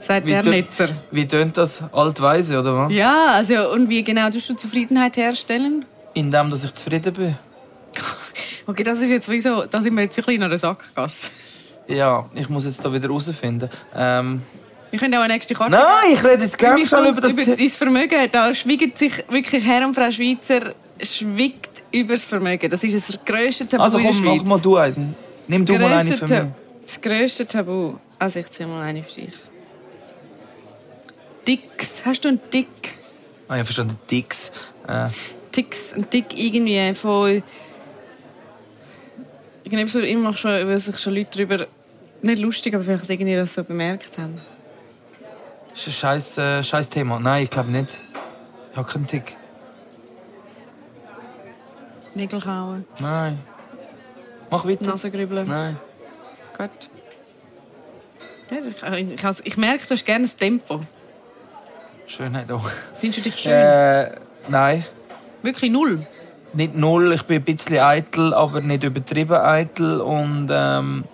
Sagt 0.00 0.28
der 0.28 0.44
tö- 0.44 0.50
Netzer. 0.50 0.88
Wie 1.10 1.26
tönt 1.26 1.56
das? 1.56 1.82
Altweise, 1.92 2.60
oder 2.60 2.76
was? 2.76 2.92
Ja, 2.92 3.26
also 3.32 3.70
und 3.72 3.88
wie 3.88 4.02
genau 4.04 4.30
tust 4.30 4.48
du 4.48 4.54
Zufriedenheit 4.54 5.16
herstellen? 5.16 5.84
Indem, 6.14 6.50
dass 6.50 6.62
ich 6.64 6.72
zufrieden 6.74 7.12
bin. 7.12 7.36
Okay, 8.68 8.82
das 8.82 9.00
ist 9.00 9.10
jetzt 9.10 9.30
wie 9.30 9.40
so, 9.40 9.64
da 9.64 9.80
sind 9.80 9.94
wir 9.94 10.02
jetzt 10.02 10.18
ein 10.18 10.24
bisschen 10.24 10.34
in 10.34 10.42
einer 10.42 10.58
Sackgasse. 10.58 11.30
Ja, 11.86 12.28
ich 12.34 12.48
muss 12.48 12.64
jetzt 12.64 12.84
da 12.84 12.92
wieder 12.92 13.06
herausfinden. 13.06 13.70
Ähm, 13.94 14.42
Wir 14.90 14.98
können 14.98 15.14
auch 15.14 15.20
eine 15.20 15.34
nächste 15.34 15.54
Karte 15.54 15.70
nein, 15.70 16.12
ich 16.12 16.24
rede 16.24 16.42
jetzt 16.42 16.58
gerne 16.58 16.84
schon 16.84 17.06
über 17.06 17.20
das 17.20 17.30
über 17.30 17.44
dein 17.44 17.68
Vermögen. 17.68 18.28
Da 18.32 18.52
schwiegt 18.54 18.98
sich 18.98 19.22
wirklich 19.28 19.64
Herr 19.64 19.86
und 19.86 19.94
Frau 19.94 20.10
Schweizer 20.10 20.72
schwiegt 21.00 21.65
über 21.92 22.14
das 22.14 22.24
Vermögen. 22.24 22.70
Das 22.70 22.82
ist 22.84 23.08
das 23.08 23.18
grösste 23.24 23.66
Tabu 23.66 23.82
Also 23.82 23.98
in 23.98 24.04
der 24.04 24.12
komm, 24.12 24.22
Schweiz. 24.24 24.40
mach 24.42 24.48
mal 24.48 24.60
du 24.60 24.76
einen. 24.76 25.14
Nimm 25.48 25.64
du 25.66 25.72
das 25.74 25.82
mal 25.82 25.92
eine 25.92 26.10
grösste 26.10 26.26
für 26.26 26.44
mich. 26.44 26.52
Das 26.86 27.00
grösste 27.00 27.46
Tabu. 27.46 27.94
Also 28.18 28.40
ich 28.40 28.50
ziehe 28.50 28.68
mal 28.68 28.82
eine 28.82 29.02
für 29.02 29.20
dich. 29.20 29.34
Dicks. 31.46 32.02
Hast 32.04 32.24
du 32.24 32.28
einen 32.28 32.40
Dick? 32.52 32.94
Ah, 33.48 33.58
ich 33.58 33.64
verstanden, 33.64 33.98
Dicks. 34.10 34.50
Äh, 34.88 35.08
Ticks, 35.52 35.92
ein 35.92 36.08
Tick 36.10 36.36
irgendwie 36.36 36.94
von. 36.94 37.42
Irgendetwas, 39.64 39.94
wo 39.94 39.98
immer 39.98 40.36
schon, 40.36 40.60
über 40.60 40.78
sich 40.78 40.98
schon 40.98 41.14
Leute 41.14 41.38
darüber. 41.38 41.66
Nicht 42.22 42.40
lustig, 42.42 42.74
aber 42.74 42.84
vielleicht 42.84 43.08
irgendwie 43.08 43.34
das 43.34 43.54
so 43.54 43.62
bemerkt 43.62 44.18
haben. 44.18 44.40
ist 45.74 45.86
ein 45.86 45.92
scheiß, 45.92 46.38
äh, 46.38 46.62
scheiß 46.62 46.88
Thema. 46.88 47.20
Nein, 47.20 47.44
ich 47.44 47.50
glaube 47.50 47.70
nicht. 47.70 47.88
Ich 48.72 48.76
habe 48.76 48.90
keinen 48.90 49.06
Tick. 49.06 49.36
Nägel 52.16 52.40
kauen, 52.40 52.84
Nein. 52.98 53.38
Mach 54.50 54.66
weiter. 54.66 54.86
Nase 54.86 55.10
grübeln. 55.10 55.46
Nein. 55.46 55.76
Gut. 56.56 56.70
Ja, 58.50 58.58
ich, 58.96 59.12
ich, 59.12 59.24
ich, 59.24 59.46
ich 59.46 59.56
merke, 59.56 59.86
du 59.86 59.94
hast 59.94 60.04
gerne 60.04 60.24
das 60.24 60.36
Tempo. 60.36 60.80
Schönheit 62.06 62.50
auch. 62.50 62.68
Findest 62.94 63.18
du 63.18 63.30
dich 63.30 63.36
schön? 63.40 63.52
Äh, 63.52 64.12
nein. 64.48 64.84
Wirklich 65.42 65.70
null? 65.70 66.06
nicht 66.56 66.74
null, 66.74 67.12
ich 67.12 67.22
bin 67.24 67.36
ein 67.36 67.44
bisschen 67.44 67.78
eitel, 67.78 68.34
aber 68.34 68.60
nicht 68.60 68.82
übertrieben 68.82 69.36
eitel 69.36 70.00
und 70.00 70.48
ähm, 70.50 71.04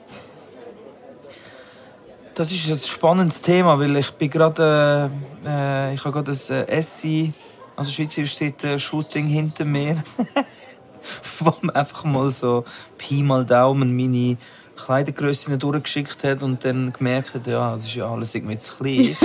das 2.35 2.51
ist 2.53 2.69
ein 2.69 2.79
spannendes 2.79 3.43
Thema, 3.43 3.79
weil 3.79 3.97
ich 3.97 4.11
bin 4.13 4.31
gerade, 4.31 5.11
äh, 5.45 5.49
äh, 5.49 5.95
ich 5.95 6.05
habe 6.05 6.23
gerade 6.23 6.33
ein 6.33 6.69
äh, 6.69 6.83
SI, 6.83 7.33
also 7.77 7.91
Schweizer 7.91 8.21
Justiz 8.21 8.65
äh, 8.65 8.79
Shooting 8.79 9.27
hinter 9.27 9.65
mir, 9.65 10.03
wo 11.41 11.55
man 11.63 11.75
einfach 11.77 12.05
mal 12.05 12.31
so 12.31 12.65
Pi 12.99 13.23
mal 13.23 13.45
Daumen 13.45 13.97
meine 13.97 14.37
Kleidergrössen 14.77 15.59
durchgeschickt 15.59 16.25
hat 16.25 16.43
und 16.43 16.65
dann 16.65 16.93
gemerkt 16.93 17.35
hat, 17.35 17.47
ja, 17.47 17.75
das 17.75 17.87
ist 17.87 17.95
ja 17.95 18.11
alles 18.11 18.35
irgendwie 18.35 18.59
zu 18.59 18.77
klein. 18.77 19.17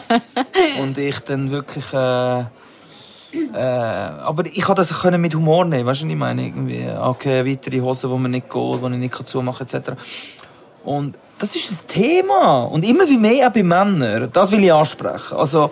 und 0.80 0.98
ich 0.98 1.18
dann 1.20 1.50
wirklich 1.50 1.92
äh, 1.92 2.44
äh, 3.54 3.56
aber 3.56 4.44
ich 4.46 4.62
konnte 4.62 4.82
das 4.82 5.00
können 5.00 5.20
mit 5.20 5.34
Humor 5.34 5.64
nehmen, 5.64 5.86
weißt 5.86 6.02
du, 6.02 6.06
ich 6.06 6.16
meine? 6.16 6.44
Irgendwie, 6.46 6.86
okay, 7.00 7.46
weitere 7.46 7.80
Hosen, 7.80 8.10
die 8.10 8.18
man 8.18 8.30
nicht 8.30 8.50
geht, 8.50 8.82
die 8.82 8.84
ich 8.84 8.90
nicht 8.90 9.26
zumachen 9.26 9.66
kann, 9.66 9.80
etc. 9.80 9.92
Und 10.84 11.16
das 11.38 11.54
ist 11.56 11.70
ein 11.70 11.78
Thema. 11.88 12.64
Und 12.64 12.84
immer 12.84 13.08
wie 13.08 13.16
mehr 13.16 13.48
auch 13.48 13.52
bei 13.52 13.62
Männern. 13.62 14.28
Das 14.32 14.52
will 14.52 14.62
ich 14.62 14.72
ansprechen. 14.72 15.36
Also, 15.36 15.70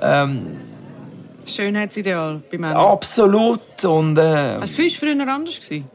ähm, 0.00 0.71
Schönheitsideal 1.46 2.42
bei 2.50 2.58
Männern. 2.58 2.76
absolut. 2.76 3.84
Und 3.84 4.16
äh, 4.18 4.22
Hast 4.22 4.54
du 4.56 4.60
das 4.60 4.76
Gefühl, 4.76 4.90
früher 4.90 5.28
anders? 5.28 5.60
Gewesen? 5.60 5.90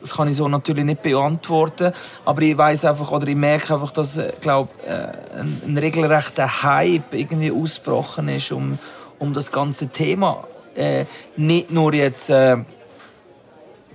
das 0.00 0.14
kann 0.14 0.28
ich 0.28 0.36
so 0.36 0.48
natürlich 0.48 0.84
nicht 0.84 1.02
beantworten. 1.02 1.92
Aber 2.24 2.42
ich 2.42 2.56
weiß 2.56 2.84
einfach, 2.84 3.10
oder 3.10 3.26
ich 3.26 3.36
merke 3.36 3.74
einfach, 3.74 3.90
dass, 3.90 4.16
äh, 4.16 4.32
glaub, 4.40 4.68
äh, 4.86 4.92
ein, 4.92 5.62
ein 5.66 5.78
regelrechter 5.78 6.62
Hype 6.62 7.14
irgendwie 7.14 7.50
ausgebrochen 7.50 8.28
ist 8.28 8.52
um, 8.52 8.78
um 9.18 9.34
das 9.34 9.50
ganze 9.50 9.88
Thema. 9.88 10.46
Äh, 10.74 11.06
nicht 11.36 11.70
nur 11.70 11.92
jetzt 11.94 12.30
äh, 12.30 12.56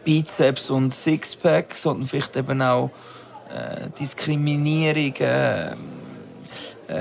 Bizeps 0.04 0.70
und 0.70 0.94
Sixpack, 0.94 1.76
sondern 1.76 2.08
vielleicht 2.08 2.36
eben 2.36 2.62
auch 2.62 2.90
äh, 3.54 3.90
Diskriminierung, 4.00 5.16
äh, 5.16 5.72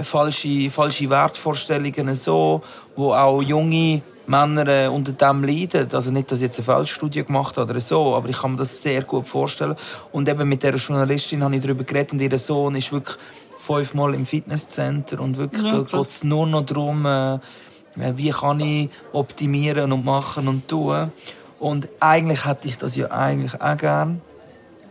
falsche, 0.03 0.71
falsche 0.71 1.11
Wertvorstellungen 1.11 2.15
so, 2.15 2.63
wo 2.97 3.13
auch 3.13 3.43
junge 3.43 4.03
Männer 4.27 4.67
äh, 4.69 4.89
unter 4.89 5.13
dem 5.13 5.45
leiden. 5.45 5.89
Also 5.93 6.11
nicht, 6.11 6.31
dass 6.31 6.39
ich 6.39 6.45
jetzt 6.45 6.59
eine 6.59 6.65
Feldstudie 6.65 7.25
gemacht 7.25 7.57
habe 7.57 7.71
oder 7.71 7.81
so, 7.81 8.15
aber 8.15 8.29
ich 8.29 8.39
kann 8.39 8.53
mir 8.53 8.59
das 8.59 8.83
sehr 8.83 9.03
gut 9.03 9.29
vorstellen. 9.29 9.77
Und 10.13 10.29
eben 10.29 10.49
mit 10.49 10.63
dieser 10.63 10.77
Journalistin 10.77 11.43
habe 11.43 11.57
ich 11.57 11.63
darüber 11.63 11.85
geredet 11.85 12.13
und 12.13 12.21
ihr 12.21 12.39
Sohn 12.39 12.77
ist 12.77 12.93
wirklich 12.93 13.17
fünfmal 13.59 14.15
im 14.15 14.27
Fitnesscenter 14.27 15.21
und 15.21 15.37
wirklich 15.37 15.65
ja, 15.65 15.83
geht 15.83 16.09
es 16.09 16.25
nur 16.25 16.47
noch 16.47 16.67
darum, 16.67 17.07
äh, 17.07 17.39
wie 17.95 18.31
kann 18.31 18.61
ich 18.61 18.91
optimieren 19.13 19.93
und 19.93 20.05
machen 20.05 20.49
und 20.49 20.67
tun. 20.67 21.13
Und 21.59 21.89
eigentlich 22.01 22.45
hätte 22.45 22.67
ich 22.67 22.79
das 22.79 22.97
ja 22.97 23.11
eigentlich 23.11 23.61
auch 23.61 23.77
gern. 23.77 24.21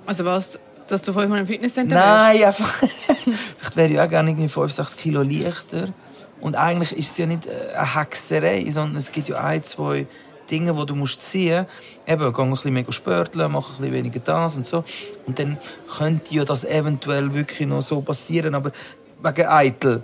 Also 0.06 0.24
was? 0.24 0.60
Dass 0.92 1.04
du 1.04 1.14
fünfmal 1.14 1.40
im 1.40 1.48
Fitnesscenter 1.48 1.96
Nein, 1.96 2.40
wärst? 2.40 2.60
einfach. 2.60 2.76
Vielleicht 3.58 3.76
wäre 3.76 3.90
ich 3.90 4.00
auch 4.00 4.10
gerne 4.10 4.30
irgendwie 4.32 4.50
5, 4.50 4.72
6 4.72 4.98
Kilo 4.98 5.22
leichter. 5.22 5.90
Und 6.42 6.56
eigentlich 6.56 6.98
ist 6.98 7.12
es 7.12 7.18
ja 7.18 7.26
nicht 7.26 7.46
äh, 7.46 7.76
eine 7.76 7.96
Hexerei, 7.96 8.66
sondern 8.70 8.98
es 8.98 9.12
gibt 9.12 9.30
ja 9.30 9.38
ein, 9.38 9.64
zwei 9.64 10.08
Dinge, 10.50 10.74
die 10.74 10.86
du 10.86 10.96
musst 10.96 11.20
ziehen 11.22 11.66
musst. 11.66 12.08
Eben, 12.08 12.34
geh 12.34 12.42
ein 12.42 12.50
bisschen 12.50 12.74
mehr 12.74 12.86
spörteln, 12.90 13.52
mach 13.52 13.70
ein 13.70 13.78
bisschen 13.78 13.94
weniger 13.94 14.20
das 14.20 14.58
und 14.58 14.66
so. 14.66 14.84
Und 15.26 15.40
dann 15.40 15.58
könnte 15.98 16.36
ja 16.36 16.44
das 16.44 16.66
eventuell 16.66 17.34
wirklich 17.34 17.68
noch 17.68 17.82
so 17.82 18.02
passieren. 18.02 18.56
Aber 18.56 18.72
wegen 19.22 19.48
Eitel. 19.48 20.04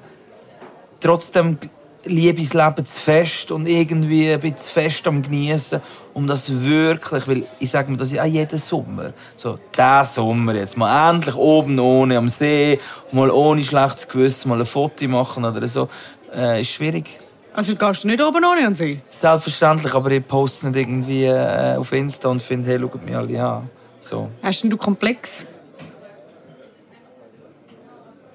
Trotzdem 0.99 1.57
liebe 2.07 2.41
das 2.41 2.53
Leben 2.53 2.85
zu 2.85 3.01
fest 3.01 3.51
und 3.51 3.67
irgendwie 3.67 4.31
ein 4.31 4.39
bisschen 4.39 4.57
fest 4.57 5.07
am 5.07 5.21
Genießen, 5.21 5.81
um 6.13 6.27
das 6.27 6.51
wirklich, 6.51 7.27
weil 7.27 7.43
ich 7.59 7.69
sage 7.69 7.91
mir 7.91 7.97
das 7.97 8.11
ja 8.11 8.25
jeden 8.25 8.57
Sommer, 8.57 9.13
so, 9.35 9.57
der 9.77 10.05
Sommer 10.05 10.55
jetzt, 10.55 10.77
mal 10.77 11.11
endlich 11.11 11.35
oben 11.35 11.79
ohne 11.79 12.17
am 12.17 12.29
See, 12.29 12.79
mal 13.11 13.29
ohne 13.29 13.63
schlechtes 13.63 14.07
Gewissen, 14.07 14.49
mal 14.49 14.59
ein 14.59 14.65
Foto 14.65 15.07
machen 15.07 15.45
oder 15.45 15.67
so, 15.67 15.89
äh, 16.33 16.61
ist 16.61 16.71
schwierig. 16.71 17.17
Also 17.53 17.75
gehst 17.75 18.03
du 18.03 18.07
nicht 18.07 18.21
oben 18.21 18.45
ohne 18.45 18.67
an 18.67 18.75
See? 18.75 19.01
Selbstverständlich, 19.09 19.93
aber 19.93 20.11
ich 20.11 20.27
poste 20.27 20.69
nicht 20.69 20.79
irgendwie 20.79 21.25
äh, 21.25 21.75
auf 21.75 21.91
Insta 21.91 22.29
und 22.29 22.41
finde, 22.41 22.69
hey, 22.69 22.79
schaut 22.79 23.03
mich 23.03 23.15
alle 23.15 23.43
an. 23.43 23.69
So. 23.99 24.29
Hast 24.43 24.63
denn 24.63 24.69
du 24.69 24.77
Komplex? 24.77 25.45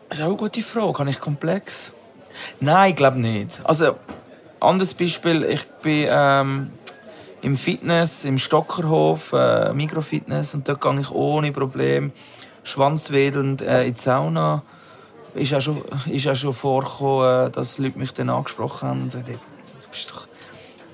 Das 0.08 0.18
ist 0.18 0.24
auch 0.24 0.28
eine 0.28 0.36
gute 0.36 0.60
Frage. 0.60 0.98
Habe 0.98 1.10
ich 1.10 1.20
Komplex? 1.20 1.92
Nein, 2.60 2.90
ich 2.90 2.96
glaube 2.96 3.20
nicht. 3.20 3.60
Also, 3.64 3.96
anderes 4.60 4.94
Beispiel, 4.94 5.44
ich 5.44 5.64
bin 5.82 6.06
ähm, 6.08 6.70
im 7.42 7.56
Fitness, 7.56 8.24
im 8.24 8.38
Stockerhof, 8.38 9.32
äh, 9.32 9.72
Mikrofitness, 9.72 10.54
und 10.54 10.68
dort 10.68 10.80
gehe 10.80 11.00
ich 11.00 11.10
ohne 11.10 11.52
Problem 11.52 12.12
schwanzwedelnd 12.62 13.62
äh, 13.62 13.86
in 13.86 13.94
die 13.94 14.00
Sauna. 14.00 14.62
Ist 15.34 15.54
auch 15.54 15.60
schon, 15.60 15.82
ist 16.10 16.28
auch 16.28 16.36
schon 16.36 16.52
vorgekommen, 16.52 17.48
äh, 17.48 17.50
dass 17.50 17.78
Leute 17.78 17.98
mich 17.98 18.12
dann 18.12 18.30
angesprochen 18.30 18.88
haben 18.88 19.00
und 19.02 19.06
gesagt, 19.06 19.28
du 19.28 19.88
bist 19.90 20.10
doch, 20.10 20.28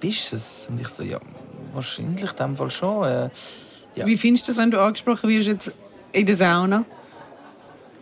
bist 0.00 0.32
es? 0.32 0.66
Und 0.68 0.80
ich 0.80 0.88
so, 0.88 1.02
ja, 1.02 1.18
wahrscheinlich 1.74 2.30
in 2.30 2.36
dem 2.36 2.56
Fall 2.56 2.70
schon. 2.70 3.04
Äh, 3.04 3.30
ja. 3.94 4.06
Wie 4.06 4.16
findest 4.16 4.48
du 4.48 4.52
es, 4.52 4.58
wenn 4.58 4.70
du 4.70 4.80
angesprochen 4.80 5.28
wirst 5.28 5.48
jetzt 5.48 5.72
in 6.12 6.24
der 6.24 6.36
Sauna? 6.36 6.84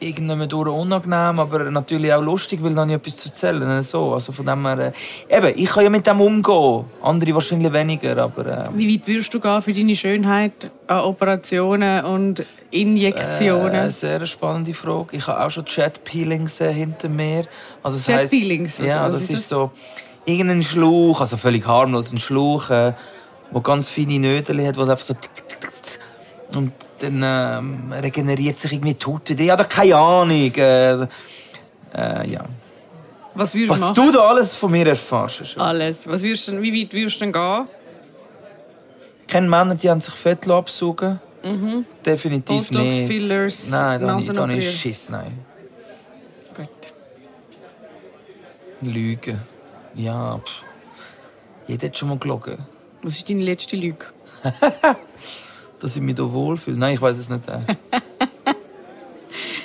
Durch 0.01 0.69
unangenehm, 0.69 1.39
aber 1.41 1.71
natürlich 1.71 2.13
auch 2.13 2.23
lustig, 2.23 2.63
weil 2.63 2.75
dann 2.75 2.91
etwas 2.91 3.17
zu 3.17 3.29
erzählen. 3.29 3.83
So, 3.83 4.15
also 4.15 4.33
von 4.33 4.47
dem 4.47 4.67
her, 4.67 4.93
äh, 5.29 5.37
eben, 5.37 5.59
ich 5.59 5.69
kann 5.69 5.85
ja 5.85 5.91
mit 5.91 6.07
dem 6.07 6.21
umgehen. 6.21 6.85
Andere 7.03 7.35
wahrscheinlich 7.35 7.73
weniger, 7.73 8.17
aber... 8.19 8.47
Äh, 8.47 8.69
Wie 8.75 8.95
weit 8.95 9.07
würdest 9.07 9.33
du 9.33 9.41
gehen 9.41 9.63
für 9.63 9.73
deine 9.73 9.97
Schönheit 9.97 10.71
an 10.87 11.01
Operationen 11.01 12.05
und 12.05 12.45
Injektionen? 12.71 13.75
Äh, 13.75 13.91
sehr 13.91 14.25
spannende 14.27 14.75
Frage. 14.75 15.17
Ich 15.17 15.27
habe 15.27 15.45
auch 15.45 15.51
schon 15.51 15.65
Chat-Peelings 15.65 16.61
äh, 16.61 16.73
hinter 16.73 17.09
mir. 17.09 17.45
Also 17.83 17.99
Chat-Peelings? 17.99 18.79
Ja, 18.79 19.09
das 19.09 19.23
ist, 19.23 19.31
ist 19.31 19.49
so 19.49 19.71
irgendein 20.25 20.63
Schlauch, 20.63 21.21
also 21.21 21.37
völlig 21.37 21.67
harmlos, 21.67 22.13
ein 22.13 22.19
Schlauch, 22.19 22.71
äh, 22.71 22.93
der 23.53 23.61
ganz 23.63 23.89
feine 23.89 24.19
Nödel 24.19 24.67
hat, 24.67 24.77
wo 24.77 24.83
einfach 24.83 25.01
so... 25.01 25.15
Und 26.53 26.73
dann 26.99 27.23
ähm, 27.25 27.93
regeneriert 27.93 28.59
sich 28.59 28.73
irgendwie 28.73 28.95
die 28.95 29.05
Haut. 29.07 29.31
Ich 29.31 29.51
habe 29.51 29.65
keine 29.65 29.97
Ahnung. 29.97 30.55
Äh, 30.55 30.93
äh, 30.93 31.07
ja. 31.95 32.45
Was, 33.35 33.55
Was 33.55 33.81
machen? 33.81 33.95
du 33.95 34.11
da 34.13 34.21
alles 34.29 34.55
von 34.55 34.73
mir 34.73 34.87
erfährst. 34.87 35.47
Schon. 35.47 35.63
Alles. 35.63 36.07
Was 36.07 36.23
würdest 36.23 36.49
du, 36.49 36.61
wie 36.63 36.83
weit 36.83 36.93
würdest 36.93 37.17
du 37.17 37.21
denn 37.21 37.33
gehen? 37.33 37.69
Ich 39.21 39.27
kenne 39.27 39.49
Männer, 39.49 39.75
die 39.75 39.91
haben 39.91 40.01
sich 40.01 40.15
Fett 40.15 40.49
absaugen. 40.49 41.21
Mhm. 41.43 41.85
Definitiv 42.05 42.69
Botox, 42.69 42.85
nicht. 42.85 43.07
Fillers, 43.07 43.71
Nein, 43.71 44.01
da 44.01 44.17
nicht. 44.17 44.37
Da 44.37 44.47
nicht 44.47 44.79
Schiss, 44.81 45.09
nein. 45.11 45.39
Gut. 46.57 46.69
Lügen. 48.81 49.41
Ja, 49.95 50.39
pff. 50.39 50.63
Jeder 51.69 51.89
hat 51.89 51.97
schon 51.97 52.09
mal 52.09 52.19
gelogen. 52.19 52.59
Was 53.03 53.17
ist 53.17 53.29
deine 53.29 53.43
letzte 53.43 53.77
Lüge? 53.77 54.07
dass 55.81 55.97
ich 55.97 56.03
mich 56.03 56.17
hier 56.17 56.33
wohlfühle. 56.33 56.77
Nein, 56.77 56.95
ich 56.95 57.03
weiß 57.03 57.19
es 57.19 57.29
nicht. 57.29 57.43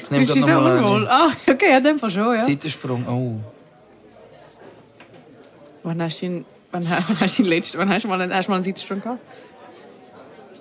Ich 0.04 0.10
nehme 0.10 0.26
Bist 0.26 0.36
du 0.36 0.42
so 0.42 0.58
unwohl? 0.58 1.08
Ah, 1.08 1.30
okay, 1.50 1.78
in 1.78 1.84
dem 1.84 2.00
Fall 2.00 2.10
schon, 2.10 2.36
ja. 2.36 2.42
Seitensprung, 2.42 3.08
oh. 3.08 3.40
Wann 5.84 6.02
hast 6.02 6.22
du 6.22 6.26
ihn, 6.26 6.46
wann, 6.72 6.86
wann 7.08 7.20
hast 7.20 7.38
du 7.38 7.44
ihn 7.44 7.48
letzt, 7.48 7.78
wann 7.78 7.90
hast 7.90 8.04
du 8.04 8.10
mal, 8.10 8.20
hast 8.34 8.48
du 8.48 8.52
mal 8.52 8.56
einen 8.56 8.64
Seitensprung 8.64 9.02
gehabt? 9.02 9.20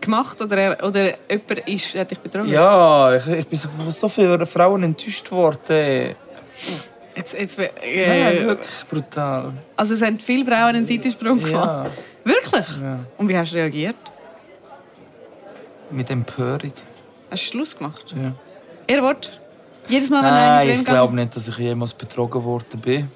Gemacht 0.00 0.40
oder, 0.40 0.78
oder 0.82 1.14
jemand 1.28 1.68
ist, 1.68 1.94
hat 1.94 2.10
dich 2.10 2.18
betrogen? 2.20 2.48
Ja, 2.48 3.14
ich, 3.16 3.26
ich 3.26 3.46
bin 3.46 3.58
von 3.58 3.90
so 3.90 4.08
vielen 4.08 4.46
Frauen 4.46 4.82
enttäuscht 4.84 5.30
worden. 5.30 6.14
Jetzt, 7.14 7.34
jetzt, 7.34 7.58
äh, 7.58 7.70
Nein, 8.06 8.46
wirklich 8.46 8.84
brutal. 8.88 9.52
Also 9.76 9.94
es 9.94 10.02
haben 10.02 10.18
viele 10.20 10.44
Frauen 10.44 10.76
einen 10.76 10.86
Seitensprung 10.86 11.38
gemacht? 11.38 11.52
Ja. 11.52 11.90
Wirklich? 12.24 12.66
Ja. 12.80 13.00
Und 13.18 13.28
wie 13.28 13.36
hast 13.36 13.52
du 13.52 13.56
reagiert? 13.56 13.96
Mit 15.92 16.10
Empörung. 16.10 16.72
Hast 17.30 17.42
du 17.42 17.46
Schluss 17.46 17.76
gemacht? 17.76 18.14
Ja. 18.16 18.32
Ihr 18.86 19.02
Wort? 19.02 19.40
Jedes 19.88 20.10
Mal, 20.10 20.22
wenn 20.22 20.30
Nein, 20.30 20.68
einer 20.68 20.72
ich 20.72 20.84
glaube 20.84 21.14
nicht, 21.14 21.34
dass 21.34 21.48
ich 21.48 21.58
jemals 21.58 21.94
betrogen 21.94 22.44
worden 22.44 22.80
bin. 22.80 23.10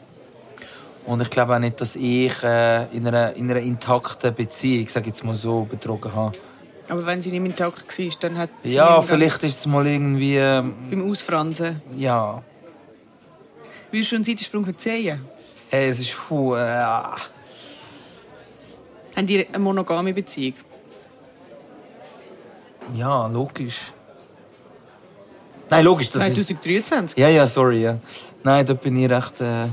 Und 1.07 1.21
ich 1.21 1.31
glaube 1.31 1.55
auch 1.55 1.59
nicht, 1.59 1.81
dass 1.81 1.97
ich 1.97 2.43
äh, 2.43 2.85
in, 2.97 3.07
einer, 3.07 3.35
in 3.35 3.51
einer 3.51 3.61
intakten 3.61 4.35
Beziehung, 4.35 4.89
sage 4.89 5.09
jetzt 5.09 5.23
mal 5.23 5.35
so, 5.35 5.65
betrogen 5.65 6.15
habe. 6.15 6.37
Aber 6.89 7.05
wenn 7.07 7.21
sie 7.21 7.31
nicht 7.31 7.45
intakt 7.45 7.99
war, 7.99 8.11
dann 8.21 8.39
hat 8.39 8.51
sie 8.63 8.75
Ja, 8.75 9.01
vielleicht 9.03 9.43
ist 9.45 9.61
es 9.61 9.67
mal 9.67 9.87
irgendwie... 9.87 10.37
Äh, 10.37 10.63
beim 10.91 11.11
Ausfransen? 11.11 11.81
Ja. 11.97 12.43
Würdest 13.91 14.13
du 14.13 14.17
einen 14.17 14.25
Seitensprung 14.25 14.65
verzeihen? 14.65 15.21
Hey, 15.71 15.89
es 15.91 16.01
ist... 16.01 16.17
Puh, 16.17 16.57
äh, 16.57 16.81
Haben 16.81 17.27
die 19.27 19.47
eine 19.47 19.59
monogame 19.59 20.13
Beziehung? 20.13 20.55
Ja, 22.93 23.27
logisch. 23.27 23.93
Nein, 25.71 25.85
logisch. 25.85 26.11
Das 26.11 26.23
2023? 26.23 27.17
Ist... 27.17 27.21
Ja, 27.21 27.29
ja, 27.29 27.47
sorry. 27.47 27.83
Ja. 27.83 27.99
Nein, 28.43 28.67
da 28.67 28.75
bin 28.75 28.97
ich 28.97 29.11
recht... 29.11 29.41
Äh... 29.41 29.67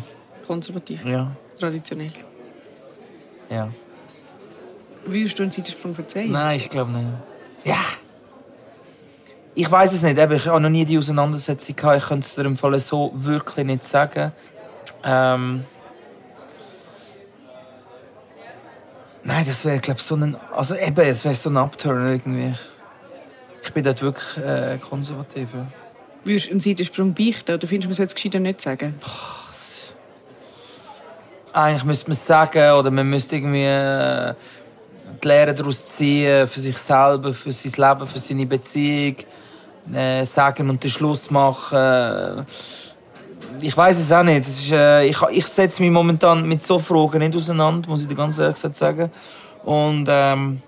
Konservativ? 0.48 1.06
Ja. 1.06 1.32
Traditionell? 1.60 2.12
Ja. 3.50 3.70
Würdest 5.06 5.38
du 5.38 5.44
einen 5.44 5.52
Seitensprung 5.52 5.94
verzeihen? 5.94 6.32
Nein, 6.32 6.58
ich 6.58 6.70
glaube 6.70 6.92
nicht. 6.92 7.08
Ja. 7.66 7.80
Ich 9.54 9.70
weiß 9.70 9.94
es 9.94 10.02
nicht. 10.02 10.18
Ich 10.18 10.48
habe 10.48 10.62
noch 10.62 10.70
nie 10.70 10.86
die 10.86 10.98
Auseinandersetzung 10.98 11.76
gehabt. 11.76 11.98
Ich 12.02 12.08
könnte 12.08 12.26
es 12.26 12.36
dir 12.36 12.46
im 12.46 12.58
Fall 12.58 12.80
so 12.80 13.12
wirklich 13.14 13.66
nicht 13.66 13.84
sagen. 13.84 14.32
Ähm... 15.04 15.66
Nein, 19.24 19.46
das 19.46 19.64
wäre, 19.66 19.80
glaube 19.80 20.00
ich, 20.00 20.06
so 20.06 20.16
ein... 20.16 20.36
Also 20.56 20.76
eben, 20.76 21.00
es 21.02 21.24
wäre 21.24 21.36
so 21.36 21.50
ein 21.50 21.58
Upturn 21.58 22.08
irgendwie. 22.08 22.56
Ich 23.72 23.74
bin 23.74 23.86
dort 23.86 24.02
wirklich 24.02 24.38
äh, 24.46 24.78
konservativ. 24.80 25.54
Ja. 25.54 25.66
Würdest 26.26 26.48
du 26.48 26.52
einen 26.52 26.60
Seitensprung 26.60 27.14
beichten 27.14 27.56
oder 27.56 27.66
findest 27.66 27.86
du, 27.86 27.88
man 27.88 27.94
sollte 27.94 28.10
es 28.10 28.16
gescheiter 28.16 28.40
nicht 28.42 28.60
sagen? 28.60 28.96
Eigentlich 31.54 31.86
müsste 31.86 32.10
man 32.10 32.18
es 32.18 32.28
sagen 32.28 32.74
oder 32.74 32.92
man 32.92 33.10
müsste 33.10 33.38
irgendwie 33.38 33.64
äh, 33.64 34.34
die 35.24 35.28
Lehre 35.30 35.56
daraus 35.56 35.86
ziehen 35.86 36.48
für 36.48 36.60
sich 36.60 36.76
selber, 36.76 37.34
für 37.34 37.54
sein 37.54 37.72
Leben, 37.78 38.08
für 38.08 38.20
seine 38.20 38.46
Beziehung. 38.46 39.16
Äh, 39.94 40.26
sagen 40.26 40.70
und 40.70 40.84
den 40.84 40.92
Schluss 40.92 41.32
machen. 41.32 42.46
Ich 43.62 43.78
weiß 43.78 44.00
es 44.00 44.12
auch 44.12 44.24
nicht. 44.24 44.50
Ist, 44.50 44.70
äh, 44.74 45.06
ich, 45.06 45.18
ich 45.32 45.46
setze 45.46 45.82
mich 45.82 45.92
momentan 45.92 46.46
mit 46.46 46.68
so 46.68 46.78
Fragen 46.78 47.20
nicht 47.20 47.38
auseinander, 47.38 47.90
muss 47.90 48.02
ich 48.02 48.10
dir 48.10 48.16
ganz 48.16 48.38
ehrlich 48.38 48.58
sagen. 48.58 49.10
Und 49.64 50.08
ähm, 50.10 50.62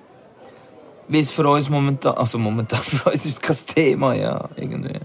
wie 1.07 1.19
es 1.19 1.31
für 1.31 1.47
uns 1.47 1.69
momentan, 1.69 2.15
also 2.15 2.37
momentan 2.37 2.79
für 2.81 3.09
uns 3.09 3.25
ist 3.25 3.33
es 3.33 3.41
kein 3.41 3.57
Thema, 3.75 4.13
ja, 4.13 4.49
irgendwie. 4.55 4.99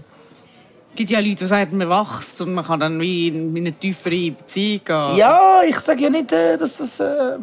Es 0.91 0.95
gibt 0.95 1.09
ja 1.11 1.19
Leute, 1.19 1.35
die 1.35 1.47
sagen, 1.47 1.77
man 1.77 1.89
wächst 1.89 2.41
und 2.41 2.53
man 2.53 2.65
kann 2.65 2.79
dann 2.79 2.99
wie 2.99 3.29
in 3.29 3.55
eine 3.55 3.71
tiefere 3.71 4.31
Beziehung 4.31 4.81
gehen. 4.83 5.15
Ja, 5.15 5.61
ich 5.63 5.79
sage 5.79 6.03
ja 6.03 6.09
nicht, 6.09 6.31
äh, 6.31 6.57
dass 6.57 6.77
das, 6.77 6.99
äh, 6.99 7.37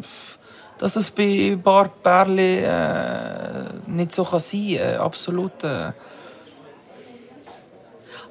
dass 0.77 0.93
das 0.93 1.09
bei 1.09 1.57
Bart 1.61 2.03
Bärli 2.03 2.59
äh, 2.59 3.65
nicht 3.87 4.11
so 4.11 4.23
kann 4.23 4.39
sein 4.39 4.77
kann. 4.77 4.95
Absolut. 4.97 5.63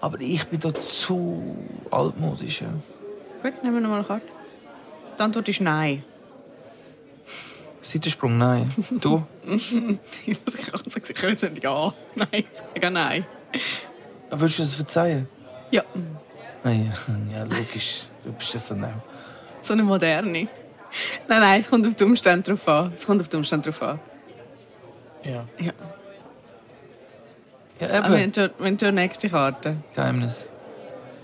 Aber 0.01 0.21
ich 0.21 0.47
bin 0.47 0.61
da 0.61 0.73
zu 0.73 1.57
altmodisch. 1.91 2.61
ja. 2.61 2.69
Gut, 3.43 3.63
nehmen 3.63 3.77
wir 3.77 3.81
nochmal 3.81 3.99
eine 3.99 4.07
Karte. 4.07 4.27
Die 5.17 5.23
Antwort 5.23 5.49
ist 5.49 5.61
nein. 5.61 6.05
Seitensprung, 7.87 8.37
nein. 8.37 8.69
Du? 9.01 9.25
Ich 9.47 9.71
kann 11.15 11.31
jetzt 11.31 11.43
nicht 11.45 11.63
ja. 11.63 11.93
Nein, 12.17 12.29
ich 12.33 12.47
sage 12.75 12.91
nein. 12.91 13.27
Willst 14.31 14.59
du 14.59 14.63
das 14.63 14.75
verzeihen? 14.75 15.29
Ja, 15.71 15.83
Nein, 16.65 16.93
ja, 17.33 17.45
logisch. 17.45 18.07
Du 18.25 18.33
bist 18.33 18.53
ja 18.55 18.59
so 18.59 18.75
nah. 18.75 18.93
so 19.63 19.73
eine 19.73 19.85
moderne. 19.85 20.49
Nein, 21.29 21.41
nein, 21.41 21.61
es 21.61 21.69
kommt 21.69 21.87
auf 21.87 21.95
die 21.95 22.03
Umstände 22.05 22.51
drauf 22.51 22.67
an. 22.67 22.91
Es 22.93 23.07
kommt 23.07 23.21
auf 23.21 23.29
die 23.29 23.37
Umstände 23.37 23.71
drauf 23.71 23.83
an. 23.83 24.01
Ja. 25.23 25.45
Ja. 25.61 25.73
Ja, 27.79 28.03
Aber 28.03 28.17
wir 28.17 28.25
eben. 28.25 28.35
schon- 28.35 28.51
wir 28.59 28.67
haben 28.67 28.79
schon 28.79 28.89
eine 28.89 29.01
nächste 29.03 29.29
Karte. 29.29 29.77
Geheimnis. 29.95 30.47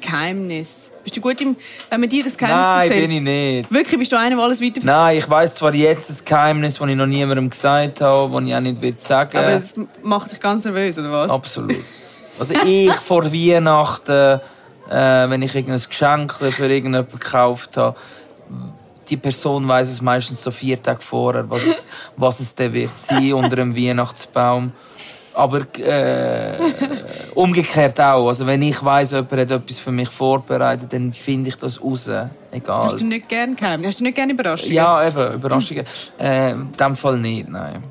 Geheimnis. 0.03 0.91
Bist 1.03 1.17
du 1.17 1.21
gut 1.21 1.41
im... 1.41 1.57
Wenn 1.91 2.01
man 2.01 2.09
dir 2.09 2.23
das 2.23 2.37
Geheimnis 2.37 2.67
Nein, 2.67 2.91
erzählt? 2.91 3.09
bin 3.09 3.17
ich 3.17 3.23
nicht. 3.23 3.73
Wirklich, 3.73 3.99
bist 3.99 4.13
du 4.13 4.19
einer, 4.19 4.37
der 4.37 4.45
alles 4.45 4.61
weiter... 4.61 4.81
Nein, 4.85 5.19
ich 5.19 5.29
weiß 5.29 5.55
zwar 5.55 5.75
jetzt 5.75 6.11
ein 6.11 6.25
Geheimnis, 6.25 6.79
das 6.79 6.89
ich 6.89 6.97
noch 6.97 7.07
niemandem 7.07 7.49
gesagt 7.49 8.01
habe, 8.01 8.33
das 8.33 8.49
ich 8.49 8.55
auch 8.55 8.61
nicht 8.61 8.81
will 8.81 8.95
sagen 8.99 9.37
Aber 9.37 9.49
es 9.49 9.75
macht 10.03 10.33
dich 10.33 10.41
ganz 10.41 10.65
nervös, 10.65 10.99
oder 10.99 11.11
was? 11.11 11.31
Absolut. 11.31 11.77
Also 12.39 12.55
ich 12.65 12.91
vor 12.95 13.31
Weihnachten, 13.31 14.41
äh, 14.91 15.31
wenn 15.31 15.43
ich 15.43 15.55
irgendein 15.55 15.83
Geschenk 15.87 16.33
für 16.33 16.67
irgendjemanden 16.67 17.19
gekauft 17.19 17.77
habe, 17.77 17.95
die 19.09 19.17
Person 19.17 19.69
weiß 19.69 19.91
es 19.91 20.01
meistens 20.01 20.43
so 20.43 20.51
vier 20.51 20.83
Tage 20.83 21.03
vorher, 21.03 21.49
was 21.51 21.63
es, 21.63 21.87
was 22.17 22.41
es 22.41 22.55
dann 22.55 22.73
wird 22.73 22.97
sein 22.97 23.35
unter 23.35 23.57
dem 23.57 23.77
Weihnachtsbaum. 23.77 24.73
Aber 25.35 25.67
äh, 25.79 26.59
umgekehrt 27.35 28.01
auch. 28.01 28.29
Also 28.29 28.47
wenn 28.47 28.63
ich 28.63 28.85
weiß, 28.85 29.13
jemand 29.13 29.33
hat 29.33 29.51
etwas 29.51 29.79
für 29.79 29.93
mich 29.93 30.11
vorbereitet, 30.11 30.93
dann 30.93 31.13
finde 31.13 31.49
ich 31.49 31.57
das 31.57 31.83
raus. 31.83 32.11
Egal. 32.51 32.85
Hast 32.85 33.01
du 33.01 33.05
nicht 33.05 33.29
gerne 33.29 33.55
Geheimnis? 33.55 33.89
Hast 33.89 34.01
du 34.01 34.05
nicht 34.05 34.17
gerne 34.17 34.33
Überraschungen? 34.33 34.75
Ja, 34.75 35.07
eben, 35.07 35.35
Überraschungen. 35.35 35.85
Äh, 36.19 36.51
in 36.53 36.73
dem 36.73 36.97
Fall 36.97 37.19
nicht, 37.19 37.49
nein. 37.49 37.83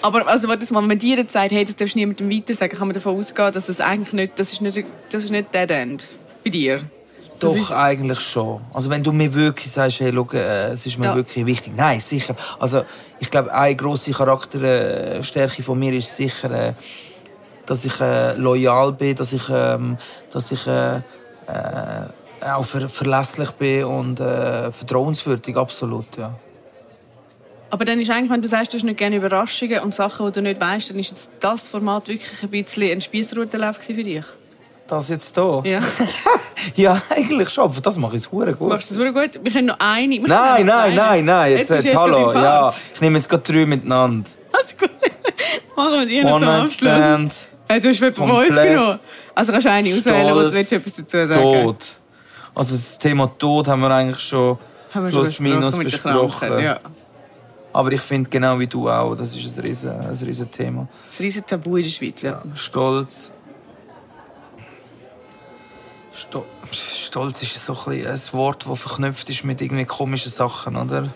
Aber 0.00 0.26
also, 0.28 0.48
warte 0.48 0.72
mal, 0.72 0.88
wenn 0.88 0.98
dir 0.98 1.16
jetzt 1.16 1.32
sagt, 1.32 1.50
hey, 1.50 1.64
das 1.64 1.76
darfst 1.76 1.94
du 1.94 1.98
niemandem 1.98 2.30
weiter 2.30 2.54
sagen, 2.54 2.76
kann 2.76 2.88
man 2.88 2.94
davon 2.94 3.16
ausgehen, 3.16 3.52
dass 3.52 3.66
das 3.66 3.80
eigentlich 3.80 4.12
nicht, 4.12 4.38
das 4.38 4.52
ist 4.52 4.60
nicht, 4.60 4.84
das 5.10 5.24
ist 5.24 5.30
nicht 5.30 5.52
Dead 5.52 5.70
End 5.70 6.06
bei 6.44 6.50
dir. 6.50 6.82
Das 7.40 7.54
Doch, 7.54 7.70
eigentlich 7.70 8.20
schon. 8.20 8.60
Also 8.72 8.90
wenn 8.90 9.02
du 9.04 9.12
mir 9.12 9.32
wirklich 9.32 9.72
sagst, 9.72 10.00
hey, 10.00 10.12
schau, 10.12 10.26
äh, 10.32 10.72
es 10.72 10.86
ist 10.86 10.98
mir 10.98 11.06
Ja. 11.06 11.14
wirklich 11.14 11.46
wichtig. 11.46 11.72
Nein, 11.76 12.00
sicher. 12.00 12.34
Also 12.58 12.84
ich 13.20 13.30
glaube, 13.30 13.52
eine 13.54 13.76
grosse 13.76 14.10
Charakterstärke 14.10 15.62
von 15.62 15.78
mir 15.78 15.92
ist 15.92 16.16
sicher, 16.16 16.50
äh, 16.50 16.72
dass 17.66 17.84
ich 17.84 18.00
äh, 18.00 18.34
loyal 18.36 18.92
bin, 18.92 19.14
dass 19.14 19.32
ich, 19.32 19.44
ähm, 19.50 19.98
dass 20.32 20.50
ich 20.50 20.66
äh, 20.66 20.96
äh, 20.96 21.00
auch 22.40 22.64
ver 22.64 22.88
verlässlich 22.88 23.50
bin 23.52 23.84
und 23.84 24.20
äh, 24.20 24.72
vertrauenswürdig, 24.72 25.56
absolut, 25.56 26.16
ja. 26.16 26.34
Aber 27.70 27.84
dann 27.84 28.00
ist 28.00 28.10
eigentlich, 28.10 28.30
wenn 28.30 28.40
du 28.42 28.48
sagst, 28.48 28.72
du 28.72 28.78
hast 28.78 28.84
nicht 28.84 28.96
gerne 28.96 29.16
Überraschungen 29.16 29.80
und 29.80 29.94
Sachen, 29.94 30.26
die 30.26 30.32
du 30.32 30.42
nicht 30.42 30.60
weißt, 30.60 30.90
dann 30.90 30.98
ist 30.98 31.10
jetzt 31.10 31.30
das 31.40 31.68
Format 31.68 32.08
wirklich 32.08 32.42
ein 32.42 32.50
bisschen 32.50 32.90
ein 32.90 33.00
Spiessrutenlauf 33.00 33.78
gewesen 33.78 33.94
für 33.94 34.02
dich. 34.02 34.24
Das 34.88 35.08
jetzt 35.10 35.34
hier? 35.34 35.62
Ja. 35.64 35.80
Ja, 36.74 37.00
eigentlich 37.08 37.50
schon. 37.50 37.72
Für 37.72 37.80
das 37.80 37.96
mache 37.96 38.16
ich 38.16 38.22
es 38.22 38.30
gut. 38.30 38.60
Machst 38.60 38.90
du 38.90 38.94
das 38.94 39.04
wirklich 39.04 39.32
gut? 39.32 39.44
Wir 39.44 39.52
können 39.52 39.66
noch 39.68 39.78
eine. 39.78 40.18
Nein, 40.18 40.26
nein, 40.26 40.68
eine. 40.68 40.94
nein, 40.94 41.24
nein. 41.24 41.52
Jetzt, 41.52 41.70
jetzt, 41.70 41.84
erst 41.84 41.96
hallo. 41.96 42.32
Ja, 42.32 42.72
ich 42.94 43.00
nehme 43.00 43.16
jetzt 43.16 43.28
gerade 43.28 43.42
drei 43.42 43.64
miteinander. 43.66 44.28
Also 44.50 44.74
gut. 44.76 44.90
Machen 45.76 46.08
wir 46.08 46.24
One 46.24 46.38
zum 46.38 46.48
Night 46.48 46.60
Abschluss. 46.62 46.76
Stand. 46.76 47.48
Hey, 47.68 47.80
du 47.80 47.88
hast 47.88 47.98
von 47.98 48.12
Komplett. 48.14 48.58
aufgenommen. 48.58 48.98
Also 49.34 49.52
kannst 49.52 49.66
du 49.66 49.70
eine 49.70 49.94
auswählen, 49.94 50.34
wo 50.34 50.40
du 50.40 50.58
etwas 50.58 50.84
dazu 50.84 51.04
sagen 51.06 51.32
Tod. 51.34 51.76
Also 52.54 52.74
das 52.74 52.98
Thema 52.98 53.30
Tod 53.38 53.68
haben 53.68 53.82
wir 53.82 53.90
eigentlich 53.90 54.20
schon 54.20 54.58
Haben 54.92 55.04
wir 55.04 55.12
schon 55.12 55.22
plus 55.22 55.38
minus 55.40 55.78
besprochen 55.78 56.58
ja. 56.60 56.80
Aber 57.72 57.92
ich 57.92 58.00
finde 58.00 58.28
genau 58.30 58.58
wie 58.58 58.66
du 58.66 58.88
auch, 58.88 59.14
das 59.14 59.36
ist 59.36 59.58
ein 59.58 59.64
riesen, 59.64 59.90
ein 59.92 60.16
riesen 60.16 60.50
Thema. 60.50 60.88
Das 61.06 61.20
riesen 61.20 61.46
Tabu 61.46 61.76
in 61.76 61.84
der 61.84 61.90
Schweiz. 61.90 62.22
Ja. 62.22 62.42
Stolz. 62.54 63.30
Sto 66.18 66.44
Stolz 66.72 67.42
ist 67.42 67.64
so 67.64 67.76
ein, 67.86 68.04
ein 68.04 68.20
Wort, 68.32 68.66
das 68.68 68.80
verknüpft 68.80 69.30
ist 69.30 69.44
mit 69.44 69.60
irgendwie 69.60 69.84
komischen 69.84 70.32
Sachen, 70.32 70.74
oder? 70.74 71.10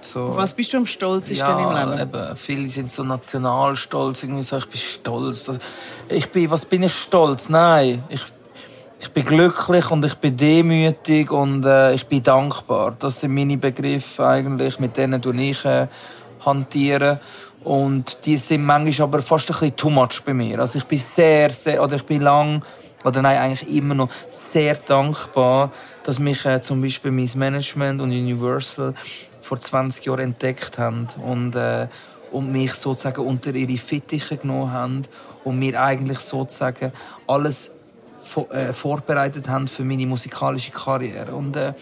So. 0.00 0.36
Was 0.36 0.54
bist 0.54 0.72
du 0.72 0.76
am 0.76 0.86
stolzesten 0.86 1.36
ja, 1.38 1.82
im 1.82 1.90
Leben? 1.90 2.00
Eben, 2.00 2.36
viele 2.36 2.68
sind 2.68 2.92
so 2.92 3.02
nationalstolz, 3.02 4.22
irgendwie 4.22 4.42
so, 4.42 4.58
ich 4.58 4.66
bin 4.66 4.80
stolz. 4.80 5.50
Ich 6.08 6.30
bin, 6.30 6.50
was 6.50 6.64
bin 6.66 6.84
ich 6.84 6.94
stolz? 6.94 7.48
Nein, 7.48 8.04
ich, 8.08 8.20
ich 9.00 9.10
bin 9.10 9.24
glücklich 9.24 9.90
und 9.90 10.04
ich 10.04 10.14
bin 10.14 10.36
demütig 10.36 11.32
und 11.32 11.64
äh, 11.64 11.94
ich 11.94 12.06
bin 12.06 12.22
dankbar. 12.22 12.94
Das 12.98 13.20
sind 13.20 13.34
meine 13.34 13.56
Begriffe 13.56 14.24
eigentlich, 14.24 14.78
mit 14.78 14.96
denen 14.96 15.20
tue 15.20 15.34
ich 15.42 15.64
äh, 15.64 15.88
hantieren. 16.44 17.18
Und 17.64 18.18
die 18.26 18.36
sind 18.36 18.62
manchmal 18.62 19.08
aber 19.08 19.22
fast 19.22 19.48
ein 19.50 19.54
bisschen 19.54 19.76
too 19.76 19.90
much 19.90 20.22
bei 20.24 20.34
mir. 20.34 20.60
Also 20.60 20.78
ich 20.78 20.84
bin 20.84 20.98
sehr, 20.98 21.50
sehr, 21.50 21.82
oder 21.82 21.96
ich 21.96 22.04
bin 22.04 22.20
lang, 22.20 22.62
oder 23.04 23.22
nein, 23.22 23.36
eigentlich 23.38 23.76
immer 23.76 23.94
noch 23.94 24.08
sehr 24.28 24.74
dankbar, 24.74 25.72
dass 26.04 26.18
mich 26.18 26.44
äh, 26.46 26.60
zum 26.60 26.80
Beispiel 26.82 27.10
mein 27.10 27.30
Management 27.34 28.00
und 28.00 28.10
Universal 28.10 28.94
vor 29.40 29.60
20 29.60 30.04
Jahren 30.06 30.20
entdeckt 30.20 30.78
haben 30.78 31.06
und, 31.24 31.54
äh, 31.54 31.86
und 32.32 32.50
mich 32.50 32.74
sozusagen 32.74 33.20
unter 33.24 33.54
ihre 33.54 33.76
Fittiche 33.78 34.36
genommen 34.38 34.72
haben 34.72 35.02
und 35.44 35.58
mir 35.58 35.80
eigentlich 35.80 36.18
sozusagen 36.18 36.92
alles 37.26 37.70
vo- 38.34 38.50
äh, 38.50 38.72
vorbereitet 38.72 39.48
haben 39.48 39.68
für 39.68 39.84
meine 39.84 40.06
musikalische 40.06 40.70
Karriere. 40.72 41.34
Und, 41.34 41.56
äh, 41.56 41.74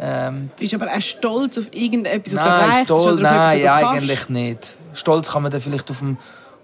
ähm, 0.00 0.50
Bist 0.58 0.74
aber 0.74 0.86
auch 0.92 1.00
stolz 1.00 1.58
auf 1.58 1.68
irgendetwas, 1.72 2.34
was 2.36 2.42
du 2.42 2.48
nein, 2.48 2.60
erreicht 2.60 2.78
hast? 2.78 2.84
stolz, 2.86 3.04
Oder 3.04 3.12
auf 3.14 3.20
nein, 3.20 3.58
etwas, 3.58 3.72
was 3.74 3.80
du 3.80 3.88
eigentlich 3.88 4.28
nicht. 4.28 4.76
Stolz 4.94 5.28
kann 5.30 5.42
man 5.42 5.52
dann 5.52 5.60
vielleicht 5.60 5.90
auf 5.90 5.98
dem, 5.98 6.16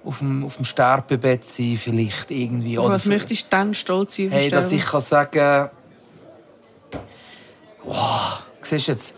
auf 0.04 0.18
dem, 0.18 0.44
auf 0.44 0.56
dem 0.56 0.64
Sterbebett 0.64 1.44
sein, 1.44 1.76
vielleicht 1.80 2.30
irgendwie. 2.30 2.78
Auf 2.78 2.88
was 2.88 3.04
für- 3.04 3.08
möchtest 3.10 3.44
du 3.44 3.46
dann 3.50 3.74
stolz 3.74 4.16
sein? 4.16 4.30
Hey, 4.30 4.50
dass 4.50 4.70
ich 4.72 4.84
kann 4.84 5.00
sagen, 5.00 5.70
wow, 7.84 8.42
siehst 8.62 8.88
du 8.88 8.92
jetzt, 8.92 9.14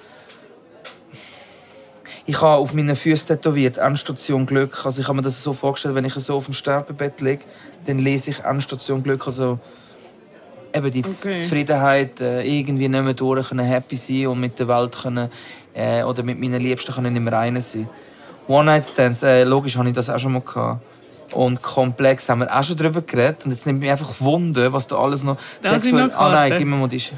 ich 2.28 2.41
habe 2.41 2.57
auf 2.61 2.72
meinen 2.74 2.97
Füßen 2.97 3.28
tätowiert, 3.28 3.78
Endstation 3.78 4.47
Glück. 4.47 4.84
Also 4.84 5.01
ich 5.01 5.07
habe 5.07 5.16
mir 5.16 5.22
das 5.22 5.41
so 5.43 5.53
vorgestellt, 5.53 5.95
wenn 5.95 6.05
ich 6.05 6.14
so 6.14 6.37
auf 6.37 6.47
dem 6.47 6.55
Sterbebett 6.55 7.20
liege, 7.20 7.45
dann 7.87 7.99
lese 8.01 8.30
ich 8.30 8.41
Endstation 8.41 9.03
Glück. 9.03 9.26
Also 9.26 9.59
eben 10.74 10.91
die 10.91 11.05
Okay. 11.05 11.34
Zufriedenheit, 11.34 12.20
äh, 12.20 12.43
irgendwie 12.43 12.89
nicht 12.89 13.03
mehr 13.05 13.14
durch 13.14 13.49
können 13.49 13.64
happy 13.66 13.97
sein 13.97 14.26
und 14.26 14.41
mit 14.41 14.59
der 14.59 14.66
Welt 14.66 14.97
können, 15.01 15.30
äh, 15.72 16.03
oder 16.03 16.24
mit 16.24 16.41
meinen 16.41 16.61
Liebsten 16.61 16.93
können 16.93 17.14
im 17.14 17.28
Reinen 17.28 17.62
sein. 17.62 17.89
One-Night-Stands, 18.49 19.22
äh, 19.22 19.44
logisch 19.44 19.76
habe 19.76 19.88
ich 19.88 19.94
das 19.94 20.09
auch 20.11 20.18
schon 20.18 20.32
mal 20.32 20.42
gehabt. 20.42 20.80
Und 21.32 21.61
komplex 21.61 22.28
haben 22.28 22.40
wir 22.40 22.57
auch 22.57 22.62
schon 22.62 22.76
darüber 22.76 23.03
geredet. 23.03 23.44
Und 23.44 23.51
jetzt 23.51 23.66
nimmt 23.66 23.80
mich 23.80 23.90
einfach 23.90 24.20
Wunder, 24.20 24.72
was 24.72 24.86
da 24.86 24.97
alles 24.97 25.24
noch... 25.24 25.36
Da 25.61 25.78
sind 25.80 25.97
noch 25.97 26.16
ah 26.16 26.30
nein, 26.30 26.55
gib 26.59 26.68
mir 26.68 26.76
mal 26.76 26.88
die... 26.88 27.03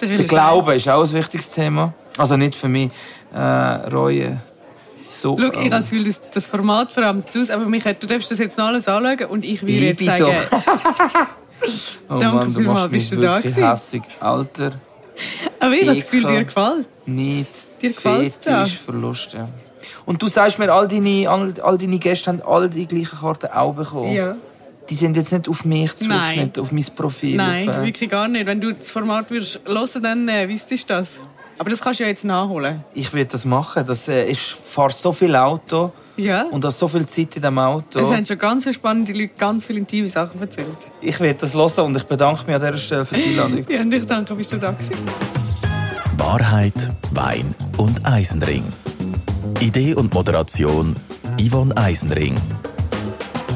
Das 0.00 0.10
ist 0.10 0.18
Der 0.18 0.26
Glaube 0.26 0.74
ist 0.74 0.88
auch 0.88 1.02
ein 1.02 1.12
wichtiges 1.12 1.50
Thema. 1.50 1.94
Also 2.18 2.36
nicht 2.36 2.54
für 2.54 2.68
mich. 2.68 2.90
Äh, 3.32 3.38
Reue. 3.38 4.40
So, 5.08 5.38
Schau, 5.38 5.46
ich 5.46 5.56
habe 5.56 5.70
das 5.70 5.90
Gefühl, 5.90 6.04
das, 6.04 6.20
das 6.30 6.46
Format 6.46 6.92
vor 6.92 7.04
allem 7.04 7.24
zu 7.26 7.40
aber 7.52 7.66
Michael, 7.66 7.96
du 8.00 8.06
darfst 8.06 8.30
das 8.30 8.38
jetzt 8.38 8.58
noch 8.58 8.66
alles 8.66 8.88
anschauen 8.88 9.26
und 9.30 9.44
ich 9.44 9.64
will 9.64 9.82
jetzt 9.82 10.04
sagen, 10.04 10.24
oh 12.08 12.18
Danke 12.18 12.36
Mann, 12.36 12.54
du 12.54 12.60
vielmals, 12.60 12.80
machst 12.80 12.90
mich 12.90 13.10
bist 13.10 13.12
du 13.12 13.16
da 13.20 13.38
gewesen? 13.38 13.70
hässig. 13.70 14.02
Alter, 14.18 14.72
aber 15.60 15.72
ich 15.72 15.82
habe 15.82 15.94
das 15.94 16.04
Gefühl, 16.04 16.24
dir 16.24 16.44
gefällt 16.44 16.86
nicht. 17.06 17.52
Dir 17.80 17.90
gefällt's 17.90 18.40
da? 18.40 18.64
Fetisch, 18.64 18.78
Verlust, 18.80 19.32
ja. 19.34 19.48
Und 20.06 20.20
du 20.22 20.28
sagst 20.28 20.58
mir, 20.58 20.72
all 20.72 20.88
deine, 20.88 21.28
all, 21.28 21.54
all 21.62 21.78
deine 21.78 21.98
Gäste 21.98 22.30
haben 22.30 22.42
alle 22.42 22.68
die 22.68 22.86
gleichen 22.86 23.18
Karten 23.18 23.46
auch 23.48 23.74
bekommen. 23.74 24.12
Ja. 24.12 24.36
Die 24.90 24.94
sind 24.94 25.16
jetzt 25.16 25.32
nicht 25.32 25.48
auf 25.48 25.64
mich 25.64 25.94
zugeschnitten, 25.94 26.62
auf 26.62 26.70
mein 26.70 26.84
Profil. 26.94 27.36
Nein, 27.36 27.68
auf, 27.70 27.76
äh, 27.78 27.82
wirklich 27.84 28.10
gar 28.10 28.28
nicht. 28.28 28.46
Wenn 28.46 28.60
du 28.60 28.72
das 28.74 28.90
Format 28.90 29.30
würdest 29.30 29.60
hören, 29.66 30.02
dann 30.02 30.28
äh, 30.28 30.46
wüsstest 30.48 30.90
du 30.90 30.94
das. 30.94 31.20
Aber 31.58 31.70
das 31.70 31.80
kannst 31.80 32.00
du 32.00 32.04
ja 32.04 32.10
jetzt 32.10 32.24
nachholen. 32.24 32.84
Ich 32.92 33.12
will 33.14 33.24
das 33.24 33.44
machen. 33.44 33.84
Das, 33.86 34.08
äh, 34.08 34.24
ich 34.26 34.40
fahre 34.40 34.92
so 34.92 35.12
viel 35.12 35.34
Auto 35.36 35.90
Ja. 36.16 36.42
und 36.50 36.64
habe 36.64 36.72
so 36.74 36.86
viel 36.88 37.06
Zeit 37.06 37.34
in 37.36 37.42
dem 37.42 37.58
Auto. 37.58 37.98
Es 38.00 38.10
haben 38.10 38.26
schon 38.26 38.38
ganz 38.38 38.72
spannende 38.74 39.12
Leute 39.12 39.32
ganz 39.38 39.64
viele 39.64 39.78
intime 39.78 40.08
Sachen 40.08 40.38
erzählt. 40.40 40.66
Ich 41.00 41.18
will 41.18 41.32
das 41.32 41.54
hören 41.54 41.86
und 41.86 41.96
ich 41.96 42.04
bedanke 42.04 42.44
mich 42.44 42.54
an 42.54 42.60
dieser 42.60 42.76
Stelle 42.76 43.04
für 43.06 43.14
die 43.16 43.22
Einladung. 43.40 43.64
Ja, 43.68 43.80
und 43.80 43.94
ich 43.94 44.04
danke, 44.04 44.34
bist 44.34 44.52
du 44.52 44.58
da 44.58 44.72
gewesen. 44.72 44.92
Wahrheit, 46.18 46.90
Wein 47.12 47.54
und 47.78 48.04
Eisenring. 48.04 48.64
Idee 49.60 49.94
und 49.94 50.12
Moderation 50.12 50.96
Yvonne 51.38 51.74
Eisenring. 51.76 52.34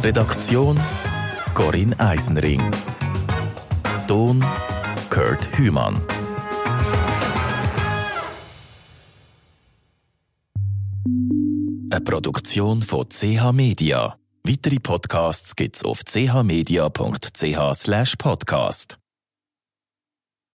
Redaktion 0.02 0.78
Corinne 1.54 1.98
Eisenring. 1.98 2.62
Ton 4.06 4.44
Kurt 5.10 5.58
Hümann. 5.58 6.00
Eine 11.90 12.00
Produktion 12.04 12.82
von 12.82 13.08
CH 13.08 13.52
Media. 13.52 14.16
Weitere 14.44 14.78
Podcasts 14.78 15.56
gibt's 15.56 15.84
auf 15.84 16.02
chmedia.ch/podcast. 16.04 18.97